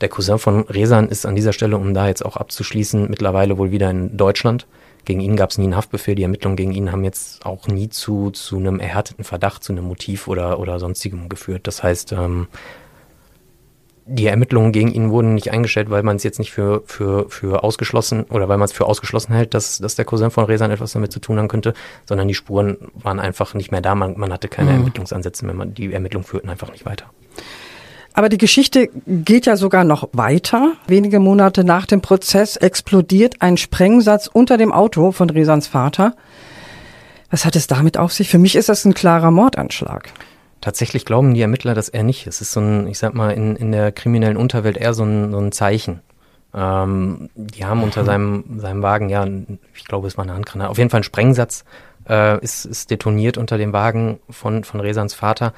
der 0.00 0.08
Cousin 0.08 0.38
von 0.38 0.60
Resan 0.62 1.08
ist 1.08 1.26
an 1.26 1.34
dieser 1.34 1.52
Stelle, 1.52 1.76
um 1.76 1.94
da 1.94 2.06
jetzt 2.06 2.24
auch 2.24 2.36
abzuschließen, 2.36 3.08
mittlerweile 3.10 3.58
wohl 3.58 3.72
wieder 3.72 3.90
in 3.90 4.16
Deutschland. 4.16 4.66
Gegen 5.04 5.20
ihn 5.20 5.36
gab 5.36 5.50
es 5.50 5.58
nie 5.58 5.64
einen 5.64 5.76
Haftbefehl. 5.76 6.14
Die 6.14 6.22
Ermittlungen 6.22 6.56
gegen 6.56 6.72
ihn 6.72 6.92
haben 6.92 7.04
jetzt 7.04 7.44
auch 7.44 7.66
nie 7.66 7.88
zu, 7.88 8.30
zu 8.30 8.56
einem 8.56 8.80
erhärteten 8.80 9.24
Verdacht, 9.24 9.62
zu 9.62 9.72
einem 9.72 9.84
Motiv 9.84 10.28
oder, 10.28 10.58
oder 10.58 10.78
sonstigem 10.78 11.28
geführt. 11.28 11.66
Das 11.66 11.82
heißt, 11.82 12.12
ähm, 12.12 12.46
die 14.06 14.26
Ermittlungen 14.26 14.72
gegen 14.72 14.92
ihn 14.92 15.10
wurden 15.10 15.34
nicht 15.34 15.50
eingestellt, 15.50 15.88
weil 15.88 16.02
man 16.02 16.16
es 16.16 16.24
jetzt 16.24 16.38
nicht 16.38 16.52
für, 16.52 16.82
für, 16.86 17.28
für 17.30 17.64
ausgeschlossen 17.64 18.24
oder 18.24 18.48
weil 18.48 18.58
man 18.58 18.66
es 18.66 18.72
für 18.72 18.84
ausgeschlossen 18.84 19.32
hält, 19.32 19.54
dass, 19.54 19.78
dass 19.78 19.94
der 19.94 20.04
Cousin 20.04 20.30
von 20.30 20.44
Resan 20.44 20.70
etwas 20.70 20.92
damit 20.92 21.10
zu 21.10 21.20
tun 21.20 21.38
haben 21.38 21.48
könnte, 21.48 21.72
sondern 22.04 22.28
die 22.28 22.34
Spuren 22.34 22.76
waren 22.94 23.18
einfach 23.18 23.54
nicht 23.54 23.70
mehr 23.70 23.80
da. 23.80 23.94
Man, 23.94 24.18
man 24.18 24.32
hatte 24.32 24.48
keine 24.48 24.70
mhm. 24.70 24.78
Ermittlungsansätze 24.78 25.46
mehr. 25.46 25.54
Man, 25.54 25.72
die 25.72 25.92
Ermittlungen 25.92 26.26
führten 26.26 26.50
einfach 26.50 26.70
nicht 26.70 26.84
weiter. 26.84 27.06
Aber 28.12 28.28
die 28.28 28.38
Geschichte 28.38 28.90
geht 29.06 29.46
ja 29.46 29.56
sogar 29.56 29.84
noch 29.84 30.08
weiter. 30.12 30.74
Wenige 30.86 31.18
Monate 31.18 31.64
nach 31.64 31.86
dem 31.86 32.00
Prozess 32.00 32.56
explodiert 32.56 33.40
ein 33.40 33.56
Sprengsatz 33.56 34.28
unter 34.32 34.56
dem 34.56 34.72
Auto 34.72 35.12
von 35.12 35.30
Resans 35.30 35.66
Vater. 35.66 36.14
Was 37.30 37.44
hat 37.44 37.56
es 37.56 37.66
damit 37.66 37.96
auf 37.96 38.12
sich? 38.12 38.28
Für 38.28 38.38
mich 38.38 38.54
ist 38.54 38.68
das 38.68 38.84
ein 38.84 38.94
klarer 38.94 39.32
Mordanschlag. 39.32 40.10
Tatsächlich 40.64 41.04
glauben 41.04 41.34
die 41.34 41.42
Ermittler, 41.42 41.74
dass 41.74 41.90
er 41.90 42.04
nicht. 42.04 42.26
Es 42.26 42.40
ist 42.40 42.52
so 42.52 42.60
ein, 42.60 42.86
ich 42.86 42.98
sag 42.98 43.12
mal, 43.12 43.32
in, 43.32 43.54
in 43.54 43.70
der 43.70 43.92
kriminellen 43.92 44.38
Unterwelt 44.38 44.78
eher 44.78 44.94
so 44.94 45.04
ein, 45.04 45.30
so 45.30 45.38
ein 45.38 45.52
Zeichen. 45.52 46.00
Ähm, 46.54 47.28
die 47.34 47.66
haben 47.66 47.82
unter 47.82 48.02
seinem, 48.02 48.58
seinem 48.60 48.80
Wagen, 48.80 49.10
ja, 49.10 49.26
ich 49.74 49.84
glaube, 49.84 50.06
es 50.08 50.16
war 50.16 50.24
eine 50.24 50.32
Handgranate, 50.32 50.70
auf 50.70 50.78
jeden 50.78 50.88
Fall 50.88 51.00
ein 51.00 51.04
Sprengsatz 51.04 51.66
äh, 52.08 52.42
ist, 52.42 52.64
ist 52.64 52.90
detoniert 52.90 53.36
unter 53.36 53.58
dem 53.58 53.74
Wagen 53.74 54.20
von, 54.30 54.64
von 54.64 54.80
Resans 54.80 55.12
Vater. 55.12 55.52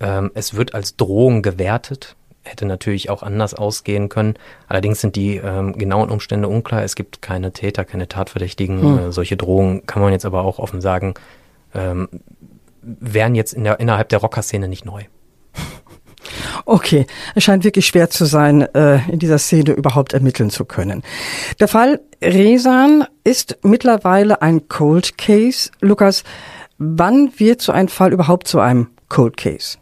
Ähm, 0.00 0.30
es 0.32 0.54
wird 0.54 0.74
als 0.74 0.96
Drohung 0.96 1.42
gewertet. 1.42 2.16
Hätte 2.42 2.64
natürlich 2.64 3.10
auch 3.10 3.22
anders 3.22 3.52
ausgehen 3.52 4.08
können. 4.08 4.36
Allerdings 4.66 5.02
sind 5.02 5.14
die 5.14 5.36
ähm, 5.36 5.74
genauen 5.74 6.08
Umstände 6.08 6.48
unklar. 6.48 6.82
Es 6.84 6.96
gibt 6.96 7.20
keine 7.20 7.52
Täter, 7.52 7.84
keine 7.84 8.08
Tatverdächtigen. 8.08 8.80
Hm. 8.80 8.98
Äh, 8.98 9.12
solche 9.12 9.36
Drohungen 9.36 9.84
kann 9.84 10.00
man 10.00 10.12
jetzt 10.12 10.24
aber 10.24 10.42
auch 10.42 10.58
offen 10.58 10.80
sagen, 10.80 11.12
ähm, 11.74 12.08
wären 12.82 13.34
jetzt 13.34 13.52
in 13.52 13.64
der, 13.64 13.80
innerhalb 13.80 14.08
der 14.08 14.18
Rockerszene 14.18 14.68
nicht 14.68 14.84
neu. 14.84 15.04
Okay, 16.64 17.06
es 17.34 17.44
scheint 17.44 17.64
wirklich 17.64 17.86
schwer 17.86 18.10
zu 18.10 18.24
sein, 18.24 18.62
äh, 18.74 19.00
in 19.10 19.18
dieser 19.18 19.38
Szene 19.38 19.72
überhaupt 19.72 20.12
ermitteln 20.12 20.50
zu 20.50 20.64
können. 20.64 21.02
Der 21.58 21.68
Fall 21.68 22.00
Resan 22.22 23.04
ist 23.24 23.58
mittlerweile 23.62 24.42
ein 24.42 24.68
Cold 24.68 25.18
Case. 25.18 25.70
Lukas, 25.80 26.22
wann 26.78 27.32
wird 27.38 27.60
so 27.62 27.72
ein 27.72 27.88
Fall 27.88 28.12
überhaupt 28.12 28.46
zu 28.46 28.60
einem 28.60 28.88
Cold 29.08 29.36
Case? 29.36 29.78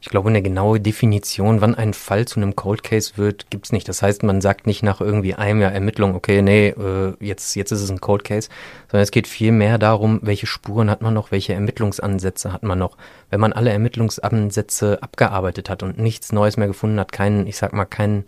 Ich 0.00 0.10
glaube, 0.10 0.28
eine 0.28 0.42
genaue 0.42 0.78
Definition, 0.78 1.60
wann 1.60 1.74
ein 1.74 1.92
Fall 1.92 2.24
zu 2.24 2.38
einem 2.38 2.54
Cold 2.54 2.84
Case 2.84 3.14
wird, 3.16 3.50
gibt's 3.50 3.72
nicht. 3.72 3.88
Das 3.88 4.00
heißt, 4.00 4.22
man 4.22 4.40
sagt 4.40 4.68
nicht 4.68 4.84
nach 4.84 5.00
irgendwie 5.00 5.34
einem 5.34 5.60
Jahr 5.60 5.72
Ermittlung, 5.72 6.14
okay, 6.14 6.40
nee, 6.40 6.68
äh, 6.68 7.14
jetzt, 7.18 7.56
jetzt 7.56 7.72
ist 7.72 7.80
es 7.80 7.90
ein 7.90 8.00
Cold 8.00 8.22
Case, 8.22 8.48
sondern 8.88 9.02
es 9.02 9.10
geht 9.10 9.26
viel 9.26 9.50
mehr 9.50 9.76
darum, 9.76 10.20
welche 10.22 10.46
Spuren 10.46 10.88
hat 10.88 11.02
man 11.02 11.14
noch, 11.14 11.32
welche 11.32 11.52
Ermittlungsansätze 11.52 12.52
hat 12.52 12.62
man 12.62 12.78
noch. 12.78 12.96
Wenn 13.28 13.40
man 13.40 13.52
alle 13.52 13.70
Ermittlungsansätze 13.70 15.02
abgearbeitet 15.02 15.68
hat 15.68 15.82
und 15.82 15.98
nichts 15.98 16.30
Neues 16.30 16.56
mehr 16.56 16.68
gefunden 16.68 17.00
hat, 17.00 17.10
keinen, 17.10 17.48
ich 17.48 17.56
sag 17.56 17.72
mal, 17.72 17.84
keinen, 17.84 18.24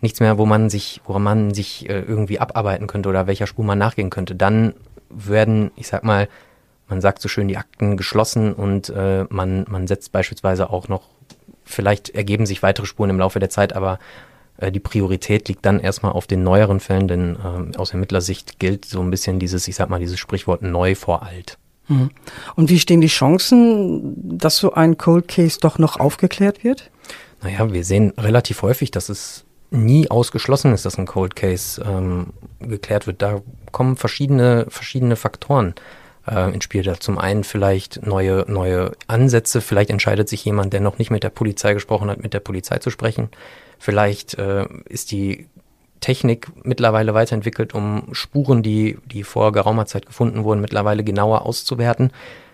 nichts 0.00 0.20
mehr, 0.20 0.38
wo 0.38 0.46
man 0.46 0.70
sich, 0.70 1.00
woran 1.04 1.24
man 1.24 1.52
sich 1.52 1.88
äh, 1.88 2.00
irgendwie 2.02 2.38
abarbeiten 2.38 2.86
könnte 2.86 3.08
oder 3.08 3.26
welcher 3.26 3.48
Spur 3.48 3.64
man 3.64 3.78
nachgehen 3.78 4.10
könnte, 4.10 4.36
dann 4.36 4.74
werden, 5.08 5.72
ich 5.74 5.88
sag 5.88 6.04
mal, 6.04 6.28
man 6.90 7.00
sagt 7.00 7.22
so 7.22 7.28
schön, 7.28 7.48
die 7.48 7.56
Akten 7.56 7.96
geschlossen 7.96 8.52
und 8.52 8.90
äh, 8.90 9.24
man, 9.30 9.64
man 9.68 9.86
setzt 9.86 10.12
beispielsweise 10.12 10.70
auch 10.70 10.88
noch, 10.88 11.02
vielleicht 11.64 12.10
ergeben 12.10 12.46
sich 12.46 12.62
weitere 12.62 12.86
Spuren 12.86 13.10
im 13.10 13.18
Laufe 13.18 13.38
der 13.38 13.48
Zeit, 13.48 13.74
aber 13.74 13.98
äh, 14.58 14.70
die 14.70 14.80
Priorität 14.80 15.48
liegt 15.48 15.64
dann 15.64 15.80
erstmal 15.80 16.12
auf 16.12 16.26
den 16.26 16.42
neueren 16.42 16.80
Fällen, 16.80 17.08
denn 17.08 17.36
äh, 17.36 17.76
aus 17.78 17.92
Ermittlersicht 17.92 18.58
gilt 18.58 18.84
so 18.84 19.00
ein 19.00 19.10
bisschen 19.10 19.38
dieses, 19.38 19.68
ich 19.68 19.76
sag 19.76 19.88
mal, 19.88 20.00
dieses 20.00 20.18
Sprichwort 20.18 20.62
neu 20.62 20.94
vor 20.94 21.22
alt. 21.22 21.58
Mhm. 21.88 22.10
Und 22.56 22.70
wie 22.70 22.78
stehen 22.78 23.00
die 23.00 23.06
Chancen, 23.06 24.38
dass 24.38 24.56
so 24.56 24.74
ein 24.74 24.98
Cold 24.98 25.28
Case 25.28 25.58
doch 25.60 25.78
noch 25.78 25.98
aufgeklärt 25.98 26.64
wird? 26.64 26.90
Naja, 27.42 27.72
wir 27.72 27.84
sehen 27.84 28.12
relativ 28.18 28.62
häufig, 28.62 28.90
dass 28.90 29.08
es 29.08 29.44
nie 29.70 30.10
ausgeschlossen 30.10 30.74
ist, 30.74 30.84
dass 30.84 30.98
ein 30.98 31.06
Cold 31.06 31.36
Case 31.36 31.80
ähm, 31.82 32.32
geklärt 32.58 33.06
wird. 33.06 33.22
Da 33.22 33.40
kommen 33.70 33.96
verschiedene, 33.96 34.66
verschiedene 34.68 35.16
Faktoren 35.16 35.74
äh, 36.30 36.52
ins 36.54 36.64
Spiel. 36.64 36.82
Da 36.82 36.98
zum 36.98 37.18
einen 37.18 37.44
vielleicht 37.44 38.06
neue, 38.06 38.44
neue 38.48 38.92
Ansätze, 39.06 39.60
vielleicht 39.60 39.90
entscheidet 39.90 40.28
sich 40.28 40.44
jemand, 40.44 40.72
der 40.72 40.80
noch 40.80 40.98
nicht 40.98 41.10
mit 41.10 41.22
der 41.22 41.30
Polizei 41.30 41.74
gesprochen 41.74 42.10
hat, 42.10 42.22
mit 42.22 42.34
der 42.34 42.40
Polizei 42.40 42.78
zu 42.78 42.90
sprechen. 42.90 43.28
Vielleicht 43.78 44.34
äh, 44.34 44.66
ist 44.88 45.10
die 45.10 45.48
Technik 46.00 46.48
mittlerweile 46.62 47.14
weiterentwickelt, 47.14 47.74
um 47.74 48.08
Spuren, 48.12 48.62
die, 48.62 48.98
die 49.04 49.22
vor 49.22 49.52
geraumer 49.52 49.86
Zeit 49.86 50.06
gefunden 50.06 50.44
wurden, 50.44 50.60
mittlerweile 50.60 51.04
genauer 51.04 51.46
auszuwerten. 51.46 52.10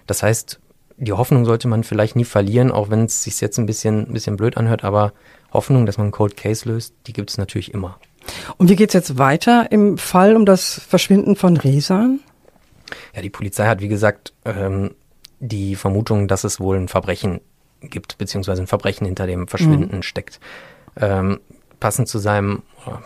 Das 0.06 0.22
heißt, 0.22 0.60
die 0.98 1.12
Hoffnung 1.12 1.44
sollte 1.44 1.68
man 1.68 1.84
vielleicht 1.84 2.16
nie 2.16 2.24
verlieren, 2.24 2.72
auch 2.72 2.90
wenn 2.90 3.04
es 3.04 3.22
sich 3.22 3.40
jetzt 3.40 3.58
ein 3.58 3.66
bisschen, 3.66 4.08
ein 4.08 4.12
bisschen 4.12 4.36
blöd 4.36 4.56
anhört, 4.56 4.82
aber 4.82 5.12
Hoffnung, 5.52 5.86
dass 5.86 5.98
man 5.98 6.06
einen 6.06 6.12
Cold 6.12 6.36
Case 6.36 6.68
löst, 6.68 6.94
die 7.06 7.12
gibt 7.12 7.30
es 7.30 7.38
natürlich 7.38 7.72
immer. 7.72 7.98
Und 8.56 8.68
wie 8.68 8.76
geht's 8.76 8.94
jetzt 8.94 9.18
weiter 9.18 9.70
im 9.70 9.98
Fall 9.98 10.34
um 10.34 10.46
das 10.46 10.80
Verschwinden 10.88 11.36
von 11.36 11.56
Resan? 11.56 12.20
Ja, 13.16 13.22
die 13.22 13.30
Polizei 13.30 13.66
hat, 13.66 13.80
wie 13.80 13.88
gesagt, 13.88 14.34
ähm, 14.44 14.90
die 15.40 15.74
Vermutung, 15.74 16.28
dass 16.28 16.44
es 16.44 16.60
wohl 16.60 16.76
ein 16.76 16.88
Verbrechen 16.88 17.40
gibt, 17.80 18.18
beziehungsweise 18.18 18.62
ein 18.62 18.66
Verbrechen 18.66 19.06
hinter 19.06 19.26
dem 19.26 19.48
Verschwinden 19.48 19.96
mhm. 19.96 20.02
steckt. 20.02 20.38
Ähm, 21.00 21.40
passend 21.80 22.08
zu 22.08 22.18
seinem, 22.18 22.62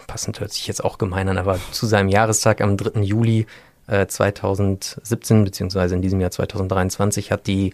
passend 0.08 0.40
hört 0.40 0.52
sich 0.52 0.66
jetzt 0.66 0.84
auch 0.84 0.98
gemein 0.98 1.28
an, 1.28 1.38
aber 1.38 1.58
zu 1.70 1.86
seinem 1.86 2.08
Jahrestag 2.08 2.60
am 2.60 2.76
3. 2.76 3.00
Juli 3.00 3.46
äh, 3.86 4.06
2017, 4.06 5.44
beziehungsweise 5.44 5.94
in 5.94 6.02
diesem 6.02 6.20
Jahr 6.20 6.30
2023, 6.30 7.30
hat 7.30 7.46
die 7.46 7.72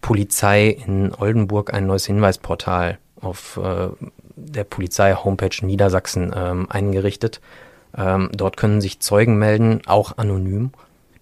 Polizei 0.00 0.68
in 0.68 1.12
Oldenburg 1.14 1.74
ein 1.74 1.86
neues 1.86 2.06
Hinweisportal 2.06 2.98
auf 3.20 3.58
äh, 3.62 3.88
der 4.36 4.64
Polizei-Homepage 4.64 5.64
Niedersachsen 5.64 6.32
ähm, 6.36 6.70
eingerichtet. 6.70 7.40
Ähm, 7.96 8.30
dort 8.32 8.56
können 8.56 8.80
sich 8.80 9.00
Zeugen 9.00 9.38
melden, 9.38 9.80
auch 9.86 10.18
anonym. 10.18 10.70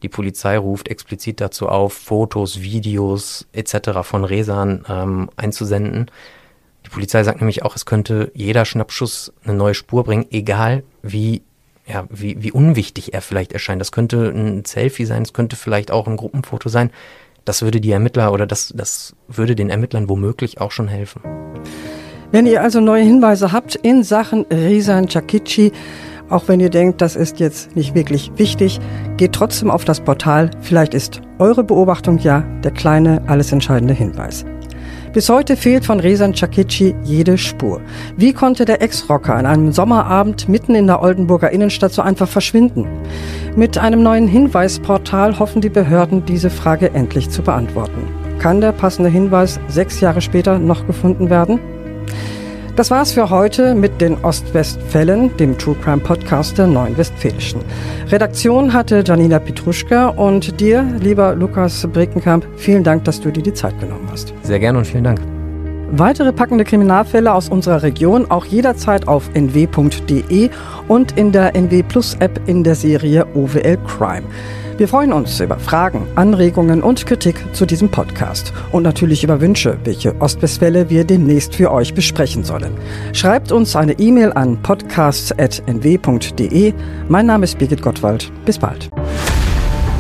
Die 0.05 0.11
Polizei 0.11 0.59
ruft 0.59 0.89
explizit 0.89 1.41
dazu 1.41 1.67
auf, 1.67 1.95
Fotos, 1.95 2.61
Videos 2.61 3.47
etc. 3.55 4.03
von 4.03 4.25
Resan 4.25 4.85
ähm, 4.87 5.31
einzusenden. 5.35 6.11
Die 6.85 6.91
Polizei 6.91 7.25
sagt 7.25 7.41
nämlich 7.41 7.63
auch, 7.63 7.75
es 7.75 7.87
könnte 7.87 8.31
jeder 8.35 8.67
Schnappschuss 8.67 9.33
eine 9.45 9.55
neue 9.55 9.73
Spur 9.73 10.05
bringen, 10.05 10.27
egal 10.31 10.83
wie, 11.01 11.41
ja, 11.87 12.05
wie, 12.11 12.43
wie 12.43 12.53
unwichtig 12.53 13.15
er 13.15 13.23
vielleicht 13.23 13.55
erscheint. 13.55 13.81
Das 13.81 13.93
könnte 13.93 14.29
ein 14.29 14.67
Selfie 14.67 15.07
sein, 15.07 15.23
es 15.23 15.33
könnte 15.33 15.57
vielleicht 15.57 15.91
auch 15.91 16.07
ein 16.07 16.19
Gruppenfoto 16.19 16.69
sein. 16.69 16.91
Das 17.47 17.63
würde 17.63 17.81
die 17.81 17.93
Ermittler 17.93 18.31
oder 18.31 18.47
das, 18.47 18.75
das 18.77 19.17
würde 19.27 19.57
den 19.57 19.71
Ermittlern 19.71 20.11
womöglich 20.11 20.61
auch 20.61 20.71
schon 20.71 20.89
helfen. 20.89 21.23
Wenn 22.31 22.45
ihr 22.45 22.61
also 22.61 22.81
neue 22.81 23.05
Hinweise 23.05 23.53
habt 23.53 23.77
in 23.77 24.03
Sachen 24.03 24.45
Risan 24.51 25.09
Chakichi, 25.09 25.73
auch 26.31 26.49
wenn 26.49 26.61
ihr 26.61 26.70
denkt, 26.70 27.01
das 27.01 27.16
ist 27.16 27.41
jetzt 27.41 27.77
nicht 27.77 27.95
wirklich 27.95 28.33
wichtig, 28.37 28.81
geht 29.16 29.33
trotzdem 29.33 29.70
auf 29.70 29.85
das 29.85 30.01
Portal. 30.01 30.51
Vielleicht 30.61 30.95
ist 30.95 31.20
eure 31.39 31.64
Beobachtung 31.64 32.18
ja 32.18 32.45
der 32.62 32.70
kleine, 32.70 33.22
alles 33.27 33.53
entscheidende 33.53 33.95
Hinweis. 33.95 34.45
Bis 35.12 35.29
heute 35.29 35.57
fehlt 35.57 35.85
von 35.85 36.01
Resan 36.01 36.35
Chakichi 36.35 36.95
jede 37.05 37.39
Spur. 37.39 37.81
Wie 38.16 38.33
konnte 38.33 38.64
der 38.64 38.83
Ex-Rocker 38.83 39.37
an 39.37 39.47
einem 39.47 39.70
Sommerabend 39.70 40.49
mitten 40.49 40.75
in 40.75 40.89
der 40.89 41.03
Oldenburger 41.03 41.51
Innenstadt 41.51 41.93
so 41.93 42.03
einfach 42.03 42.27
verschwinden? 42.27 42.87
Mit 43.55 43.79
einem 43.79 44.03
neuen 44.03 44.27
Hinweisportal 44.27 45.39
hoffen 45.39 45.61
die 45.61 45.68
Behörden, 45.68 46.25
diese 46.25 46.51
Frage 46.51 46.93
endlich 46.95 47.31
zu 47.31 47.43
beantworten. 47.43 48.09
Kann 48.41 48.61
der 48.61 48.72
passende 48.72 49.09
Hinweis 49.09 49.61
sechs 49.68 50.01
Jahre 50.01 50.20
später 50.20 50.59
noch 50.59 50.85
gefunden 50.87 51.31
werden? 51.31 51.61
Das 52.77 52.91
war's 52.91 53.12
für 53.12 53.31
heute 53.31 53.77
mit 53.77 54.01
den 54.01 54.16
Ostwestfällen, 54.25 55.37
dem 55.37 55.57
True 55.57 55.77
Crime 55.81 56.01
Podcast 56.01 56.59
der 56.59 56.66
Neuen 56.66 56.97
Westfälischen. 56.99 57.61
Redaktion 58.09 58.72
hatte 58.72 59.05
Janina 59.07 59.39
Petruschka 59.39 60.09
und 60.09 60.61
dir, 60.61 60.83
lieber 60.99 61.37
Lukas 61.37 61.87
Brekenkamp, 61.87 62.45
vielen 62.57 62.83
Dank, 62.83 63.05
dass 63.05 63.20
du 63.20 63.31
dir 63.31 63.45
die 63.45 63.55
Zeit 63.55 63.79
genommen 63.79 64.09
hast. 64.11 64.35
Sehr 64.43 64.59
gerne 64.59 64.79
und 64.79 64.87
vielen 64.87 65.05
Dank. 65.05 65.20
Weitere 65.93 66.33
packende 66.33 66.64
Kriminalfälle 66.64 67.33
aus 67.33 67.49
unserer 67.49 67.85
Region 67.85 68.29
auch 68.29 68.45
jederzeit 68.45 69.07
auf 69.07 69.31
nw.de 69.35 70.51
und 70.89 71.16
in 71.16 71.31
der 71.31 71.55
NW 71.55 71.85
Plus 71.85 72.16
App 72.18 72.41
in 72.47 72.64
der 72.64 72.75
Serie 72.75 73.25
OWL 73.35 73.79
Crime. 73.87 74.25
Wir 74.77 74.89
freuen 74.89 75.12
uns 75.12 75.39
über 75.39 75.61
Fragen, 75.61 76.09
Anregungen 76.16 76.83
und 76.83 77.07
Kritik 77.07 77.37
zu 77.53 77.64
diesem 77.64 77.91
Podcast 77.91 78.53
und 78.72 78.83
natürlich 78.83 79.22
über 79.22 79.41
Wünsche, 79.41 79.79
welche 79.85 80.20
Ostwestfälle 80.20 80.91
wir 80.91 81.05
demnächst 81.05 81.55
für 81.55 81.70
euch 81.70 81.95
besprechen 81.95 82.43
sollen. 82.43 82.77
Schreibt 83.12 83.53
uns 83.53 83.77
eine 83.77 83.93
E-Mail 84.01 84.33
an 84.33 84.61
podcasts.nw.de. 84.62 86.72
Mein 87.09 87.27
Name 87.27 87.45
ist 87.45 87.57
Birgit 87.59 87.83
Gottwald. 87.83 88.33
Bis 88.45 88.59
bald. 88.59 88.91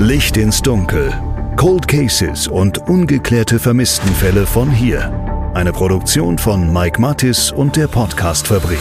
Licht 0.00 0.36
ins 0.36 0.60
Dunkel. 0.60 1.12
Cold 1.56 1.86
Cases 1.86 2.48
und 2.48 2.78
ungeklärte 2.88 3.60
Vermisstenfälle 3.60 4.44
von 4.44 4.72
hier. 4.72 5.12
Eine 5.54 5.70
Produktion 5.72 6.36
von 6.36 6.72
Mike 6.72 7.00
Mattis 7.00 7.52
und 7.52 7.76
der 7.76 7.86
Podcastfabrik. 7.86 8.80